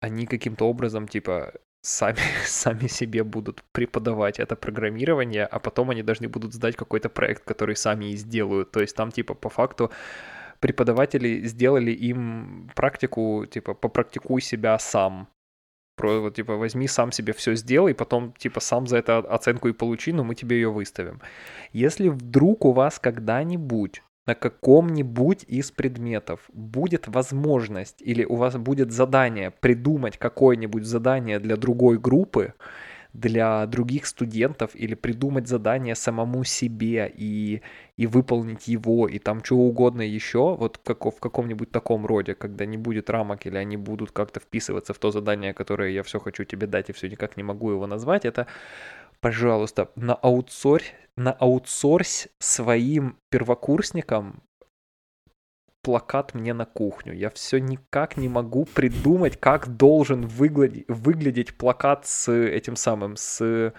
они 0.00 0.26
каким-то 0.26 0.68
образом, 0.68 1.08
типа, 1.08 1.52
сами, 1.86 2.18
сами 2.46 2.88
себе 2.88 3.24
будут 3.24 3.62
преподавать 3.72 4.40
это 4.40 4.56
программирование, 4.56 5.44
а 5.46 5.58
потом 5.58 5.90
они 5.90 6.02
должны 6.02 6.28
будут 6.28 6.52
сдать 6.54 6.76
какой-то 6.76 7.08
проект, 7.08 7.44
который 7.44 7.76
сами 7.76 8.06
и 8.06 8.16
сделают. 8.16 8.72
То 8.72 8.80
есть 8.80 8.96
там, 8.96 9.10
типа, 9.12 9.34
по 9.34 9.48
факту 9.48 9.90
преподаватели 10.60 11.46
сделали 11.46 11.90
им 11.92 12.70
практику, 12.74 13.46
типа, 13.46 13.74
попрактикуй 13.74 14.40
себя 14.40 14.78
сам. 14.78 15.28
Про, 15.96 16.20
вот, 16.20 16.34
типа, 16.34 16.56
возьми 16.56 16.86
сам 16.88 17.10
себе 17.10 17.32
все 17.32 17.54
сделай, 17.54 17.94
потом, 17.94 18.32
типа, 18.38 18.60
сам 18.60 18.86
за 18.86 18.98
это 18.98 19.18
оценку 19.18 19.68
и 19.68 19.72
получи, 19.72 20.12
но 20.12 20.24
мы 20.24 20.34
тебе 20.34 20.56
ее 20.56 20.70
выставим. 20.70 21.20
Если 21.72 22.08
вдруг 22.08 22.64
у 22.66 22.72
вас 22.72 22.98
когда-нибудь 22.98 24.02
на 24.26 24.34
каком-нибудь 24.34 25.44
из 25.48 25.70
предметов 25.70 26.40
будет 26.52 27.08
возможность 27.08 28.02
или 28.02 28.24
у 28.24 28.34
вас 28.34 28.56
будет 28.56 28.92
задание 28.92 29.52
придумать 29.52 30.18
какое-нибудь 30.18 30.84
задание 30.84 31.38
для 31.38 31.56
другой 31.56 31.98
группы, 31.98 32.54
для 33.20 33.66
других 33.66 34.06
студентов 34.06 34.70
или 34.74 34.94
придумать 34.94 35.48
задание 35.48 35.94
самому 35.94 36.44
себе 36.44 37.12
и, 37.16 37.62
и 37.96 38.06
выполнить 38.06 38.68
его, 38.68 39.08
и 39.08 39.18
там 39.18 39.42
что 39.42 39.56
угодно 39.56 40.02
еще, 40.02 40.54
вот 40.56 40.78
как, 40.78 41.04
в 41.04 41.18
каком-нибудь 41.18 41.70
таком 41.70 42.06
роде, 42.06 42.34
когда 42.34 42.66
не 42.66 42.76
будет 42.76 43.10
рамок 43.10 43.46
или 43.46 43.56
они 43.56 43.76
будут 43.76 44.12
как-то 44.12 44.40
вписываться 44.40 44.92
в 44.92 44.98
то 44.98 45.10
задание, 45.10 45.54
которое 45.54 45.90
я 45.90 46.02
все 46.02 46.20
хочу 46.20 46.44
тебе 46.44 46.66
дать 46.66 46.90
и 46.90 46.92
все 46.92 47.08
никак 47.08 47.36
не 47.36 47.42
могу 47.42 47.70
его 47.70 47.86
назвать, 47.86 48.24
это 48.24 48.46
пожалуйста, 49.20 49.90
на 49.96 50.14
аутсорс, 50.14 50.84
на 51.16 51.32
аутсорс 51.32 52.28
своим 52.38 53.16
первокурсникам 53.30 54.42
плакат 55.86 56.34
мне 56.34 56.52
на 56.52 56.66
кухню. 56.66 57.14
Я 57.14 57.30
все 57.30 57.58
никак 57.58 58.16
не 58.16 58.28
могу 58.28 58.64
придумать, 58.64 59.38
как 59.38 59.76
должен 59.76 60.26
выглядеть, 60.26 60.84
выглядеть 60.88 61.56
плакат 61.56 62.06
с 62.06 62.32
этим 62.32 62.74
самым, 62.74 63.14
с 63.16 63.72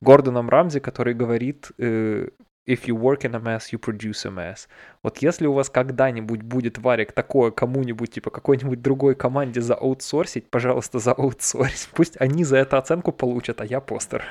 Гордоном 0.00 0.48
Рамзи, 0.48 0.78
который 0.78 1.14
говорит 1.14 1.72
э, 1.78 2.28
If 2.68 2.84
you 2.86 2.96
work 2.96 3.22
in 3.22 3.34
a 3.34 3.40
mess, 3.40 3.72
you 3.72 3.80
produce 3.80 4.24
a 4.24 4.30
mess. 4.30 4.68
Вот 5.02 5.18
если 5.18 5.48
у 5.48 5.52
вас 5.52 5.68
когда-нибудь 5.68 6.42
будет, 6.42 6.78
Варик, 6.78 7.10
такое 7.10 7.50
кому-нибудь, 7.50 8.12
типа 8.12 8.30
какой-нибудь 8.30 8.80
другой 8.80 9.16
команде 9.16 9.60
за 9.60 9.74
аутсорсить, 9.74 10.48
пожалуйста, 10.48 11.00
за 11.00 11.10
аутсорс. 11.12 11.88
Пусть 11.92 12.20
они 12.20 12.44
за 12.44 12.58
это 12.58 12.78
оценку 12.78 13.10
получат, 13.10 13.60
а 13.60 13.64
я 13.64 13.80
постер. 13.80 14.22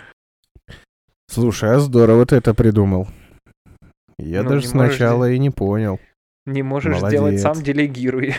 Слушай, 1.29 1.75
а 1.75 1.79
здорово 1.79 2.25
ты 2.25 2.37
это 2.37 2.53
придумал. 2.53 3.09
Я 4.17 4.43
Ну, 4.43 4.49
даже 4.51 4.67
сначала 4.67 5.29
и 5.29 5.37
не 5.39 5.49
понял. 5.49 5.99
Не 6.45 6.63
можешь 6.63 6.97
сделать 6.97 7.39
сам, 7.39 7.51
Молодец. 7.51 7.65
делегируй. 7.65 8.35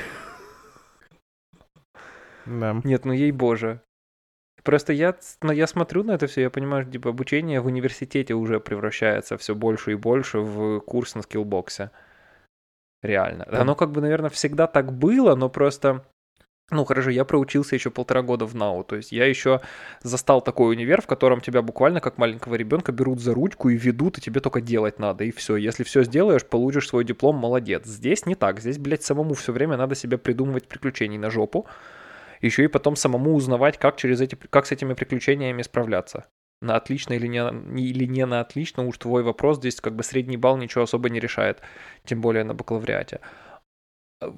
Да. 2.46 2.80
Нет, 2.84 3.04
ну 3.04 3.12
ей 3.12 3.30
боже. 3.30 3.80
Просто 4.64 4.92
я, 4.92 5.16
но 5.40 5.52
я 5.52 5.66
смотрю 5.66 6.04
на 6.04 6.12
это 6.12 6.26
все, 6.26 6.42
я 6.42 6.50
понимаю, 6.50 6.84
что 6.84 6.92
типа, 6.92 7.10
обучение 7.10 7.60
в 7.60 7.66
университете 7.66 8.34
уже 8.34 8.60
превращается 8.60 9.36
все 9.36 9.54
больше 9.54 9.92
и 9.92 9.96
больше 9.96 10.38
в 10.38 10.80
курс 10.80 11.14
на 11.14 11.22
скиллбоксе. 11.22 11.90
Реально. 13.02 13.46
Да. 13.50 13.60
Оно 13.60 13.74
как 13.74 13.90
бы, 13.90 14.00
наверное, 14.00 14.30
всегда 14.30 14.66
так 14.68 14.92
было, 14.92 15.34
но 15.34 15.48
просто... 15.48 16.04
Ну, 16.72 16.86
хорошо, 16.86 17.10
я 17.10 17.26
проучился 17.26 17.74
еще 17.74 17.90
полтора 17.90 18.22
года 18.22 18.46
в 18.46 18.54
НАУ, 18.54 18.82
то 18.84 18.96
есть 18.96 19.12
я 19.12 19.26
еще 19.26 19.60
застал 20.02 20.40
такой 20.40 20.74
универ, 20.74 21.02
в 21.02 21.06
котором 21.06 21.42
тебя 21.42 21.60
буквально 21.60 22.00
как 22.00 22.16
маленького 22.16 22.54
ребенка 22.54 22.92
берут 22.92 23.20
за 23.20 23.34
ручку 23.34 23.68
и 23.68 23.76
ведут, 23.76 24.16
и 24.16 24.22
тебе 24.22 24.40
только 24.40 24.62
делать 24.62 24.98
надо, 24.98 25.24
и 25.24 25.32
все. 25.32 25.56
Если 25.56 25.84
все 25.84 26.02
сделаешь, 26.02 26.46
получишь 26.46 26.88
свой 26.88 27.04
диплом, 27.04 27.36
молодец. 27.36 27.84
Здесь 27.84 28.24
не 28.24 28.34
так, 28.34 28.60
здесь, 28.60 28.78
блядь, 28.78 29.02
самому 29.02 29.34
все 29.34 29.52
время 29.52 29.76
надо 29.76 29.94
себе 29.94 30.16
придумывать 30.16 30.66
приключений 30.66 31.18
на 31.18 31.30
жопу, 31.30 31.66
Еще 32.40 32.64
и 32.64 32.68
потом 32.68 32.96
самому 32.96 33.34
узнавать, 33.34 33.76
как, 33.78 33.96
через 33.96 34.22
эти, 34.22 34.34
как 34.34 34.66
с 34.66 34.72
этими 34.72 34.94
приключениями 34.94 35.60
справляться. 35.60 36.24
На 36.62 36.76
отлично 36.76 37.12
или 37.12 37.26
не, 37.26 37.38
или 37.82 38.06
не 38.06 38.24
на 38.24 38.40
отлично, 38.40 38.86
уж 38.86 38.96
твой 38.96 39.22
вопрос 39.22 39.58
здесь 39.58 39.80
как 39.80 39.94
бы 39.94 40.02
средний 40.02 40.38
балл 40.38 40.56
ничего 40.56 40.84
особо 40.84 41.10
не 41.10 41.20
решает, 41.20 41.60
тем 42.04 42.22
более 42.22 42.44
на 42.44 42.54
бакалавриате. 42.54 43.20
А 44.22 44.32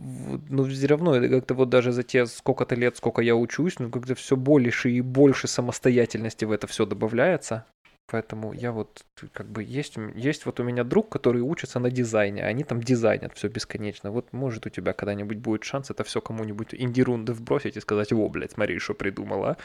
ну, 0.49 0.65
все 0.65 0.87
равно, 0.87 1.15
это 1.15 1.29
как-то 1.29 1.55
вот 1.55 1.69
даже 1.69 1.93
за 1.93 2.03
те 2.03 2.27
сколько-то 2.27 2.75
лет, 2.75 2.97
сколько 2.97 3.21
я 3.21 3.37
учусь, 3.37 3.79
ну, 3.79 3.91
как-то 3.91 4.15
все 4.15 4.37
больше 4.37 4.91
и 4.91 5.01
больше 5.03 5.47
самостоятельности 5.47 6.47
в 6.47 6.53
это 6.53 6.67
все 6.67 6.87
добавляется. 6.87 7.67
Поэтому 8.07 8.53
я 8.53 8.73
вот, 8.73 9.05
как 9.33 9.47
бы, 9.49 9.63
есть, 9.63 9.97
есть 10.15 10.47
вот 10.47 10.61
у 10.61 10.63
меня 10.63 10.85
друг, 10.85 11.09
который 11.09 11.41
учится 11.41 11.81
на 11.81 11.91
дизайне, 11.91 12.45
они 12.45 12.65
там 12.65 12.83
дизайнят 12.83 13.33
все 13.35 13.49
бесконечно. 13.49 14.11
Вот 14.11 14.33
может 14.33 14.67
у 14.67 14.71
тебя 14.71 14.93
когда-нибудь 14.93 15.39
будет 15.39 15.65
шанс 15.65 15.91
это 15.91 16.05
все 16.05 16.21
кому-нибудь 16.21 16.75
инди-рунды 16.75 17.33
вбросить 17.33 17.77
и 17.77 17.81
сказать, 17.81 18.13
о, 18.13 18.29
блядь, 18.29 18.53
смотри, 18.53 18.79
что 18.79 18.95
придумала. 18.95 19.57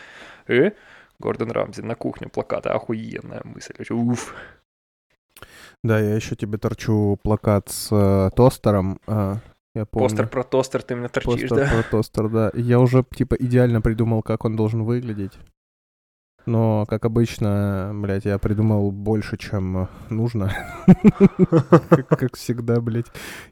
Э? 0.47 0.71
Гордон 1.19 1.51
Рамзи 1.51 1.81
на 1.81 1.95
кухне 1.95 2.27
плакаты, 2.27 2.69
охуенная 2.69 3.41
мысль. 3.43 3.73
Уф. 3.89 4.33
Да, 5.83 5.99
я 5.99 6.15
еще 6.15 6.35
тебе 6.35 6.57
торчу 6.57 7.17
плакат 7.21 7.69
с 7.69 7.89
э, 7.91 8.29
тостером. 8.35 8.99
Э, 9.07 9.35
я 9.79 9.85
помню. 9.85 10.07
Постер 10.07 10.27
про 10.27 10.43
тостер 10.43 10.83
ты 10.83 10.95
мне 10.95 11.09
торчишь, 11.09 11.41
Постер 11.41 11.57
да? 11.57 11.67
про 11.67 11.83
тостер, 11.83 12.29
да. 12.29 12.51
Я 12.53 12.79
уже, 12.79 13.03
типа, 13.15 13.35
идеально 13.35 13.81
придумал, 13.81 14.21
как 14.21 14.45
он 14.45 14.55
должен 14.55 14.83
выглядеть. 14.83 15.33
Но, 16.45 16.85
как 16.87 17.05
обычно, 17.05 17.91
блядь, 17.93 18.25
я 18.25 18.39
придумал 18.39 18.91
больше, 18.91 19.37
чем 19.37 19.87
нужно. 20.09 20.51
Как 22.07 22.35
всегда, 22.35 22.81
блядь. 22.81 23.05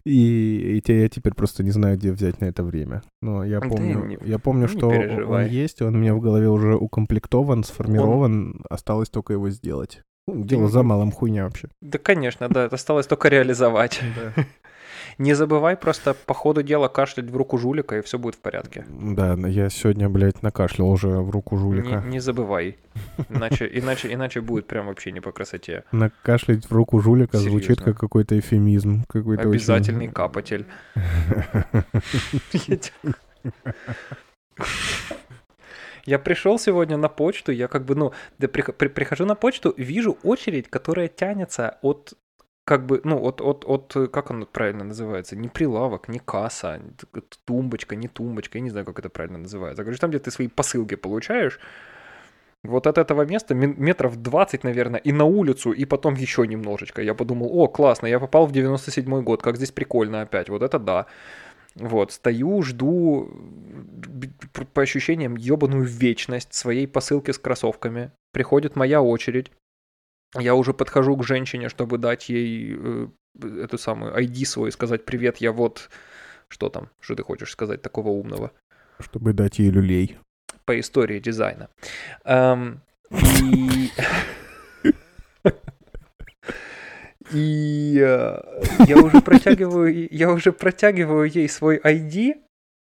И 0.06 0.82
я 0.86 1.10
теперь 1.10 1.34
просто 1.34 1.64
не 1.64 1.72
знаю, 1.72 1.98
где 1.98 2.12
взять 2.12 2.42
на 2.42 2.46
это 2.46 2.64
время. 2.64 3.04
Но 3.22 3.44
я 3.44 3.62
помню, 3.62 4.18
я 4.26 4.40
помню, 4.40 4.68
что 4.68 4.88
он 4.88 5.46
есть, 5.46 5.82
он 5.82 5.96
у 5.96 5.98
меня 6.00 6.16
в 6.16 6.22
голове 6.22 6.50
уже 6.50 6.76
укомплектован, 6.76 7.64
сформирован. 7.64 8.64
Осталось 8.70 9.10
только 9.10 9.34
его 9.34 9.50
сделать. 9.50 10.02
Ну, 10.28 10.44
дело 10.44 10.68
за 10.68 10.84
малым 10.84 11.12
хуйня 11.12 11.46
вообще. 11.46 11.70
Да, 11.82 12.00
конечно, 12.00 12.50
да. 12.50 12.66
Осталось 12.66 13.08
только 13.08 13.30
реализовать. 13.30 14.02
Не 15.18 15.34
забывай 15.34 15.76
просто 15.76 16.14
по 16.14 16.34
ходу 16.34 16.62
дела 16.62 16.90
кашлять 16.90 17.30
в 17.30 17.36
руку 17.36 17.58
жулика, 17.58 17.98
и 17.98 18.02
все 18.02 18.20
будет 18.20 18.36
в 18.36 18.40
порядке. 18.40 18.86
Да, 18.88 19.34
я 19.48 19.70
сегодня, 19.70 20.10
блядь, 20.10 20.44
накашлял 20.44 20.90
уже 20.90 21.08
в 21.08 21.32
руку 21.32 21.58
жулика. 21.58 22.02
Не, 22.06 22.12
не 22.12 22.20
забывай. 22.20 22.78
Иначе, 23.30 23.70
иначе, 23.74 24.14
иначе 24.14 24.42
будет 24.42 24.68
прям 24.68 24.88
вообще 24.88 25.12
не 25.12 25.20
по 25.20 25.32
красоте. 25.32 25.84
Накашлять 25.92 26.66
в 26.66 26.72
руку 26.72 27.00
жулика 27.00 27.38
Серьезно? 27.38 27.60
звучит 27.60 27.82
как 27.82 27.98
какой-то 27.98 28.38
эфемизм. 28.38 29.06
Какой-то 29.08 29.50
Обязательный 29.50 30.06
очень... 30.06 30.14
капатель. 30.14 30.66
Я 36.06 36.20
пришел 36.20 36.58
сегодня 36.58 36.96
на 36.96 37.10
почту, 37.10 37.52
я 37.52 37.68
как 37.68 37.84
бы, 37.84 37.94
ну, 37.96 38.14
прихожу 38.38 39.26
на 39.26 39.36
почту, 39.36 39.74
вижу 39.76 40.18
очередь, 40.24 40.70
которая 40.70 41.10
тянется 41.10 41.80
от 41.82 42.14
как 42.68 42.86
бы, 42.86 43.00
ну, 43.06 43.18
от, 43.24 43.40
от, 43.40 43.64
от, 43.66 44.12
как 44.12 44.30
оно 44.32 44.46
правильно 44.46 44.84
называется, 44.84 45.38
не 45.38 45.48
прилавок, 45.48 46.10
не 46.10 46.20
касса, 46.20 46.82
тумбочка, 47.46 47.96
не 47.96 48.10
тумбочка, 48.10 48.58
я 48.58 48.64
не 48.64 48.70
знаю, 48.70 48.86
как 48.86 49.00
это 49.00 49.08
правильно 49.10 49.38
называется. 49.38 49.84
Говоришь, 49.84 50.02
там, 50.02 50.10
где 50.10 50.20
ты 50.20 50.32
свои 50.32 50.50
посылки 50.50 50.96
получаешь, 50.96 51.60
вот 52.64 52.86
от 52.86 52.98
этого 52.98 53.26
места 53.26 53.56
метров 53.56 54.22
20, 54.22 54.66
наверное, 54.66 55.00
и 55.00 55.14
на 55.14 55.24
улицу, 55.24 55.72
и 55.72 55.86
потом 55.86 56.16
еще 56.16 56.46
немножечко. 56.46 57.02
Я 57.02 57.14
подумал, 57.14 57.58
о, 57.58 57.68
классно, 57.70 58.08
я 58.08 58.20
попал 58.20 58.48
в 58.48 58.52
97-й 58.52 59.22
год, 59.22 59.42
как 59.42 59.56
здесь 59.56 59.72
прикольно 59.72 60.22
опять, 60.22 60.50
вот 60.50 60.62
это 60.62 60.78
да. 60.78 61.06
Вот, 61.76 62.12
стою, 62.12 62.62
жду, 62.64 63.32
по 64.74 64.82
ощущениям, 64.82 65.38
ебаную 65.38 65.86
вечность 65.86 66.54
своей 66.54 66.86
посылки 66.86 67.32
с 67.32 67.38
кроссовками. 67.38 68.12
Приходит 68.34 68.76
моя 68.76 69.02
очередь. 69.02 69.54
Я 70.40 70.56
уже 70.56 70.74
подхожу 70.74 71.16
к 71.18 71.24
женщине, 71.24 71.70
чтобы 71.70 71.98
дать 71.98 72.30
ей 72.30 72.76
э, 72.78 73.08
эту 73.64 73.78
самую 73.78 74.16
ID 74.16 74.46
свою 74.46 74.68
и 74.70 74.72
сказать 74.72 75.06
«Привет, 75.06 75.38
я 75.38 75.52
вот...» 75.52 75.90
Что 76.50 76.70
там? 76.70 76.90
Что 77.02 77.16
ты 77.16 77.24
хочешь 77.24 77.52
сказать 77.52 77.82
такого 77.82 78.10
умного? 78.10 78.52
Чтобы 79.00 79.34
дать 79.34 79.60
ей 79.60 79.70
люлей. 79.70 80.18
По 80.66 80.80
истории 80.80 81.20
дизайна. 81.20 81.70
Эм, 82.24 82.82
и... 83.12 83.90
И 87.32 88.00
э, 88.00 88.40
я 88.88 88.98
уже 88.98 89.22
протягиваю, 89.22 90.08
я 90.10 90.32
уже 90.32 90.54
протягиваю 90.54 91.30
ей 91.30 91.50
свой 91.50 91.78
ID, 91.78 92.36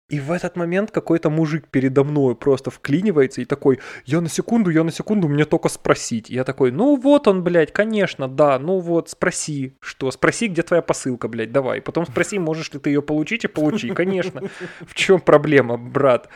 и 0.10 0.20
в 0.20 0.32
этот 0.32 0.56
момент 0.56 0.92
какой-то 0.92 1.30
мужик 1.30 1.70
передо 1.70 2.04
мной 2.04 2.36
просто 2.36 2.70
вклинивается 2.70 3.42
и 3.42 3.46
такой, 3.46 3.80
я 4.06 4.22
на 4.22 4.30
секунду, 4.30 4.70
я 4.70 4.84
на 4.84 4.92
секунду, 4.92 5.28
мне 5.28 5.46
только 5.46 5.70
спросить. 5.70 6.30
я 6.30 6.44
такой, 6.44 6.72
ну 6.72 6.98
вот 6.98 7.28
он, 7.28 7.44
блядь, 7.44 7.72
конечно, 7.72 8.28
да, 8.28 8.60
ну 8.60 8.80
вот, 8.80 9.10
спроси, 9.10 9.76
что, 9.80 10.12
спроси, 10.12 10.50
где 10.50 10.62
твоя 10.62 10.82
посылка, 10.82 11.28
блядь, 11.28 11.52
давай. 11.52 11.82
Потом 11.82 12.06
спроси, 12.06 12.38
можешь 12.38 12.72
ли 12.74 12.80
ты 12.80 12.90
ее 12.90 13.02
получить 13.02 13.46
и 13.46 13.48
получи, 13.48 13.90
конечно. 13.90 14.42
В 14.82 14.94
чем 14.94 15.22
проблема, 15.22 15.78
брат? 15.78 16.30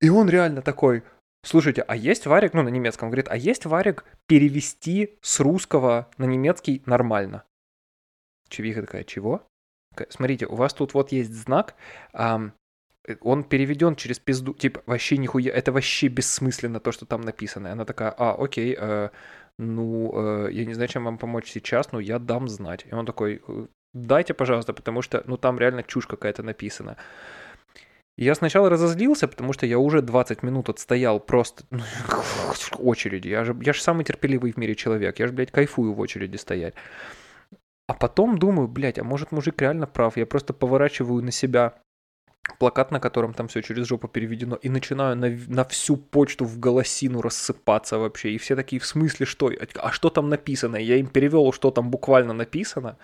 И 0.00 0.08
он 0.08 0.28
реально 0.28 0.62
такой, 0.62 1.02
слушайте, 1.44 1.82
а 1.82 1.94
есть 1.94 2.26
варик, 2.26 2.54
ну 2.54 2.62
на 2.62 2.70
немецком, 2.70 3.10
говорит, 3.10 3.28
а 3.28 3.36
есть 3.36 3.66
варик 3.66 4.04
перевести 4.26 5.18
с 5.20 5.38
русского 5.40 6.08
на 6.16 6.24
немецкий 6.24 6.82
нормально? 6.86 7.44
Чевиха 8.48 8.80
такая, 8.80 9.04
чего? 9.04 9.42
Смотрите, 10.08 10.46
у 10.46 10.54
вас 10.54 10.74
тут 10.74 10.94
вот 10.94 11.12
есть 11.12 11.32
знак, 11.32 11.74
он 13.20 13.44
переведен 13.44 13.96
через 13.96 14.18
пизду, 14.18 14.54
типа, 14.54 14.82
вообще 14.86 15.16
нихуя, 15.16 15.52
это 15.52 15.72
вообще 15.72 16.08
бессмысленно 16.08 16.80
то, 16.80 16.92
что 16.92 17.06
там 17.06 17.20
написано. 17.20 17.68
И 17.68 17.70
она 17.70 17.84
такая, 17.84 18.10
а, 18.10 18.34
окей, 18.34 18.76
э, 18.78 19.10
ну, 19.58 20.12
э, 20.14 20.52
я 20.52 20.64
не 20.64 20.74
знаю, 20.74 20.88
чем 20.88 21.04
вам 21.04 21.18
помочь 21.18 21.50
сейчас, 21.50 21.92
но 21.92 22.00
я 22.00 22.18
дам 22.18 22.48
знать. 22.48 22.86
И 22.90 22.94
он 22.94 23.06
такой, 23.06 23.42
«Э, 23.48 23.66
дайте, 23.94 24.34
пожалуйста, 24.34 24.72
потому 24.72 25.02
что, 25.02 25.22
ну, 25.26 25.36
там 25.36 25.58
реально 25.58 25.82
чушь 25.82 26.06
какая-то 26.06 26.42
написана. 26.42 26.96
Я 28.18 28.34
сначала 28.34 28.70
разозлился, 28.70 29.28
потому 29.28 29.52
что 29.52 29.66
я 29.66 29.78
уже 29.78 30.00
20 30.00 30.42
минут 30.42 30.68
отстоял 30.70 31.20
просто 31.20 31.64
ну, 31.70 31.82
очереди. 32.78 33.28
Я 33.28 33.44
же, 33.44 33.54
я 33.60 33.72
же 33.72 33.82
самый 33.82 34.04
терпеливый 34.04 34.52
в 34.52 34.56
мире 34.56 34.74
человек. 34.74 35.18
Я 35.18 35.26
же, 35.26 35.32
блядь, 35.34 35.50
кайфую 35.50 35.92
в 35.92 36.00
очереди 36.00 36.36
стоять. 36.36 36.74
А 37.88 37.94
потом 37.94 38.38
думаю, 38.38 38.68
блядь, 38.68 38.98
а 38.98 39.04
может 39.04 39.32
мужик 39.32 39.60
реально 39.60 39.86
прав. 39.86 40.16
Я 40.16 40.26
просто 40.26 40.54
поворачиваю 40.54 41.22
на 41.22 41.30
себя 41.30 41.74
плакат, 42.58 42.90
на 42.90 43.00
котором 43.00 43.34
там 43.34 43.48
все 43.48 43.62
через 43.62 43.86
жопу 43.86 44.08
переведено, 44.08 44.56
и 44.56 44.68
начинаю 44.68 45.16
на, 45.16 45.30
на 45.48 45.64
всю 45.64 45.96
почту 45.96 46.44
в 46.44 46.58
голосину 46.58 47.20
рассыпаться 47.20 47.98
вообще. 47.98 48.30
И 48.30 48.38
все 48.38 48.56
такие, 48.56 48.80
в 48.80 48.86
смысле, 48.86 49.26
что? 49.26 49.50
А 49.76 49.92
что 49.92 50.10
там 50.10 50.28
написано? 50.28 50.76
Я 50.76 50.96
им 50.96 51.06
перевел, 51.06 51.52
что 51.52 51.70
там 51.70 51.90
буквально 51.90 52.32
написано. 52.32 52.96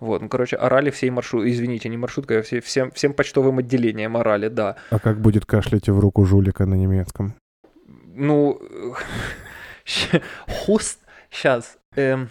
Вот, 0.00 0.22
ну, 0.22 0.28
короче, 0.28 0.56
орали 0.56 0.90
всей 0.90 1.10
маршрут, 1.10 1.46
извините, 1.46 1.88
не 1.88 1.96
маршрутка, 1.96 2.38
а 2.38 2.42
все, 2.42 2.60
всем, 2.60 2.92
всем 2.92 3.12
почтовым 3.12 3.58
отделением 3.58 4.16
орали, 4.16 4.48
да. 4.48 4.76
А 4.90 4.98
как 5.00 5.20
будет 5.20 5.44
кашлять 5.44 5.88
в 5.88 5.98
руку 5.98 6.24
жулика 6.24 6.66
на 6.66 6.74
немецком? 6.74 7.34
Ну, 8.14 8.60
хуст, 10.46 11.00
сейчас, 11.30 11.78
эм, 11.96 12.30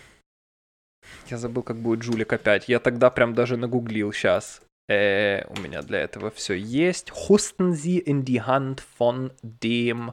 я 1.29 1.37
забыл, 1.37 1.61
как 1.61 1.77
будет 1.77 2.03
жулик 2.03 2.31
опять, 2.31 2.69
я 2.69 2.79
тогда 2.79 3.09
прям 3.09 3.33
даже 3.33 3.57
нагуглил, 3.57 4.13
сейчас, 4.13 4.61
Äh, 4.88 5.46
у 5.48 5.60
меня 5.60 5.82
для 5.82 6.00
этого 6.00 6.30
все 6.30 6.54
есть. 6.54 7.12
Husten 7.28 7.72
Sie 7.72 7.98
in 7.98 8.24
die 8.24 8.42
Hand 8.42 8.80
von 8.80 9.32
dem, 9.42 10.12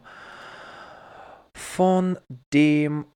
von 1.53 2.19
dem, 2.53 3.07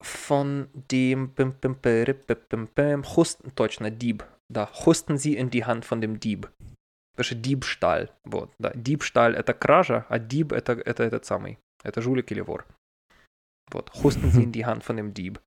von 0.00 0.68
dem, 0.90 1.28
bim, 1.28 1.52
bim, 1.52 1.74
bim, 1.76 2.16
bim, 2.48 2.66
bim, 2.74 3.04
Husten, 3.16 3.54
точно, 3.54 3.90
Dieb, 3.90 4.24
да, 4.48 4.68
Husten 4.84 5.18
Sie 5.18 5.36
in 5.36 5.50
die 5.50 5.64
Hand 5.64 5.84
von 5.84 6.00
dem 6.00 6.18
Dieb. 6.18 6.48
Потому 7.16 7.24
что 7.26 7.36
Diebstahl, 7.36 8.10
вот, 8.24 8.50
да, 8.58 8.72
Diebstahl 8.74 9.34
это 9.34 9.54
кража, 9.54 10.06
а 10.08 10.18
Dieb 10.18 10.52
это, 10.52 10.72
это 10.72 11.04
этот 11.04 11.24
самый, 11.24 11.58
это 11.84 12.02
жулик 12.02 12.32
или 12.32 12.40
вор. 12.40 12.66
Вот, 13.70 13.90
Husten 13.94 14.30
Sie 14.30 14.42
in 14.42 14.52
die 14.52 14.64
Hand 14.66 14.82
von 14.82 14.96
dem 14.96 15.14
Dieb. 15.14 15.40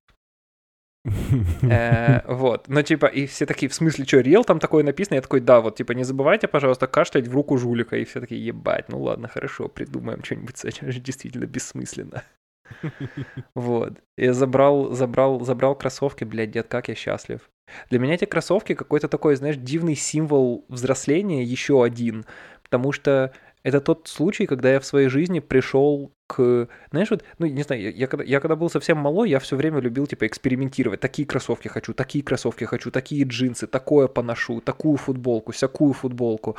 Э, 1.04 2.20
вот. 2.32 2.68
Но 2.68 2.82
типа, 2.82 3.06
и 3.06 3.26
все 3.26 3.46
такие, 3.46 3.68
в 3.68 3.74
смысле, 3.74 4.04
что, 4.04 4.20
рел 4.20 4.44
там 4.44 4.58
такое 4.58 4.84
написано? 4.84 5.16
Я 5.16 5.22
такой, 5.22 5.40
да, 5.40 5.60
вот, 5.60 5.76
типа, 5.76 5.92
не 5.92 6.04
забывайте, 6.04 6.48
пожалуйста, 6.48 6.86
кашлять 6.86 7.28
в 7.28 7.34
руку 7.34 7.58
жулика. 7.58 7.96
И 7.96 8.04
все 8.04 8.20
такие, 8.20 8.44
ебать, 8.44 8.88
ну 8.88 9.00
ладно, 9.02 9.28
хорошо, 9.28 9.68
придумаем 9.68 10.22
что-нибудь 10.24 10.58
с 10.58 10.64
этим. 10.64 10.90
Действительно 10.90 11.46
бессмысленно. 11.46 12.22
Вот. 13.54 13.98
Я 14.16 14.32
забрал, 14.32 14.92
забрал, 14.92 15.40
забрал 15.44 15.74
кроссовки, 15.74 16.24
блядь, 16.24 16.52
дед, 16.52 16.68
как 16.68 16.88
я 16.88 16.94
счастлив. 16.94 17.50
Для 17.90 17.98
меня 17.98 18.14
эти 18.14 18.24
кроссовки 18.24 18.74
какой-то 18.74 19.08
такой, 19.08 19.36
знаешь, 19.36 19.56
дивный 19.56 19.94
символ 19.94 20.64
взросления, 20.68 21.44
еще 21.44 21.84
один. 21.84 22.24
Потому 22.62 22.92
что 22.92 23.32
это 23.62 23.80
тот 23.80 24.08
случай, 24.08 24.46
когда 24.46 24.72
я 24.72 24.80
в 24.80 24.86
своей 24.86 25.08
жизни 25.08 25.40
пришел 25.40 26.12
к... 26.34 26.68
Знаешь, 26.90 27.10
вот, 27.10 27.24
ну, 27.38 27.46
не 27.46 27.62
знаю, 27.62 27.82
я, 27.82 27.90
я, 27.90 28.06
когда, 28.06 28.24
я 28.24 28.40
когда 28.40 28.56
был 28.56 28.70
совсем 28.70 28.98
малой, 28.98 29.30
я 29.30 29.38
все 29.38 29.56
время 29.56 29.80
любил, 29.80 30.06
типа, 30.06 30.26
экспериментировать. 30.26 31.00
Такие 31.00 31.26
кроссовки 31.26 31.68
хочу, 31.68 31.92
такие 31.92 32.24
кроссовки 32.24 32.64
хочу, 32.64 32.90
такие 32.90 33.24
джинсы, 33.24 33.66
такое 33.66 34.08
поношу, 34.08 34.60
такую 34.60 34.96
футболку, 34.96 35.52
всякую 35.52 35.92
футболку. 35.92 36.56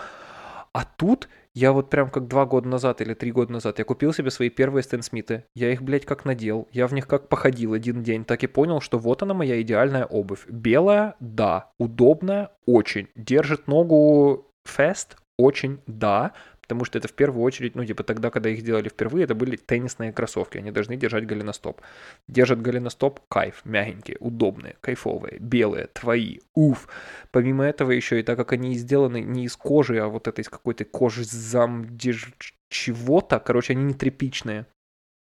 А 0.73 0.85
тут 0.85 1.27
Я 1.55 1.71
вот 1.71 1.91
прям 1.91 2.09
как 2.09 2.27
два 2.27 2.45
года 2.45 2.67
назад 2.67 2.99
или 3.01 3.13
три 3.13 3.31
года 3.31 3.51
назад, 3.51 3.77
я 3.77 3.85
купил 3.85 4.11
себе 4.11 4.31
свои 4.31 4.49
первые 4.49 4.81
Стэн 4.81 5.03
Смиты. 5.03 5.43
Я 5.53 5.71
их, 5.71 5.83
блядь, 5.83 6.05
как 6.05 6.25
надел. 6.25 6.67
Я 6.71 6.87
в 6.87 6.93
них 6.93 7.07
как 7.07 7.29
походил 7.29 7.73
один 7.73 8.01
день. 8.01 8.25
Так 8.25 8.43
и 8.43 8.47
понял, 8.47 8.81
что 8.81 8.97
вот 8.97 9.21
она 9.21 9.35
моя 9.35 9.61
идеальная 9.61 10.05
обувь. 10.05 10.47
Белая, 10.47 11.15
да. 11.19 11.69
Удобная, 11.77 12.49
очень. 12.65 13.07
Держит 13.15 13.67
ногу 13.67 14.47
фест, 14.65 15.17
очень, 15.37 15.79
да 15.85 16.33
потому 16.63 16.85
что 16.85 16.97
это 16.97 17.07
в 17.07 17.13
первую 17.13 17.43
очередь, 17.43 17.75
ну, 17.75 17.85
типа 17.85 18.03
тогда, 18.03 18.29
когда 18.31 18.49
их 18.49 18.63
делали 18.63 18.89
впервые, 18.89 19.25
это 19.25 19.35
были 19.35 19.57
теннисные 19.57 20.13
кроссовки, 20.13 20.57
они 20.57 20.71
должны 20.71 20.95
держать 20.95 21.27
голеностоп. 21.27 21.81
Держат 22.27 22.61
голеностоп, 22.61 23.19
кайф, 23.27 23.61
мягенькие, 23.65 24.17
удобные, 24.19 24.77
кайфовые, 24.81 25.37
белые, 25.39 25.87
твои, 25.87 26.39
уф. 26.55 26.87
Помимо 27.31 27.65
этого 27.65 27.91
еще 27.91 28.19
и 28.19 28.23
так 28.23 28.37
как 28.37 28.53
они 28.53 28.75
сделаны 28.75 29.21
не 29.21 29.45
из 29.45 29.55
кожи, 29.57 29.99
а 29.99 30.07
вот 30.07 30.27
это 30.27 30.41
из 30.41 30.49
какой-то 30.49 30.85
кожи 30.85 31.23
зам 31.25 31.85
чего-то, 32.69 33.39
короче, 33.39 33.73
они 33.73 33.83
не 33.83 33.93
тряпичные. 33.93 34.65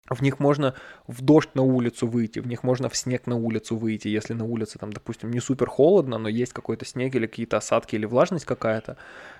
В 0.09 0.21
них 0.21 0.39
можно 0.39 0.73
в 1.07 1.21
дождь 1.21 1.49
на 1.53 1.61
улицу 1.61 2.07
выйти, 2.07 2.39
в 2.39 2.47
них 2.47 2.63
можно 2.63 2.89
в 2.89 2.95
снег 2.95 3.27
на 3.27 3.35
улицу 3.35 3.75
выйти, 3.75 4.07
если 4.07 4.33
на 4.33 4.45
улице 4.45 4.79
там, 4.79 4.93
допустим, 4.93 5.31
не 5.31 5.39
супер 5.39 5.67
холодно, 5.67 6.17
но 6.17 6.29
есть 6.29 6.53
какой-то 6.53 6.85
снег 6.85 7.15
или 7.15 7.27
какие-то 7.27 7.57
осадки 7.57 7.95
или 7.95 8.05
влажность 8.05 8.45
какая-то. 8.45 8.97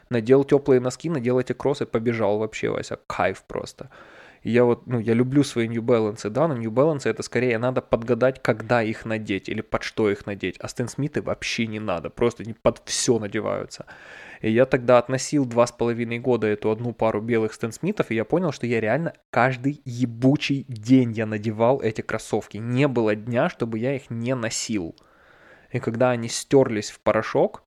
Надел 0.09 0.43
теплые 0.43 0.81
носки, 0.81 1.09
надел 1.09 1.39
эти 1.39 1.53
кроссы, 1.53 1.85
побежал 1.85 2.37
вообще, 2.39 2.69
Вася, 2.69 2.99
кайф 3.07 3.43
просто. 3.43 3.89
И 4.43 4.51
я 4.51 4.63
вот, 4.63 4.87
ну, 4.87 4.99
я 4.99 5.13
люблю 5.13 5.43
свои 5.43 5.67
New 5.67 5.81
Balance, 5.81 6.29
да, 6.29 6.47
но 6.47 6.55
New 6.55 6.71
Balance 6.71 7.09
это 7.09 7.23
скорее 7.23 7.57
надо 7.57 7.81
подгадать, 7.81 8.41
когда 8.41 8.83
их 8.83 9.05
надеть 9.05 9.49
или 9.49 9.61
под 9.61 9.83
что 9.83 10.09
их 10.09 10.25
надеть. 10.25 10.57
А 10.59 10.67
Стэн 10.67 10.87
Смиты 10.87 11.21
вообще 11.21 11.67
не 11.67 11.79
надо, 11.79 12.09
просто 12.09 12.43
не 12.43 12.53
под 12.53 12.81
все 12.85 13.19
надеваются. 13.19 13.85
И 14.41 14.51
я 14.51 14.65
тогда 14.65 14.97
относил 14.97 15.45
два 15.45 15.67
с 15.67 15.71
половиной 15.71 16.19
года 16.19 16.47
эту 16.47 16.71
одну 16.71 16.93
пару 16.93 17.21
белых 17.21 17.53
Стэн 17.53 17.71
Смитов, 17.71 18.11
и 18.11 18.15
я 18.15 18.25
понял, 18.25 18.51
что 18.51 18.67
я 18.67 18.79
реально 18.79 19.13
каждый 19.29 19.81
ебучий 19.85 20.65
день 20.67 21.11
я 21.11 21.25
надевал 21.25 21.81
эти 21.81 22.01
кроссовки. 22.01 22.57
Не 22.57 22.87
было 22.87 23.15
дня, 23.15 23.49
чтобы 23.49 23.79
я 23.79 23.95
их 23.95 24.09
не 24.09 24.35
носил. 24.35 24.95
И 25.71 25.79
когда 25.79 26.11
они 26.11 26.29
стерлись 26.29 26.91
в 26.91 26.99
порошок, 26.99 27.63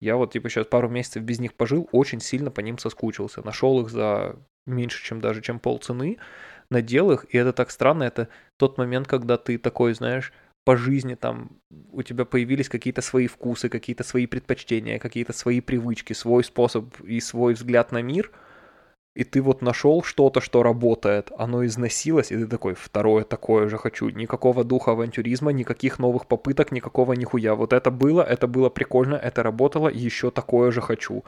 я 0.00 0.16
вот 0.16 0.32
типа 0.32 0.48
сейчас 0.48 0.66
пару 0.66 0.88
месяцев 0.88 1.22
без 1.22 1.40
них 1.40 1.54
пожил, 1.54 1.88
очень 1.92 2.20
сильно 2.20 2.50
по 2.50 2.60
ним 2.60 2.78
соскучился. 2.78 3.44
Нашел 3.44 3.80
их 3.80 3.88
за 3.88 4.36
меньше, 4.66 5.02
чем 5.02 5.20
даже 5.20 5.40
чем 5.40 5.58
полцены, 5.58 6.18
надел 6.70 7.10
их, 7.12 7.24
и 7.32 7.38
это 7.38 7.52
так 7.52 7.70
странно, 7.70 8.02
это 8.02 8.28
тот 8.56 8.78
момент, 8.78 9.06
когда 9.06 9.36
ты 9.36 9.58
такой, 9.58 9.94
знаешь, 9.94 10.32
по 10.66 10.76
жизни 10.76 11.14
там 11.14 11.50
у 11.92 12.02
тебя 12.02 12.24
появились 12.24 12.68
какие-то 12.68 13.00
свои 13.00 13.28
вкусы, 13.28 13.68
какие-то 13.68 14.02
свои 14.02 14.26
предпочтения, 14.26 14.98
какие-то 14.98 15.32
свои 15.32 15.60
привычки, 15.60 16.12
свой 16.12 16.42
способ 16.42 17.00
и 17.02 17.20
свой 17.20 17.54
взгляд 17.54 17.92
на 17.92 18.02
мир, 18.02 18.32
и 19.14 19.22
ты 19.22 19.42
вот 19.42 19.62
нашел 19.62 20.02
что-то, 20.02 20.40
что 20.40 20.64
работает, 20.64 21.30
оно 21.38 21.64
износилось, 21.64 22.32
и 22.32 22.36
ты 22.36 22.48
такой, 22.48 22.74
второе 22.74 23.22
такое 23.22 23.68
же 23.68 23.78
хочу. 23.78 24.08
Никакого 24.08 24.64
духа 24.64 24.90
авантюризма, 24.90 25.52
никаких 25.52 26.00
новых 26.00 26.26
попыток, 26.26 26.72
никакого 26.72 27.12
нихуя. 27.12 27.54
Вот 27.54 27.72
это 27.72 27.92
было, 27.92 28.22
это 28.22 28.48
было 28.48 28.68
прикольно, 28.68 29.14
это 29.14 29.44
работало, 29.44 29.88
еще 29.88 30.32
такое 30.32 30.72
же 30.72 30.80
хочу. 30.80 31.22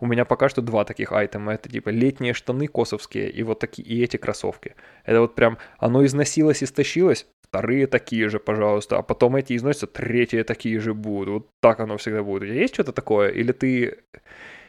У 0.00 0.06
меня 0.06 0.24
пока 0.24 0.48
что 0.48 0.62
два 0.62 0.84
таких 0.84 1.12
айтема. 1.12 1.52
Это 1.52 1.68
типа 1.68 1.90
летние 1.90 2.32
штаны 2.32 2.68
косовские 2.68 3.30
и 3.30 3.42
вот 3.42 3.60
такие, 3.60 3.86
и 3.86 4.02
эти 4.02 4.16
кроссовки. 4.16 4.74
Это 5.04 5.20
вот 5.20 5.34
прям, 5.34 5.58
оно 5.78 6.04
износилось, 6.04 6.64
истощилось, 6.64 7.26
вторые 7.52 7.86
такие 7.86 8.30
же, 8.30 8.38
пожалуйста, 8.38 8.98
а 8.98 9.02
потом 9.02 9.36
эти 9.36 9.54
износятся, 9.54 9.86
третьи 9.86 10.42
такие 10.42 10.80
же 10.80 10.94
будут. 10.94 11.28
Вот 11.28 11.48
так 11.60 11.80
оно 11.80 11.96
всегда 11.98 12.22
будет. 12.22 12.42
У 12.42 12.46
тебя 12.46 12.60
есть 12.60 12.74
что-то 12.74 12.92
такое? 12.92 13.28
Или 13.28 13.52
ты, 13.52 13.98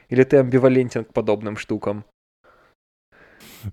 или 0.09 0.23
ты 0.23 0.37
амбивалентен 0.37 1.05
к 1.05 1.13
подобным 1.13 1.55
штукам? 1.55 2.03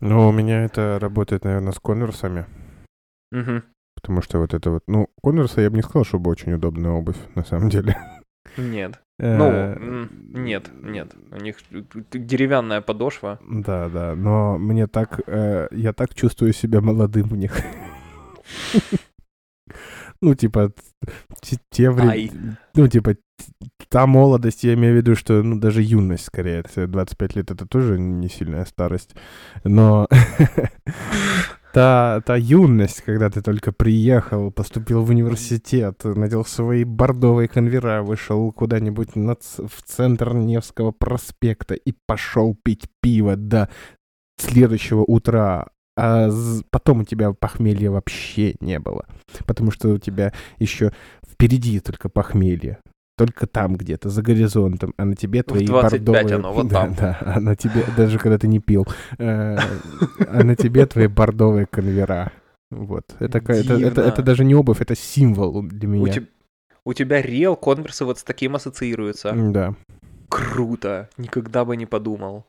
Ну, 0.00 0.28
у 0.28 0.32
меня 0.32 0.64
это 0.64 0.98
работает, 1.00 1.44
наверное, 1.44 1.72
с 1.72 1.80
конверсами. 1.80 2.46
Угу. 3.32 3.62
Потому 3.96 4.22
что 4.22 4.38
вот 4.38 4.54
это 4.54 4.70
вот... 4.70 4.84
Ну, 4.86 5.08
конверсы 5.22 5.62
я 5.62 5.70
бы 5.70 5.76
не 5.76 5.82
сказал, 5.82 6.04
чтобы 6.04 6.30
очень 6.30 6.52
удобная 6.52 6.92
обувь, 6.92 7.18
на 7.34 7.44
самом 7.44 7.68
деле. 7.68 7.96
Нет. 8.56 9.00
Ну, 9.22 10.08
нет, 10.32 10.70
нет. 10.82 11.14
У 11.30 11.36
них 11.36 11.56
деревянная 12.10 12.80
подошва. 12.80 13.38
Да, 13.42 13.90
да. 13.90 14.14
Но 14.14 14.56
мне 14.56 14.86
так... 14.86 15.20
Э, 15.26 15.68
я 15.72 15.92
так 15.92 16.14
чувствую 16.14 16.54
себя 16.54 16.80
молодым 16.80 17.28
в 17.28 17.36
них. 17.36 17.52
Ну, 20.22 20.34
типа, 20.34 20.70
те 21.70 21.90
времена... 21.90 22.58
Ну, 22.74 22.88
типа, 22.88 23.16
та 23.88 24.06
молодость, 24.06 24.64
я 24.64 24.74
имею 24.74 24.94
в 24.94 24.96
виду, 24.96 25.16
что, 25.16 25.42
ну, 25.42 25.58
даже 25.58 25.82
юность, 25.82 26.26
скорее. 26.26 26.62
25 26.62 27.36
лет— 27.36 27.50
это 27.52 27.66
тоже 27.66 27.98
не 27.98 28.28
сильная 28.28 28.66
старость. 28.66 29.14
Но 29.64 30.08
та, 31.72 32.20
та 32.20 32.36
юность, 32.36 33.02
когда 33.02 33.30
ты 33.30 33.40
только 33.40 33.72
приехал, 33.72 34.50
поступил 34.50 35.02
в 35.02 35.10
университет, 35.10 36.04
надел 36.04 36.44
свои 36.44 36.84
бордовые 36.84 37.48
конвера, 37.48 38.02
вышел 38.02 38.52
куда-нибудь 38.52 39.14
в 39.14 39.82
центр 39.86 40.34
Невского 40.34 40.92
проспекта 40.92 41.74
и 41.74 41.94
пошел 42.06 42.54
пить 42.62 42.88
пиво 43.00 43.36
до 43.36 43.70
следующего 44.38 45.02
утра, 45.02 45.68
а 45.96 46.30
потом 46.70 47.00
у 47.00 47.04
тебя 47.04 47.32
похмелья 47.32 47.90
вообще 47.90 48.54
не 48.60 48.78
было. 48.78 49.06
Потому 49.46 49.70
что 49.70 49.88
у 49.88 49.98
тебя 49.98 50.32
еще 50.58 50.92
впереди 51.26 51.80
только 51.80 52.08
похмелье. 52.08 52.78
Только 53.16 53.46
там 53.46 53.76
где-то, 53.76 54.08
за 54.08 54.22
горизонтом, 54.22 54.94
а 54.96 55.04
на 55.04 55.14
тебе 55.14 55.42
твои 55.42 55.66
в 55.66 55.68
25 55.68 56.02
бордовые... 56.02 56.36
оно, 56.36 56.52
вот 56.54 56.68
да, 56.68 56.74
там. 56.74 56.94
Да, 56.94 57.18
а 57.20 57.40
на 57.40 57.54
тебе, 57.54 57.84
даже 57.94 58.18
когда 58.18 58.38
ты 58.38 58.48
не 58.48 58.60
пил, 58.60 58.86
э, 59.18 59.58
а 59.58 60.42
на 60.42 60.56
тебе 60.56 60.86
твои 60.86 61.06
бордовые 61.06 61.66
конвера. 61.66 62.32
Вот. 62.70 63.04
Это, 63.18 63.38
это, 63.38 63.74
это, 63.74 64.00
это 64.00 64.22
даже 64.22 64.44
не 64.44 64.54
обувь, 64.54 64.80
это 64.80 64.94
символ 64.94 65.62
для 65.62 65.88
меня. 65.88 66.14
У, 66.84 66.94
тебя 66.94 67.20
реал 67.20 67.56
конверсы 67.56 68.04
вот 68.06 68.18
с 68.18 68.22
таким 68.22 68.56
ассоциируются. 68.56 69.34
Да. 69.34 69.74
Круто. 70.30 71.10
Никогда 71.18 71.64
бы 71.64 71.76
не 71.76 71.86
подумал. 71.86 72.46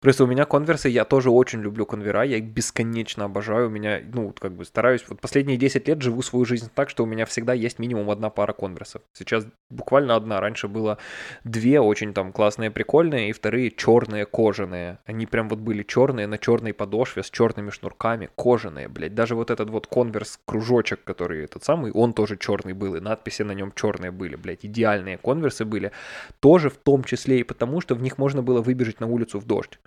Просто 0.00 0.24
у 0.24 0.26
меня 0.26 0.46
конверсы, 0.46 0.88
я 0.88 1.04
тоже 1.04 1.28
очень 1.28 1.60
люблю 1.60 1.84
конвера, 1.84 2.22
я 2.22 2.38
их 2.38 2.44
бесконечно 2.44 3.26
обожаю. 3.26 3.66
У 3.66 3.70
меня, 3.70 4.00
ну, 4.14 4.32
как 4.32 4.52
бы 4.52 4.64
стараюсь, 4.64 5.04
вот 5.06 5.20
последние 5.20 5.58
10 5.58 5.86
лет 5.88 6.00
живу 6.00 6.22
свою 6.22 6.46
жизнь 6.46 6.70
так, 6.74 6.88
что 6.88 7.02
у 7.02 7.06
меня 7.06 7.26
всегда 7.26 7.52
есть 7.52 7.78
минимум 7.78 8.08
одна 8.10 8.30
пара 8.30 8.54
конверсов. 8.54 9.02
Сейчас 9.12 9.44
буквально 9.68 10.16
одна. 10.16 10.40
Раньше 10.40 10.68
было 10.68 10.96
две 11.44 11.80
очень 11.80 12.14
там 12.14 12.32
классные, 12.32 12.70
прикольные, 12.70 13.28
и 13.28 13.32
вторые 13.32 13.70
черные, 13.70 14.24
кожаные. 14.24 15.00
Они 15.04 15.26
прям 15.26 15.50
вот 15.50 15.58
были 15.58 15.82
черные 15.82 16.26
на 16.26 16.38
черной 16.38 16.72
подошве 16.72 17.22
с 17.22 17.28
черными 17.28 17.68
шнурками, 17.68 18.30
кожаные, 18.36 18.88
блядь. 18.88 19.14
Даже 19.14 19.34
вот 19.34 19.50
этот 19.50 19.68
вот 19.68 19.86
конверс 19.86 20.40
кружочек, 20.46 21.04
который 21.04 21.44
этот 21.44 21.62
самый, 21.62 21.92
он 21.92 22.14
тоже 22.14 22.38
черный 22.38 22.72
был, 22.72 22.96
и 22.96 23.00
надписи 23.00 23.42
на 23.42 23.52
нем 23.52 23.70
черные 23.76 24.12
были, 24.12 24.36
блядь. 24.36 24.64
Идеальные 24.64 25.18
конверсы 25.18 25.66
были. 25.66 25.92
Тоже 26.40 26.70
в 26.70 26.78
том 26.78 27.04
числе 27.04 27.40
и 27.40 27.42
потому, 27.42 27.82
что 27.82 27.94
в 27.94 28.00
них 28.00 28.16
можно 28.16 28.42
было 28.42 28.62
выбежать 28.62 29.00
на 29.00 29.06
улицу 29.06 29.38
в 29.38 29.44
дождь. 29.44 29.78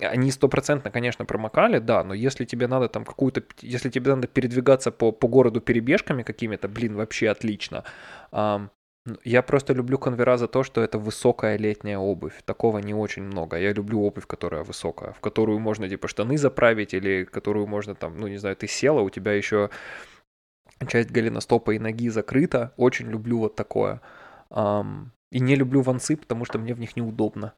Они 0.00 0.30
стопроцентно, 0.30 0.90
конечно, 0.90 1.24
промокали, 1.24 1.78
да, 1.78 2.02
но 2.02 2.14
если 2.14 2.44
тебе 2.44 2.66
надо 2.66 2.88
там 2.88 3.04
какую-то, 3.04 3.42
если 3.60 3.90
тебе 3.90 4.14
надо 4.14 4.26
передвигаться 4.26 4.90
по, 4.90 5.12
по 5.12 5.28
городу 5.28 5.60
перебежками 5.60 6.22
какими-то, 6.22 6.68
блин, 6.68 6.96
вообще 6.96 7.28
отлично. 7.28 7.84
Um, 8.32 8.70
я 9.24 9.42
просто 9.42 9.74
люблю 9.74 9.98
конвера 9.98 10.36
за 10.36 10.46
то, 10.46 10.62
что 10.62 10.80
это 10.80 10.98
высокая 10.98 11.58
летняя 11.58 11.98
обувь. 11.98 12.42
Такого 12.44 12.78
не 12.78 12.94
очень 12.94 13.24
много. 13.24 13.58
Я 13.58 13.72
люблю 13.72 14.00
обувь, 14.00 14.26
которая 14.26 14.62
высокая, 14.62 15.12
в 15.12 15.20
которую 15.20 15.58
можно 15.58 15.88
типа 15.88 16.08
штаны 16.08 16.38
заправить 16.38 16.94
или 16.94 17.24
которую 17.24 17.66
можно 17.66 17.94
там, 17.94 18.16
ну 18.18 18.28
не 18.28 18.38
знаю, 18.38 18.56
ты 18.56 18.68
села, 18.68 19.00
у 19.00 19.10
тебя 19.10 19.32
еще 19.32 19.70
часть 20.88 21.10
голеностопа 21.10 21.72
и 21.72 21.78
ноги 21.78 22.08
закрыта. 22.10 22.72
Очень 22.76 23.10
люблю 23.10 23.38
вот 23.38 23.56
такое. 23.56 24.00
И 24.50 25.40
не 25.40 25.56
люблю 25.56 25.80
вансы, 25.82 26.16
потому 26.16 26.44
что 26.44 26.58
мне 26.58 26.74
в 26.74 26.78
них 26.78 26.96
неудобно. 26.96 27.54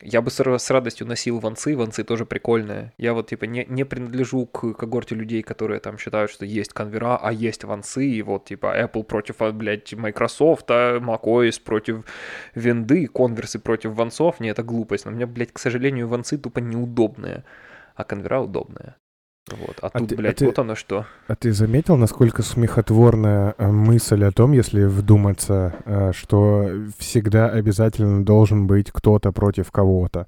Я 0.00 0.22
бы 0.22 0.30
с 0.30 0.70
радостью 0.70 1.08
носил 1.08 1.40
ванцы, 1.40 1.76
ванцы 1.76 2.04
тоже 2.04 2.24
прикольные. 2.24 2.92
Я 2.98 3.14
вот, 3.14 3.28
типа, 3.28 3.44
не, 3.46 3.64
не 3.68 3.84
принадлежу 3.84 4.46
к 4.46 4.74
когорте 4.74 5.16
людей, 5.16 5.42
которые 5.42 5.80
там 5.80 5.98
считают, 5.98 6.30
что 6.30 6.44
есть 6.44 6.72
конвера, 6.72 7.18
а 7.20 7.32
есть 7.32 7.64
ванцы, 7.64 8.06
и 8.06 8.22
вот, 8.22 8.44
типа, 8.44 8.80
Apple 8.80 9.02
против, 9.02 9.42
а, 9.42 9.50
блядь, 9.50 9.92
Microsoft, 9.94 10.70
а 10.70 11.00
macOS 11.00 11.60
против 11.60 12.04
винды, 12.54 13.08
конверсы 13.08 13.58
против 13.58 13.94
вансов. 13.94 14.38
Не, 14.38 14.50
это 14.50 14.62
глупость. 14.62 15.04
Но 15.04 15.10
мне, 15.10 15.26
блядь, 15.26 15.52
к 15.52 15.58
сожалению, 15.58 16.06
ванцы 16.06 16.38
тупо 16.38 16.60
неудобные, 16.60 17.44
а 17.96 18.04
конвера 18.04 18.40
удобные. 18.40 18.94
Вот. 19.56 19.78
А, 19.82 19.88
а 19.92 19.98
тут, 19.98 20.08
ты, 20.08 20.16
блядь, 20.16 20.34
а 20.34 20.38
ты, 20.38 20.46
вот 20.46 20.58
оно 20.58 20.74
что. 20.74 21.06
А 21.26 21.34
ты 21.34 21.52
заметил, 21.52 21.96
насколько 21.96 22.42
смехотворная 22.42 23.54
э, 23.56 23.66
мысль 23.70 24.24
о 24.24 24.32
том, 24.32 24.52
если 24.52 24.84
вдуматься, 24.84 25.74
э, 25.84 26.12
что 26.12 26.70
всегда 26.98 27.48
обязательно 27.48 28.24
должен 28.24 28.66
быть 28.66 28.90
кто-то 28.90 29.32
против 29.32 29.70
кого-то? 29.70 30.26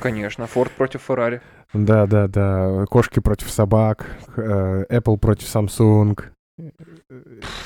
Конечно, 0.00 0.46
Форд 0.46 0.72
против 0.72 1.02
Феррари. 1.02 1.40
Да, 1.72 2.06
да, 2.06 2.28
да. 2.28 2.84
Кошки 2.90 3.20
против 3.20 3.50
собак, 3.50 4.06
э, 4.36 4.84
Apple 4.88 5.18
против 5.18 5.48
Samsung. 5.54 6.18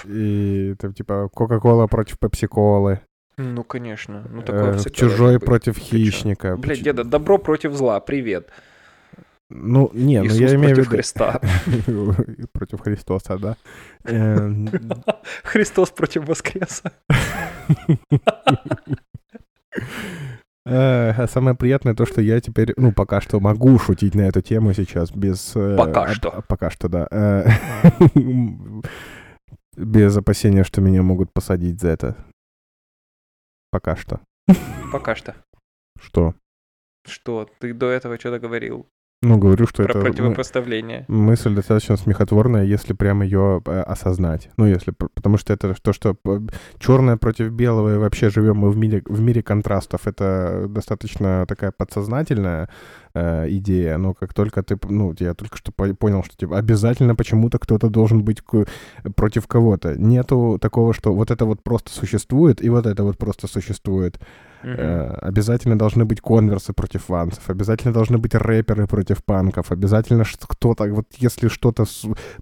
И 0.05 0.75
там 0.79 0.93
типа 0.95 1.29
Coca-Cola 1.35 1.89
против 1.89 2.17
Pepsi-Colы. 2.19 3.01
Ну, 3.39 3.65
конечно. 3.65 4.25
Ну, 4.31 4.43
такое 4.43 4.79
Э, 4.79 4.91
Чужой 4.91 5.39
против 5.39 5.77
хищника. 5.77 6.57
Блядь, 6.57 6.83
деда, 6.83 7.05
добро 7.05 7.37
против 7.39 7.75
зла, 7.75 8.01
привет. 8.01 8.49
Ну, 9.49 9.91
не, 9.95 10.19
ну 10.21 10.27
Иисус 10.27 10.39
я 10.39 10.55
имею 10.57 10.75
в 10.75 10.79
виду... 10.79 10.91
Христа. 10.91 11.41
Против 12.53 12.81
Христоса, 12.81 13.39
да. 13.39 13.57
Эм, 14.05 14.69
Христос 15.45 15.91
против 15.91 16.27
воскреса. 16.27 16.93
а 20.65 21.27
Самое 21.29 21.57
приятное 21.57 21.95
то, 21.95 22.07
что 22.07 22.21
я 22.21 22.41
теперь, 22.41 22.75
ну, 22.77 22.93
пока 22.93 23.21
что 23.21 23.39
могу 23.39 23.79
шутить 23.79 24.17
на 24.17 24.23
эту 24.23 24.43
тему 24.43 24.73
сейчас 24.73 25.13
без... 25.13 25.55
э, 25.55 25.77
Пока 25.77 26.09
что. 26.09 26.43
Пока 26.49 26.71
что, 26.71 26.89
да. 26.89 27.07
Э, 27.13 27.47
Без 29.77 30.17
опасения, 30.17 30.65
что 30.65 30.81
меня 30.81 31.03
могут 31.03 31.33
посадить 31.33 31.81
за 31.81 31.91
это. 31.91 32.17
Пока 33.71 33.95
что. 33.95 34.21
Пока 34.91 35.15
что. 35.15 35.37
Что? 36.01 36.35
Что? 37.07 37.49
Ты 37.61 37.75
до 37.75 37.91
этого 37.91 38.19
что-то 38.19 38.41
говорил 38.41 38.89
Ну, 39.27 39.39
говорю, 39.39 39.66
что 39.66 39.83
про 39.83 39.91
это... 39.91 39.99
мы- 39.99 40.05
противопоставление. 40.05 41.05
Мысль 41.09 41.55
достаточно 41.55 41.97
смехотворная, 41.97 42.64
если 42.64 42.93
прямо 42.95 43.24
ее 43.24 43.61
э, 43.64 43.81
осознать. 43.81 44.51
Ну, 44.57 44.66
если... 44.66 44.93
Потому 44.93 45.37
что 45.37 45.53
это 45.53 45.74
то, 45.83 45.93
что 45.93 46.16
черное 46.79 47.16
против 47.16 47.51
белого, 47.51 47.95
и 47.95 47.99
вообще 47.99 48.31
живем 48.31 48.59
мы 48.59 48.70
в 48.70 48.77
мире, 48.77 49.03
в 49.07 49.20
мире 49.20 49.43
контрастов. 49.43 50.07
Это 50.07 50.66
достаточно 50.68 51.45
такая 51.47 51.72
подсознательная 51.72 52.68
э, 53.14 53.47
идея, 53.51 53.99
но 53.99 54.14
как 54.14 54.33
только 54.33 54.62
ты... 54.62 54.79
Ну, 54.89 55.14
я 55.18 55.35
только 55.35 55.57
что 55.57 55.72
по- 55.72 55.95
понял, 55.95 56.22
что 56.22 56.37
типа, 56.37 56.59
обязательно 56.59 57.14
почему-то 57.16 57.59
кто-то 57.59 57.89
должен 57.89 58.22
быть 58.22 58.43
против 59.16 59.47
кого-то. 59.47 59.95
Нету 59.99 60.59
такого, 60.61 60.95
что 60.95 61.12
вот 61.12 61.31
это 61.31 61.45
вот 61.45 61.62
просто 61.62 61.91
существует, 61.91 62.64
и 62.64 62.70
вот 62.70 62.87
это 62.87 63.03
вот 63.03 63.18
просто 63.18 63.49
существует. 63.49 64.20
Э, 64.63 65.17
Обязательно 65.21 65.79
должны 65.79 66.05
быть 66.05 66.21
конверсы 66.21 66.73
против 66.73 67.09
вансов, 67.09 67.49
обязательно 67.49 67.93
должны 67.93 68.19
быть 68.19 68.35
рэперы 68.35 68.87
против 68.87 69.25
панков, 69.25 69.73
обязательно 69.73 70.25
кто-то, 70.41 70.85
вот 70.85 71.07
если 71.19 71.49
что-то 71.49 71.85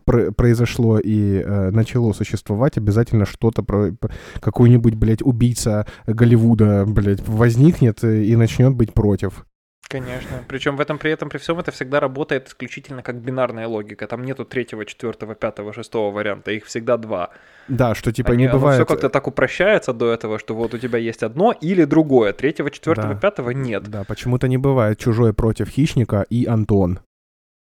произошло 0.04 0.98
и 0.98 1.42
э, 1.44 1.70
начало 1.70 2.12
существовать, 2.12 2.78
обязательно 2.78 3.26
что-то, 3.26 3.62
про, 3.62 3.92
какой-нибудь, 4.40 4.94
блядь, 4.94 5.22
убийца 5.22 5.86
Голливуда, 6.06 6.84
блядь, 6.86 7.26
возникнет 7.26 8.04
и 8.04 8.36
начнет 8.36 8.74
быть 8.74 8.92
против. 8.94 9.44
Конечно. 9.88 10.42
Причем 10.48 10.76
в 10.76 10.80
этом 10.80 10.98
при 10.98 11.12
этом 11.12 11.28
при 11.28 11.38
всем 11.38 11.58
это 11.60 11.70
всегда 11.70 12.00
работает 12.00 12.48
исключительно 12.48 13.02
как 13.02 13.16
бинарная 13.16 13.68
логика. 13.68 14.06
Там 14.06 14.24
нету 14.24 14.44
третьего, 14.44 14.84
четвертого, 14.84 15.34
пятого, 15.34 15.72
шестого 15.72 16.10
варианта. 16.10 16.50
Их 16.52 16.64
всегда 16.64 16.96
два. 16.96 17.30
Да, 17.68 17.94
что 17.94 18.10
типа 18.12 18.32
Они, 18.32 18.44
не 18.44 18.48
бывает... 18.52 18.76
все 18.78 18.86
как-то 18.86 19.08
так 19.08 19.26
упрощается 19.28 19.92
до 19.92 20.10
этого, 20.12 20.38
что 20.38 20.54
вот 20.54 20.74
у 20.74 20.78
тебя 20.78 20.98
есть 20.98 21.22
одно 21.22 21.52
или 21.52 21.84
другое. 21.84 22.32
Третьего, 22.32 22.70
четвертого, 22.70 23.14
Да. 23.14 23.20
пятого 23.20 23.50
нет. 23.50 23.84
Да, 23.84 24.04
почему-то 24.04 24.48
не 24.48 24.58
бывает 24.58 24.98
чужой 24.98 25.32
против 25.34 25.68
хищника 25.68 26.24
и 26.30 26.46
Антон. 26.46 27.00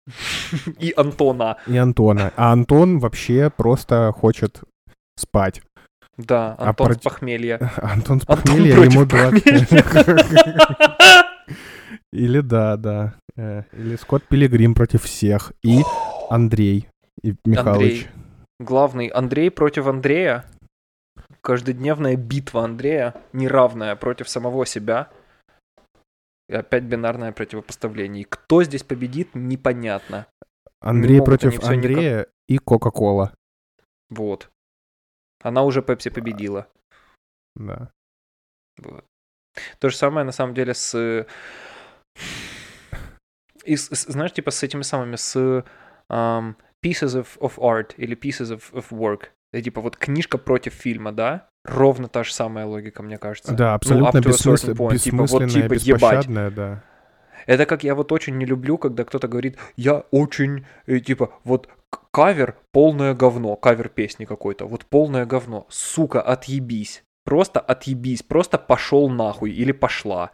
И 0.80 0.94
Антона. 0.96 1.58
И 1.66 1.76
Антона. 1.76 2.32
А 2.36 2.52
Антон 2.52 2.98
вообще 2.98 3.50
просто 3.54 4.12
хочет 4.16 4.62
спать. 5.16 5.60
Да, 6.16 6.54
А 6.58 6.70
Антон 6.70 6.72
с 6.72 6.76
против- 6.96 7.02
похмелья. 7.02 7.72
Антон 7.76 8.20
с 8.20 8.24
похмелья, 8.24 8.76
ему 8.84 9.04
20. 9.04 9.44
Или 12.12 12.40
да, 12.40 12.76
да. 12.76 13.14
Э, 13.36 13.62
Или 13.72 13.96
Скотт 13.96 14.24
Пилигрим 14.28 14.74
против 14.74 15.02
всех. 15.04 15.52
И 15.62 15.80
Андрей 16.30 16.88
и 17.22 17.34
Михалыч. 17.44 18.06
Андрей. 18.06 18.08
Главный 18.60 19.06
Андрей 19.08 19.50
против 19.50 19.86
Андрея. 19.86 20.44
Каждодневная 21.40 22.16
битва 22.16 22.64
Андрея, 22.64 23.14
неравная 23.32 23.94
против 23.96 24.28
самого 24.28 24.66
себя. 24.66 25.08
И 26.48 26.54
опять 26.54 26.84
бинарное 26.84 27.32
противопоставление. 27.32 28.22
И 28.22 28.26
кто 28.28 28.62
здесь 28.64 28.82
победит, 28.82 29.34
непонятно. 29.34 30.26
Андрей 30.80 31.16
они 31.18 31.24
против 31.24 31.52
всё 31.52 31.74
никак- 31.74 31.74
Андрея 31.74 32.26
и 32.48 32.58
Кока-Кола. 32.58 33.32
Вот. 34.10 34.50
Она 35.42 35.62
уже 35.62 35.82
Пепси 35.82 36.10
победила. 36.10 36.66
Да. 37.54 37.90
Вот. 38.78 39.04
То 39.78 39.90
же 39.90 39.96
самое, 39.96 40.24
на 40.24 40.32
самом 40.32 40.54
деле, 40.54 40.72
с... 40.74 41.26
и 43.64 43.76
знаешь, 43.76 44.32
типа 44.32 44.50
с 44.50 44.62
этими 44.62 44.82
самыми, 44.82 45.16
с 45.16 45.64
ам, 46.08 46.56
pieces 46.84 47.14
of, 47.22 47.26
of 47.40 47.58
art 47.58 47.92
или 47.96 48.16
pieces 48.16 48.50
of, 48.56 48.62
of 48.72 48.86
work. 48.90 49.26
И, 49.52 49.62
типа 49.62 49.80
вот 49.80 49.96
книжка 49.96 50.38
против 50.38 50.74
фильма, 50.74 51.12
да? 51.12 51.48
Ровно 51.64 52.08
та 52.08 52.24
же 52.24 52.32
самая 52.32 52.66
логика, 52.66 53.02
мне 53.02 53.18
кажется. 53.18 53.52
Да, 53.52 53.70
Ну, 53.70 53.74
абсолютно 53.74 54.18
up 54.18 54.22
to 54.22 54.30
a 54.30 54.32
certain 54.32 54.54
бессмысле- 54.54 54.74
point. 54.74 54.98
Типа, 54.98 55.16
вот, 55.16 55.42
бессмысленная, 55.42 55.48
типа, 55.48 55.72
ебать. 55.74 55.86
беспощадная, 55.86 56.50
да. 56.50 56.84
Это 57.46 57.64
как 57.66 57.82
я 57.84 57.94
вот 57.94 58.12
очень 58.12 58.36
не 58.36 58.44
люблю, 58.44 58.76
когда 58.78 59.04
кто-то 59.04 59.26
говорит, 59.28 59.56
я 59.76 60.04
очень, 60.10 60.66
э, 60.86 61.00
типа, 61.00 61.32
вот 61.44 61.68
кавер 62.10 62.56
полное 62.72 63.14
говно, 63.14 63.56
кавер 63.56 63.88
песни 63.88 64.24
какой-то, 64.26 64.66
вот 64.66 64.84
полное 64.84 65.24
говно, 65.24 65.66
сука, 65.70 66.20
отъебись, 66.20 67.04
просто 67.24 67.60
отъебись, 67.60 68.22
просто 68.22 68.58
пошел 68.58 69.08
нахуй 69.08 69.50
или 69.50 69.72
пошла. 69.72 70.30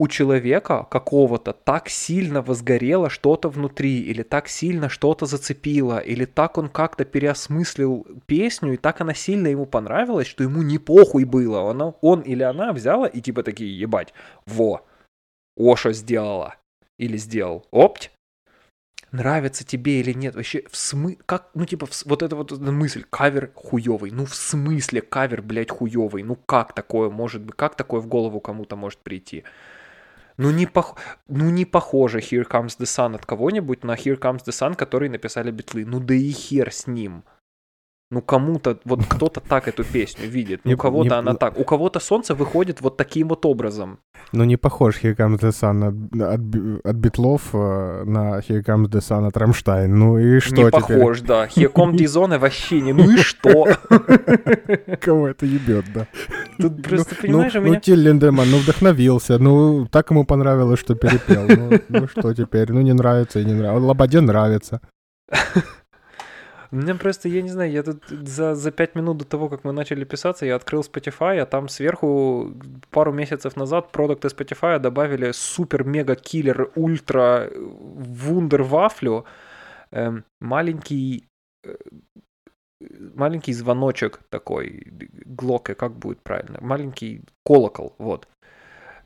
У 0.00 0.06
человека 0.06 0.86
какого-то 0.88 1.52
так 1.52 1.88
сильно 1.88 2.40
возгорело 2.40 3.10
что-то 3.10 3.48
внутри, 3.48 4.00
или 4.00 4.22
так 4.22 4.46
сильно 4.46 4.88
что-то 4.88 5.26
зацепило, 5.26 5.98
или 5.98 6.24
так 6.24 6.56
он 6.56 6.68
как-то 6.68 7.04
переосмыслил 7.04 8.06
песню, 8.26 8.74
и 8.74 8.76
так 8.76 9.00
она 9.00 9.12
сильно 9.12 9.48
ему 9.48 9.66
понравилась, 9.66 10.28
что 10.28 10.44
ему 10.44 10.62
не 10.62 10.78
похуй 10.78 11.24
было. 11.24 11.68
Она, 11.68 11.94
он 12.00 12.20
или 12.20 12.44
она 12.44 12.72
взяла 12.72 13.08
и 13.08 13.20
типа 13.20 13.42
такие, 13.42 13.76
ебать, 13.76 14.14
во, 14.46 14.86
Оша 15.58 15.92
сделала. 15.92 16.54
Или 16.98 17.16
сделал. 17.16 17.66
Опть. 17.70 18.12
Нравится 19.10 19.64
тебе 19.64 20.00
или 20.00 20.12
нет? 20.12 20.34
Вообще, 20.34 20.64
в 20.70 20.76
смысле, 20.76 21.18
как, 21.24 21.50
ну, 21.54 21.64
типа, 21.64 21.86
в 21.86 22.04
вот 22.04 22.22
эта 22.22 22.36
вот 22.36 22.52
мысль, 22.58 23.04
кавер 23.08 23.50
хуёвый. 23.54 24.10
Ну, 24.10 24.26
в 24.26 24.34
смысле, 24.34 25.00
кавер, 25.00 25.42
блядь, 25.42 25.70
хуёвый? 25.70 26.22
Ну, 26.22 26.36
как 26.36 26.74
такое 26.74 27.08
может 27.08 27.42
быть? 27.42 27.56
Как 27.56 27.74
такое 27.74 28.00
в 28.00 28.06
голову 28.06 28.40
кому-то 28.40 28.76
может 28.76 28.98
прийти? 28.98 29.44
Ну 30.38 30.52
не, 30.52 30.66
пох... 30.66 30.96
ну, 31.26 31.50
не 31.50 31.64
похоже 31.64 32.20
Here 32.20 32.48
Comes 32.48 32.78
the 32.78 32.86
Sun 32.86 33.16
от 33.16 33.26
кого-нибудь 33.26 33.82
на 33.82 33.96
Here 33.96 34.18
Comes 34.18 34.44
the 34.46 34.52
Sun, 34.52 34.76
который 34.76 35.08
написали 35.08 35.50
битлы. 35.50 35.84
Ну, 35.84 35.98
да 35.98 36.14
и 36.14 36.30
хер 36.30 36.72
с 36.72 36.86
ним. 36.86 37.24
Ну, 38.10 38.22
кому-то, 38.22 38.78
вот 38.86 39.04
кто-то 39.06 39.40
так 39.40 39.68
эту 39.68 39.84
песню 39.84 40.26
видит. 40.26 40.62
Ну, 40.64 40.72
у 40.72 40.76
кого-то 40.78 41.10
не- 41.10 41.14
она 41.18 41.34
так. 41.34 41.58
У 41.58 41.64
кого-то 41.64 42.00
солнце 42.00 42.34
выходит 42.34 42.80
вот 42.80 42.96
таким 42.96 43.28
вот 43.28 43.44
образом. 43.44 43.98
Ну, 44.32 44.44
не 44.44 44.56
похож 44.56 44.98
Here 45.02 45.14
Comes 45.14 45.38
the 45.40 45.50
Sun 45.50 45.84
от, 45.84 46.22
от, 46.22 46.86
от 46.86 46.96
Битлов 46.96 47.50
э, 47.52 48.04
на 48.04 48.38
Here 48.38 48.64
Comes 48.64 48.86
the 48.88 49.00
Sun 49.00 49.26
от 49.26 49.36
Рамштайн. 49.36 49.94
Ну 49.94 50.18
и 50.18 50.40
что 50.40 50.54
не 50.54 50.70
теперь? 50.70 50.98
похож, 50.98 51.20
да. 51.20 51.44
Here 51.46 51.70
come 51.70 51.92
the 51.92 52.06
zone 52.06 52.38
вообще 52.38 52.80
не. 52.80 52.94
Ну 52.94 53.10
и 53.10 53.18
что? 53.18 53.66
Кого 55.00 55.28
это 55.28 55.44
ебет, 55.44 55.84
да? 55.94 56.06
Тут 56.58 56.82
просто, 56.82 57.14
Ну, 57.14 57.20
понимаешь, 57.22 57.54
у 57.56 57.58
ну, 57.58 57.64
меня... 57.64 57.74
Ну, 57.74 57.80
Тиль 57.80 58.00
Линдеман, 58.02 58.50
ну, 58.50 58.56
вдохновился. 58.56 59.38
Ну, 59.38 59.86
так 59.86 60.10
ему 60.10 60.24
понравилось, 60.24 60.80
что 60.80 60.94
перепел. 60.94 61.46
Ну, 61.46 61.78
ну, 61.90 62.08
что 62.08 62.32
теперь? 62.32 62.72
Ну, 62.72 62.80
не 62.80 62.94
нравится 62.94 63.38
и 63.38 63.44
не 63.44 63.52
нравится. 63.52 63.86
Лободе 63.86 64.20
нравится. 64.22 64.80
У 66.70 66.76
меня 66.76 66.94
просто, 66.94 67.28
я 67.28 67.42
не 67.42 67.48
знаю, 67.48 67.70
я 67.70 67.82
тут 67.82 68.04
за, 68.08 68.54
за 68.54 68.70
пять 68.70 68.94
минут 68.94 69.18
до 69.18 69.24
того, 69.24 69.48
как 69.48 69.64
мы 69.64 69.72
начали 69.72 70.04
писаться, 70.04 70.46
я 70.46 70.56
открыл 70.56 70.82
Spotify, 70.82 71.38
а 71.38 71.46
там 71.46 71.68
сверху 71.68 72.52
пару 72.90 73.12
месяцев 73.12 73.56
назад 73.56 73.90
продукты 73.90 74.28
Spotify 74.28 74.78
добавили 74.78 75.32
супер-мега-киллер 75.32 76.70
ультра 76.74 77.50
вундер 77.54 78.62
вафлю, 78.62 79.24
эм, 79.92 80.24
маленький 80.40 81.24
э, 81.64 81.74
маленький 83.14 83.52
звоночек 83.54 84.20
такой, 84.28 84.86
глоке, 85.24 85.74
как 85.74 85.92
будет 85.92 86.20
правильно, 86.22 86.58
маленький 86.60 87.22
колокол, 87.44 87.94
вот. 87.98 88.28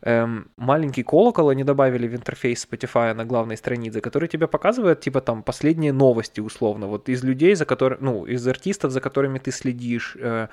Эм, 0.05 0.49
маленький 0.57 1.05
колокол 1.05 1.49
они 1.49 1.63
добавили 1.65 2.09
в 2.09 2.15
интерфейс 2.15 2.67
Spotify 2.67 3.15
на 3.15 3.25
главной 3.25 3.57
странице, 3.57 4.01
который 4.01 4.29
тебе 4.29 4.49
показывает, 4.49 5.01
типа, 5.01 5.21
там, 5.21 5.43
последние 5.43 5.93
новости, 5.93 6.41
условно, 6.41 6.89
вот 6.89 7.09
из 7.09 7.23
людей, 7.23 7.55
за 7.55 7.65
которыми, 7.65 8.01
ну, 8.01 8.27
из 8.27 8.47
артистов, 8.49 8.91
за 8.91 9.01
которыми 9.01 9.39
ты 9.39 9.53
следишь, 9.53 10.17
э, 10.19 10.49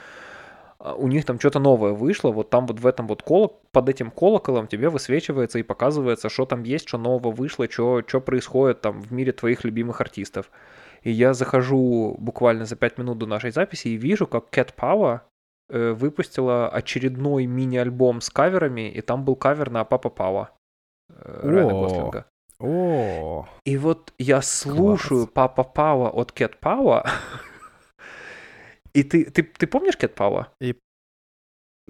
а 0.78 0.94
у 0.94 1.08
них 1.08 1.26
там 1.26 1.40
что-то 1.40 1.60
новое 1.60 1.94
вышло, 1.94 2.32
вот 2.32 2.52
там 2.52 2.68
вот 2.68 2.80
в 2.80 2.86
этом 2.86 3.08
вот 3.08 3.24
колок, 3.24 3.60
под 3.72 3.90
этим 3.90 4.12
колоколом 4.12 4.68
тебе 4.68 4.90
высвечивается 4.90 5.58
и 5.58 5.64
показывается, 5.64 6.30
что 6.30 6.46
там 6.46 6.64
есть, 6.64 6.88
что 6.88 7.00
нового 7.00 7.32
вышло, 7.32 7.68
что, 7.70 8.04
что 8.06 8.22
происходит 8.22 8.82
там 8.82 9.02
в 9.02 9.12
мире 9.12 9.32
твоих 9.32 9.64
любимых 9.64 10.00
артистов. 10.00 10.52
И 11.02 11.12
я 11.12 11.34
захожу 11.34 12.16
буквально 12.20 12.66
за 12.66 12.76
5 12.76 12.98
минут 13.00 13.18
до 13.18 13.26
нашей 13.26 13.52
записи 13.52 13.90
и 13.90 13.98
вижу, 13.98 14.28
как 14.28 14.46
Cat 14.52 14.74
Power 14.78 15.22
выпустила 15.70 16.70
очередной 16.70 17.46
мини-альбом 17.46 18.22
с 18.22 18.30
каверами, 18.30 18.90
и 18.90 19.02
там 19.02 19.24
был 19.24 19.36
кавер 19.36 19.70
на 19.70 19.84
Папа 19.84 20.10
Пава 20.10 20.52
э, 21.10 21.42
Райана. 21.44 21.74
Гослинга. 21.74 22.26
О, 22.60 23.48
И 23.64 23.78
вот 23.78 24.14
я 24.18 24.42
слушаю 24.42 25.28
Папа 25.28 25.64
Пава 25.64 26.10
от 26.10 26.32
Cat 26.38 26.56
Power, 26.62 27.08
и 28.94 29.04
ты, 29.04 29.26
ты, 29.26 29.44
ты 29.44 29.68
помнишь 29.68 29.96
Cat 29.96 30.16
Power? 30.16 30.48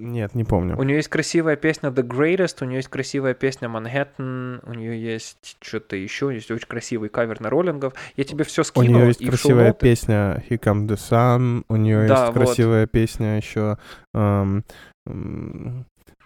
Нет, 0.01 0.33
не 0.33 0.45
помню. 0.45 0.77
У 0.77 0.83
нее 0.83 0.95
есть 0.97 1.09
красивая 1.09 1.57
песня 1.57 1.89
The 1.89 2.03
Greatest, 2.07 2.57
у 2.61 2.65
нее 2.65 2.77
есть 2.77 2.87
красивая 2.87 3.33
песня 3.33 3.67
Manhattan, 3.67 4.61
у 4.65 4.73
нее 4.73 5.01
есть 5.01 5.57
что-то 5.61 5.97
еще, 5.97 6.33
есть 6.33 6.49
очень 6.51 6.67
красивый 6.67 7.09
кавер 7.09 7.41
на 7.41 7.49
роллингов. 7.49 7.93
Я 8.15 8.23
тебе 8.23 8.45
все 8.45 8.61
У 8.61 8.63
скинул. 8.63 8.87
нее 8.99 9.07
есть 9.07 9.25
красивая 9.25 9.71
шоу-ноуты- 9.73 9.79
песня 9.81 10.43
Here 10.49 10.59
Come 10.59 10.87
the 10.87 10.95
Sun, 10.95 11.63
у 11.67 11.75
нее 11.75 12.07
Да, 12.07 12.25
есть 12.27 12.33
вот. 12.35 12.45
красивая 12.45 12.87
песня 12.87 13.35
еще 13.37 13.77
эм, 14.13 14.63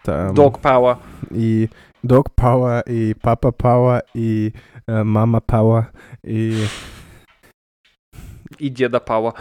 там, 0.03 0.34
Dog 0.36 0.61
Power. 0.61 0.99
и 1.32 1.69
Dog 2.05 2.28
Power, 2.38 2.84
и 2.88 3.13
Papa 3.13 3.51
Power, 3.57 4.03
и 4.13 4.53
э, 4.88 5.01
Mama 5.03 5.41
Power, 5.43 5.86
и 6.24 6.63
и 8.59 8.69
деда 8.69 8.99
Пава. 8.99 9.34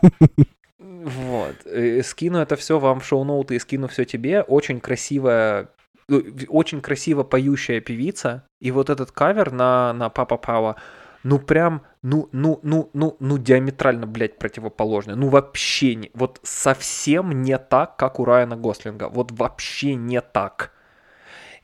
Вот. 0.78 1.56
Э, 1.64 2.02
Скину 2.02 2.38
это 2.38 2.56
все 2.56 2.78
вам 2.78 3.00
в 3.00 3.04
шоу-ноуты 3.04 3.56
и 3.56 3.58
скину 3.58 3.88
все 3.88 4.04
тебе. 4.04 4.42
Очень 4.42 4.80
красивая, 4.80 5.70
э, 6.08 6.22
очень 6.48 6.80
красиво 6.80 7.24
поющая 7.24 7.80
певица. 7.80 8.44
И 8.60 8.70
вот 8.70 8.90
этот 8.90 9.10
кавер 9.10 9.50
на, 9.50 9.92
на 9.92 10.08
Папа 10.08 10.36
Пава, 10.36 10.76
ну 11.24 11.38
прям, 11.38 11.82
ну, 12.02 12.28
ну, 12.32 12.60
ну, 12.62 12.90
ну, 12.92 13.16
ну, 13.18 13.38
диаметрально, 13.38 14.06
блядь, 14.06 14.38
противоположный. 14.38 15.16
Ну 15.16 15.28
вообще 15.28 15.96
не, 15.96 16.10
вот 16.14 16.38
совсем 16.44 17.42
не 17.42 17.58
так, 17.58 17.96
как 17.96 18.20
у 18.20 18.24
Райана 18.24 18.56
Гослинга. 18.56 19.08
Вот 19.08 19.32
вообще 19.32 19.94
не 19.96 20.20
так. 20.20 20.72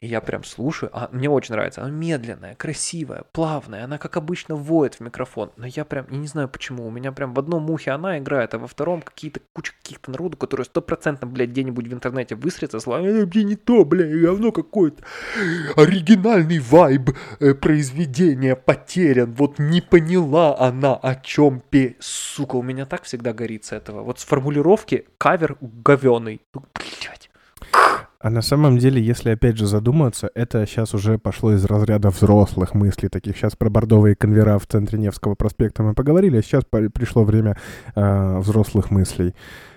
И 0.04 0.06
я 0.06 0.20
прям 0.20 0.44
слушаю, 0.44 0.90
а 0.92 1.08
мне 1.12 1.30
очень 1.30 1.54
нравится. 1.54 1.80
Она 1.80 1.90
медленная, 1.90 2.54
красивая, 2.56 3.24
плавная, 3.32 3.84
она 3.84 3.96
как 3.96 4.18
обычно 4.18 4.54
воет 4.54 4.96
в 4.96 5.00
микрофон. 5.00 5.50
Но 5.56 5.66
я 5.66 5.86
прям, 5.86 6.04
я 6.10 6.18
не 6.18 6.26
знаю 6.26 6.46
почему, 6.46 6.86
у 6.86 6.90
меня 6.90 7.10
прям 7.10 7.32
в 7.32 7.38
одном 7.38 7.70
ухе 7.70 7.90
она 7.92 8.18
играет, 8.18 8.52
а 8.52 8.58
во 8.58 8.66
втором 8.66 9.00
какие-то 9.00 9.40
куча 9.54 9.72
каких-то 9.82 10.10
народу, 10.10 10.36
которые 10.36 10.66
стопроцентно, 10.66 11.26
блядь, 11.26 11.48
где-нибудь 11.48 11.88
в 11.88 11.94
интернете 11.94 12.34
высрется, 12.34 12.80
слава, 12.80 13.06
«Э, 13.06 13.24
мне 13.24 13.44
не 13.44 13.56
то, 13.56 13.86
блядь, 13.86 14.12
говно 14.12 14.52
какое-то. 14.52 15.02
Оригинальный 15.74 16.58
вайб 16.58 17.16
э, 17.40 17.54
произведения 17.54 18.56
потерян. 18.56 19.32
Вот 19.32 19.58
не 19.58 19.80
поняла 19.80 20.54
она, 20.58 20.96
о 20.96 21.14
чем 21.14 21.62
пе... 21.70 21.96
Сука, 22.00 22.56
у 22.56 22.62
меня 22.62 22.84
так 22.84 23.04
всегда 23.04 23.32
горит 23.32 23.64
с 23.64 23.72
этого. 23.72 24.02
Вот 24.02 24.20
с 24.20 24.24
формулировки 24.24 25.06
кавер 25.16 25.56
говёный. 25.62 26.42
Ну, 26.52 26.62
блядь. 26.74 27.23
А 28.24 28.30
на 28.30 28.40
самом 28.40 28.78
деле, 28.78 29.02
если 29.02 29.28
опять 29.28 29.58
же 29.58 29.66
задуматься, 29.66 30.30
это 30.34 30.66
сейчас 30.66 30.94
уже 30.94 31.18
пошло 31.18 31.52
из 31.52 31.66
разряда 31.66 32.08
взрослых 32.08 32.72
мыслей, 32.72 33.10
таких 33.10 33.36
сейчас 33.36 33.54
про 33.54 33.68
бордовые 33.68 34.16
конвера 34.16 34.58
в 34.58 34.66
центре 34.66 34.98
Невского 34.98 35.34
проспекта 35.34 35.82
мы 35.82 35.92
поговорили, 35.92 36.38
а 36.38 36.42
сейчас 36.42 36.64
пришло 36.64 37.24
время 37.24 37.58
э, 37.94 38.38
взрослых 38.38 38.90
мыслей. 38.90 39.34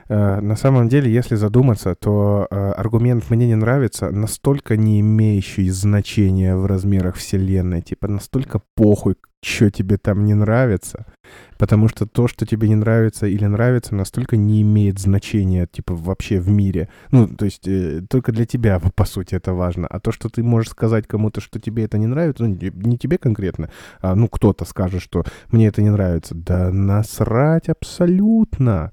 Э, 0.07 0.39
на 0.39 0.55
самом 0.55 0.87
деле, 0.87 1.11
если 1.11 1.35
задуматься, 1.35 1.93
то 1.95 2.47
э, 2.49 2.71
аргумент 2.77 3.29
«мне 3.29 3.47
не 3.47 3.55
нравится» 3.55 4.11
настолько 4.11 4.77
не 4.77 5.01
имеющий 5.01 5.69
значения 5.69 6.55
в 6.55 6.65
размерах 6.67 7.17
Вселенной, 7.17 7.81
типа 7.81 8.07
настолько 8.07 8.61
похуй, 8.75 9.17
что 9.43 9.69
тебе 9.69 9.97
там 9.97 10.23
не 10.23 10.35
нравится, 10.35 11.05
потому 11.57 11.87
что 11.87 12.05
то, 12.05 12.27
что 12.27 12.45
тебе 12.45 12.67
не 12.69 12.75
нравится 12.75 13.27
или 13.27 13.45
нравится, 13.45 13.95
настолько 13.95 14.37
не 14.37 14.61
имеет 14.61 14.99
значения, 14.99 15.67
типа, 15.67 15.95
вообще 15.95 16.39
в 16.39 16.49
мире. 16.49 16.89
Ну, 17.11 17.27
то 17.27 17.45
есть, 17.45 17.67
э, 17.67 18.01
только 18.09 18.31
для 18.31 18.45
тебя, 18.45 18.79
по 18.95 19.05
сути, 19.05 19.35
это 19.35 19.53
важно. 19.53 19.87
А 19.87 19.99
то, 19.99 20.11
что 20.11 20.29
ты 20.29 20.43
можешь 20.43 20.71
сказать 20.71 21.07
кому-то, 21.07 21.41
что 21.41 21.59
тебе 21.59 21.85
это 21.85 21.97
не 21.97 22.07
нравится, 22.07 22.43
ну, 22.43 22.57
не 22.59 22.97
тебе 22.97 23.17
конкретно, 23.17 23.69
а, 24.01 24.15
ну, 24.15 24.27
кто-то 24.27 24.65
скажет, 24.65 25.01
что 25.01 25.23
мне 25.51 25.67
это 25.67 25.81
не 25.81 25.89
нравится. 25.89 26.35
Да 26.35 26.71
насрать 26.71 27.69
абсолютно. 27.69 28.91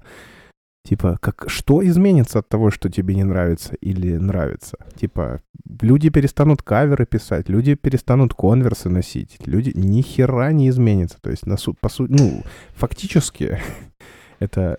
Типа, 0.87 1.17
как, 1.19 1.45
что 1.47 1.83
изменится 1.83 2.39
от 2.39 2.47
того, 2.47 2.69
что 2.69 2.89
тебе 2.89 3.15
не 3.15 3.23
нравится 3.23 3.73
или 3.81 4.17
нравится? 4.17 4.77
Типа, 4.95 5.41
люди 5.81 6.09
перестанут 6.09 6.61
каверы 6.61 7.05
писать, 7.07 7.49
люди 7.49 7.73
перестанут 7.73 8.35
конверсы 8.35 8.87
носить, 8.89 9.37
люди 9.47 9.71
ни 9.75 10.01
хера 10.01 10.51
не 10.51 10.69
изменится. 10.69 11.17
То 11.21 11.31
есть, 11.31 11.47
на 11.47 11.57
су- 11.57 11.73
по 11.73 11.89
сути, 11.89 12.11
ну, 12.11 12.43
фактически, 12.75 13.57
это 14.39 14.77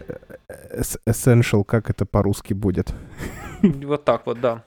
э, 0.48 0.82
essential, 1.06 1.64
как 1.64 1.90
это 1.90 2.06
по-русски 2.06 2.54
будет? 2.54 2.92
Вот 3.62 4.04
так 4.04 4.26
вот, 4.26 4.40
да. 4.40 4.62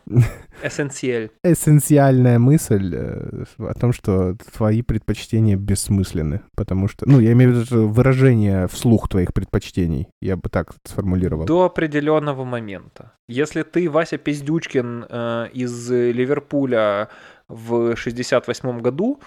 Эссенциаль. 0.63 1.29
Эссенциальная 1.43 2.39
мысль 2.39 2.93
э, 2.95 3.45
о 3.59 3.73
том, 3.73 3.93
что 3.93 4.35
твои 4.53 4.81
предпочтения 4.81 5.55
бессмысленны. 5.55 6.41
Потому 6.55 6.87
что, 6.87 7.07
ну, 7.07 7.19
я 7.19 7.31
имею 7.33 7.53
в 7.53 7.55
виду 7.57 7.87
выражение 7.87 8.67
вслух 8.67 9.07
твоих 9.07 9.33
предпочтений. 9.33 10.07
Я 10.21 10.35
бы 10.35 10.49
так 10.49 10.73
сформулировал. 10.83 11.45
До 11.45 11.63
определенного 11.65 12.43
момента. 12.43 13.13
Если 13.27 13.63
ты, 13.63 13.89
Вася 13.89 14.17
Пиздючкин 14.17 15.05
э, 15.07 15.49
из 15.53 15.91
Ливерпуля 15.91 17.09
в 17.47 17.95
68 17.95 18.81
году, 18.81 19.19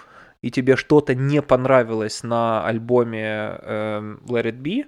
и 0.43 0.51
тебе 0.51 0.75
что-то 0.75 1.15
не 1.15 1.41
понравилось 1.41 2.21
на 2.21 2.65
альбоме 2.65 3.57
эм, 3.61 4.21
Let 4.27 4.43
It 4.43 4.61
Be, 4.61 4.85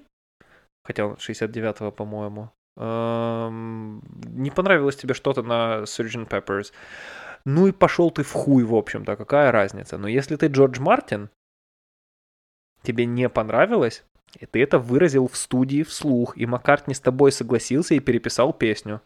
хотя 0.85 1.07
он 1.07 1.13
69-го, 1.15 1.91
по-моему, 1.91 2.51
эм, 2.77 4.01
не 4.23 4.51
понравилось 4.51 4.95
тебе 4.95 5.13
что-то 5.13 5.41
на 5.41 5.83
Sgt. 5.83 6.29
Peppers, 6.29 6.71
ну 7.45 7.67
и 7.67 7.71
пошел 7.71 8.11
ты 8.11 8.23
в 8.23 8.31
хуй, 8.31 8.63
в 8.63 8.75
общем-то, 8.75 9.15
какая 9.15 9.51
разница. 9.51 9.97
Но 9.97 10.07
если 10.07 10.35
ты 10.35 10.47
Джордж 10.47 10.79
Мартин, 10.79 11.29
тебе 12.81 13.05
не 13.05 13.29
понравилось, 13.29 14.03
и 14.39 14.45
ты 14.45 14.61
это 14.61 14.79
выразил 14.79 15.27
в 15.27 15.35
студии 15.35 15.83
вслух, 15.83 16.37
и 16.37 16.45
Маккартни 16.45 16.93
с 16.93 16.99
тобой 16.99 17.31
согласился 17.31 17.95
и 17.95 17.99
переписал 17.99 18.53
песню. 18.53 19.01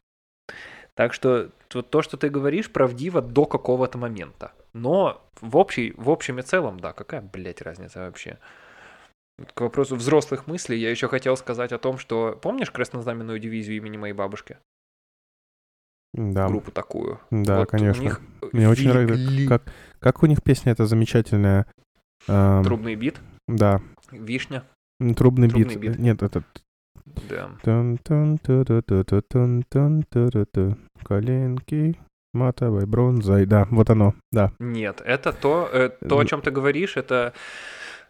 Так 0.96 1.14
что 1.14 1.50
вот 1.74 1.90
то, 1.90 2.02
что 2.02 2.18
ты 2.18 2.30
говоришь, 2.30 2.72
правдиво 2.72 3.22
до 3.22 3.46
какого-то 3.46 3.98
момента. 3.98 4.52
Но 4.74 5.22
в, 5.40 5.56
общей, 5.56 5.94
в 5.98 6.10
общем 6.10 6.40
и 6.40 6.42
целом, 6.42 6.80
да, 6.80 6.94
какая, 6.94 7.22
блядь, 7.22 7.62
разница 7.62 8.00
вообще? 8.00 8.38
К 9.54 9.62
вопросу 9.62 9.96
взрослых 9.96 10.48
мыслей 10.48 10.78
я 10.80 10.90
еще 10.92 11.08
хотел 11.08 11.38
сказать 11.38 11.72
о 11.72 11.78
том, 11.78 11.98
что... 11.98 12.38
Помнишь 12.42 12.72
краснознаменную 12.72 13.40
дивизию 13.40 13.78
имени 13.78 13.98
моей 13.98 14.14
бабушки? 14.14 14.58
Да, 16.14 16.48
Группу 16.48 16.72
такую. 16.72 17.20
да, 17.30 17.60
Вот 17.60 17.70
конечно. 17.70 18.02
них 18.02 18.22
Мне 18.52 18.68
очень 18.68 18.90
нравится, 18.90 19.48
как, 19.48 19.64
как 20.00 20.24
у 20.24 20.26
них 20.26 20.42
песня 20.44 20.72
эта 20.72 20.86
замечательная. 20.88 21.68
эм, 22.28 22.64
Трубный 22.64 22.96
бит, 22.96 23.20
Да, 23.48 23.80
вишня, 24.12 24.64
трубный, 25.16 25.50
Трубный 25.50 25.76
бит. 25.76 25.78
бит. 25.78 26.00
Нет, 26.00 26.24
этот... 26.24 26.44
да. 27.30 27.52
Коленки 31.04 31.98
матовой 32.34 32.86
бронзой. 32.86 33.46
Да, 33.46 33.68
вот 33.72 33.90
оно, 33.90 34.16
да. 34.32 34.52
Нет, 34.60 35.02
это 35.06 35.32
то, 35.32 35.70
э, 35.72 35.90
то, 35.90 36.20
о 36.20 36.26
чем 36.26 36.42
ты 36.42 36.52
говоришь, 36.52 36.98
это 36.98 37.34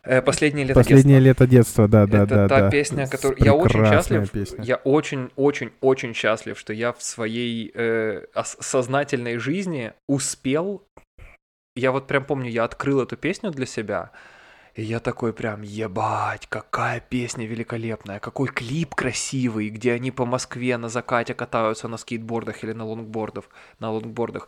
последнее 0.03 0.65
лето 0.65 0.79
Последнее 0.79 1.19
детства. 1.19 1.43
лето 1.43 1.51
детства, 1.51 1.87
да, 1.87 2.07
да, 2.07 2.23
это 2.23 2.35
да. 2.35 2.47
та 2.47 2.59
да. 2.61 2.69
песня, 2.69 3.07
которую 3.07 3.43
я 3.43 3.53
очень 3.53 3.85
счастлив. 3.85 4.31
песня. 4.31 4.63
Я 4.63 4.75
очень, 4.77 5.31
очень, 5.35 5.71
очень 5.81 6.13
счастлив, 6.13 6.57
что 6.57 6.73
я 6.73 6.93
в 6.93 7.01
своей 7.03 7.71
э, 7.73 8.25
сознательной 8.43 9.37
жизни 9.37 9.93
успел. 10.07 10.83
Я 11.75 11.91
вот 11.91 12.07
прям 12.07 12.25
помню, 12.25 12.49
я 12.49 12.63
открыл 12.63 13.01
эту 13.01 13.17
песню 13.17 13.51
для 13.51 13.65
себя. 13.65 14.11
И 14.75 14.83
я 14.83 14.99
такой 14.99 15.33
прям, 15.33 15.61
ебать, 15.61 16.47
какая 16.47 17.01
песня 17.01 17.45
великолепная, 17.45 18.19
какой 18.19 18.47
клип 18.47 18.95
красивый, 18.95 19.69
где 19.69 19.93
они 19.93 20.11
по 20.11 20.25
Москве 20.25 20.77
на 20.77 20.89
закате 20.89 21.33
катаются 21.33 21.87
на 21.87 21.97
скейтбордах 21.97 22.63
или 22.63 22.71
на 22.71 22.85
лонгбордах, 22.85 23.45
на 23.79 23.91
лонгбордах. 23.91 24.47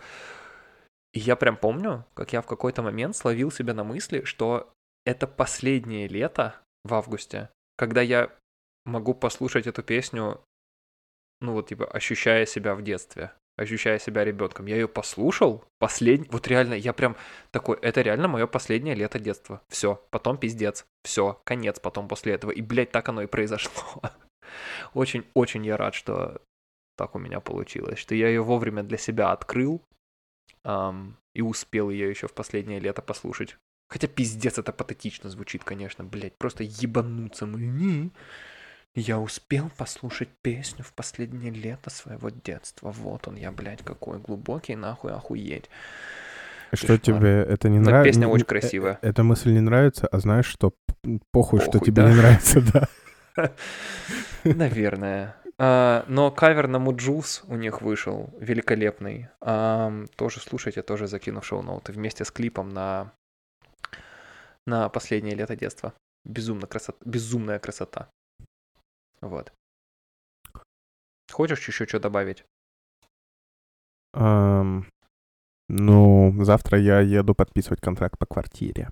И 1.13 1.19
я 1.19 1.35
прям 1.35 1.57
помню, 1.57 2.05
как 2.13 2.31
я 2.31 2.41
в 2.41 2.45
какой-то 2.45 2.81
момент 2.81 3.15
словил 3.15 3.51
себя 3.51 3.73
на 3.73 3.83
мысли, 3.83 4.21
что 4.23 4.71
это 5.05 5.27
последнее 5.27 6.07
лето 6.07 6.55
в 6.83 6.93
августе, 6.93 7.49
когда 7.77 8.01
я 8.01 8.31
могу 8.85 9.13
послушать 9.13 9.67
эту 9.67 9.83
песню, 9.83 10.41
ну 11.39 11.53
вот 11.53 11.67
типа 11.69 11.85
ощущая 11.85 12.45
себя 12.45 12.75
в 12.75 12.81
детстве, 12.81 13.31
ощущая 13.57 13.99
себя 13.99 14.23
ребенком. 14.23 14.65
Я 14.65 14.75
ее 14.75 14.87
послушал, 14.87 15.63
последний, 15.79 16.27
вот 16.29 16.47
реально, 16.47 16.73
я 16.73 16.93
прям 16.93 17.15
такой, 17.51 17.77
это 17.81 18.01
реально 18.01 18.27
мое 18.27 18.47
последнее 18.47 18.95
лето 18.95 19.19
детства. 19.19 19.61
Все, 19.69 20.03
потом 20.09 20.37
пиздец, 20.37 20.85
все, 21.03 21.39
конец 21.43 21.79
потом 21.79 22.07
после 22.07 22.33
этого. 22.33 22.51
И, 22.51 22.61
блядь, 22.61 22.91
так 22.91 23.09
оно 23.09 23.21
и 23.21 23.27
произошло. 23.27 24.01
Очень-очень 24.93 25.65
я 25.65 25.77
рад, 25.77 25.93
что 25.93 26.41
так 26.97 27.15
у 27.15 27.19
меня 27.19 27.39
получилось, 27.39 27.99
что 27.99 28.15
я 28.15 28.27
ее 28.27 28.41
вовремя 28.41 28.83
для 28.83 28.97
себя 28.97 29.31
открыл 29.31 29.81
ам, 30.63 31.17
и 31.33 31.41
успел 31.41 31.89
ее 31.89 32.09
еще 32.09 32.27
в 32.27 32.33
последнее 32.33 32.79
лето 32.79 33.01
послушать. 33.01 33.57
Хотя 33.91 34.07
пиздец 34.07 34.57
это 34.57 34.71
патетично 34.71 35.29
звучит, 35.29 35.65
конечно, 35.65 36.05
блядь, 36.05 36.37
просто 36.37 36.63
ебануться 36.63 37.45
мы. 37.45 37.59
Не. 37.59 38.11
Я 38.95 39.19
успел 39.19 39.69
послушать 39.75 40.29
песню 40.41 40.85
в 40.85 40.93
последнее 40.93 41.51
лето 41.51 41.89
своего 41.89 42.29
детства. 42.29 42.91
Вот 42.91 43.27
он 43.27 43.35
я, 43.35 43.51
блядь, 43.51 43.83
какой 43.83 44.19
глубокий, 44.19 44.77
нахуй 44.77 45.11
охуеть. 45.11 45.69
Что 46.71 46.97
Кошмар. 46.97 46.99
тебе 46.99 47.29
это 47.41 47.67
не 47.67 47.79
нравится? 47.79 48.09
песня 48.13 48.29
очень 48.29 48.45
красивая. 48.45 48.97
Эта 49.01 49.23
мысль 49.23 49.51
не 49.51 49.59
нравится, 49.59 50.07
а 50.07 50.19
знаешь, 50.19 50.45
что 50.45 50.69
п- 50.69 51.19
похуй, 51.31 51.59
что 51.59 51.71
Похуй, 51.73 51.87
тебе 51.87 52.03
да. 52.03 52.09
не 52.09 52.15
нравится, 52.15 52.61
да. 52.61 52.87
Наверное. 54.45 55.35
А, 55.57 56.05
но 56.07 56.31
кавер 56.31 56.69
на 56.69 56.79
Муджус 56.79 57.43
у 57.47 57.57
них 57.57 57.81
вышел 57.81 58.33
великолепный. 58.39 59.27
Тоже 59.41 60.39
слушайте, 60.39 60.81
тоже 60.81 61.07
закину 61.07 61.41
шоу-ноуты 61.41 61.91
вместе 61.91 62.23
с 62.23 62.31
клипом 62.31 62.69
на, 62.69 63.11
на 64.65 64.89
последнее 64.89 65.35
лето 65.35 65.55
детства. 65.55 65.93
Безумно 66.25 66.67
красота, 66.67 66.97
безумная 67.05 67.59
красота. 67.59 68.09
Вот. 69.21 69.51
Хочешь 71.31 71.67
еще 71.67 71.85
что 71.87 71.99
добавить? 71.99 72.43
Ам, 74.13 74.85
ну, 75.69 76.43
завтра 76.43 76.79
я 76.79 76.99
еду 76.99 77.33
подписывать 77.33 77.79
контракт 77.81 78.17
по 78.19 78.25
квартире. 78.25 78.89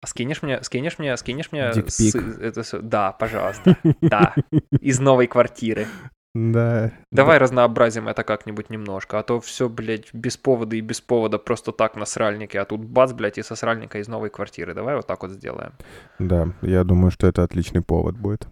А 0.00 0.06
скинешь 0.06 0.42
мне, 0.42 0.62
скинешь 0.62 0.98
мне, 0.98 1.16
скинешь 1.16 1.50
мне... 1.50 1.72
Дикпик. 1.72 1.92
с- 1.92 2.14
это? 2.14 2.80
Да, 2.82 3.10
пожалуйста. 3.12 3.76
Да. 4.00 4.34
Из 4.80 5.00
новой 5.00 5.26
квартиры. 5.26 5.88
Да. 6.34 6.92
Давай 7.10 7.38
разнообразим 7.38 8.06
это 8.06 8.22
как-нибудь 8.22 8.70
немножко, 8.70 9.18
а 9.18 9.22
то 9.22 9.40
все, 9.40 9.68
блядь, 9.68 10.12
без 10.12 10.36
повода 10.36 10.76
и 10.76 10.80
без 10.80 11.00
повода 11.00 11.38
просто 11.38 11.72
так 11.72 11.96
на 11.96 12.04
сральнике, 12.04 12.60
а 12.60 12.64
тут 12.64 12.84
бац, 12.84 13.12
блядь, 13.12 13.38
и 13.38 13.42
со 13.42 13.56
сральника 13.56 13.98
из 13.98 14.08
новой 14.08 14.30
квартиры. 14.30 14.74
Давай 14.74 14.96
вот 14.96 15.06
так 15.06 15.22
вот 15.22 15.32
сделаем. 15.32 15.72
Да, 16.18 16.52
я 16.62 16.84
думаю, 16.84 17.10
что 17.10 17.26
это 17.26 17.42
отличный 17.42 17.82
повод 17.82 18.16
будет. 18.16 18.46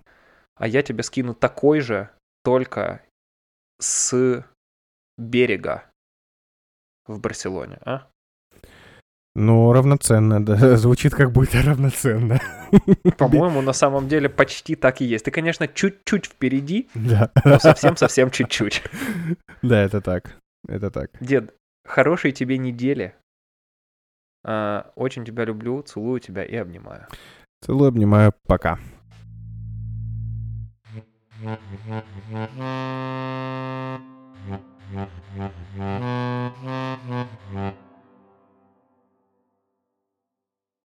А 0.56 0.66
я 0.66 0.82
тебе 0.82 1.02
скину 1.02 1.34
такой 1.34 1.80
же, 1.80 2.08
только 2.42 3.02
с 3.78 4.44
берега 5.18 5.84
в 7.06 7.20
Барселоне, 7.20 7.78
а? 7.84 8.08
Ну, 9.38 9.70
равноценно, 9.70 10.42
да. 10.42 10.76
Звучит 10.78 11.14
как 11.14 11.30
будто 11.30 11.60
равноценно. 11.60 12.40
По-моему, 13.18 13.60
на 13.60 13.74
самом 13.74 14.08
деле 14.08 14.30
почти 14.30 14.76
так 14.76 15.02
и 15.02 15.04
есть. 15.04 15.26
Ты, 15.26 15.30
конечно, 15.30 15.68
чуть-чуть 15.68 16.24
впереди, 16.24 16.88
да. 16.94 17.30
но 17.44 17.58
совсем-совсем 17.58 18.30
чуть-чуть. 18.30 18.82
Да, 19.62 19.82
это 19.82 20.00
так. 20.00 20.36
Это 20.68 20.90
так. 20.90 21.10
Дед, 21.20 21.54
хорошей 21.84 22.32
тебе 22.32 22.56
недели. 22.56 23.14
А, 24.44 24.90
очень 24.94 25.24
тебя 25.24 25.44
люблю, 25.44 25.82
целую 25.82 26.20
тебя 26.20 26.42
и 26.44 26.54
обнимаю. 26.56 27.06
Целую, 27.62 27.88
обнимаю, 27.88 28.32
пока. 28.46 28.78
Mm-hmm. 37.54 37.74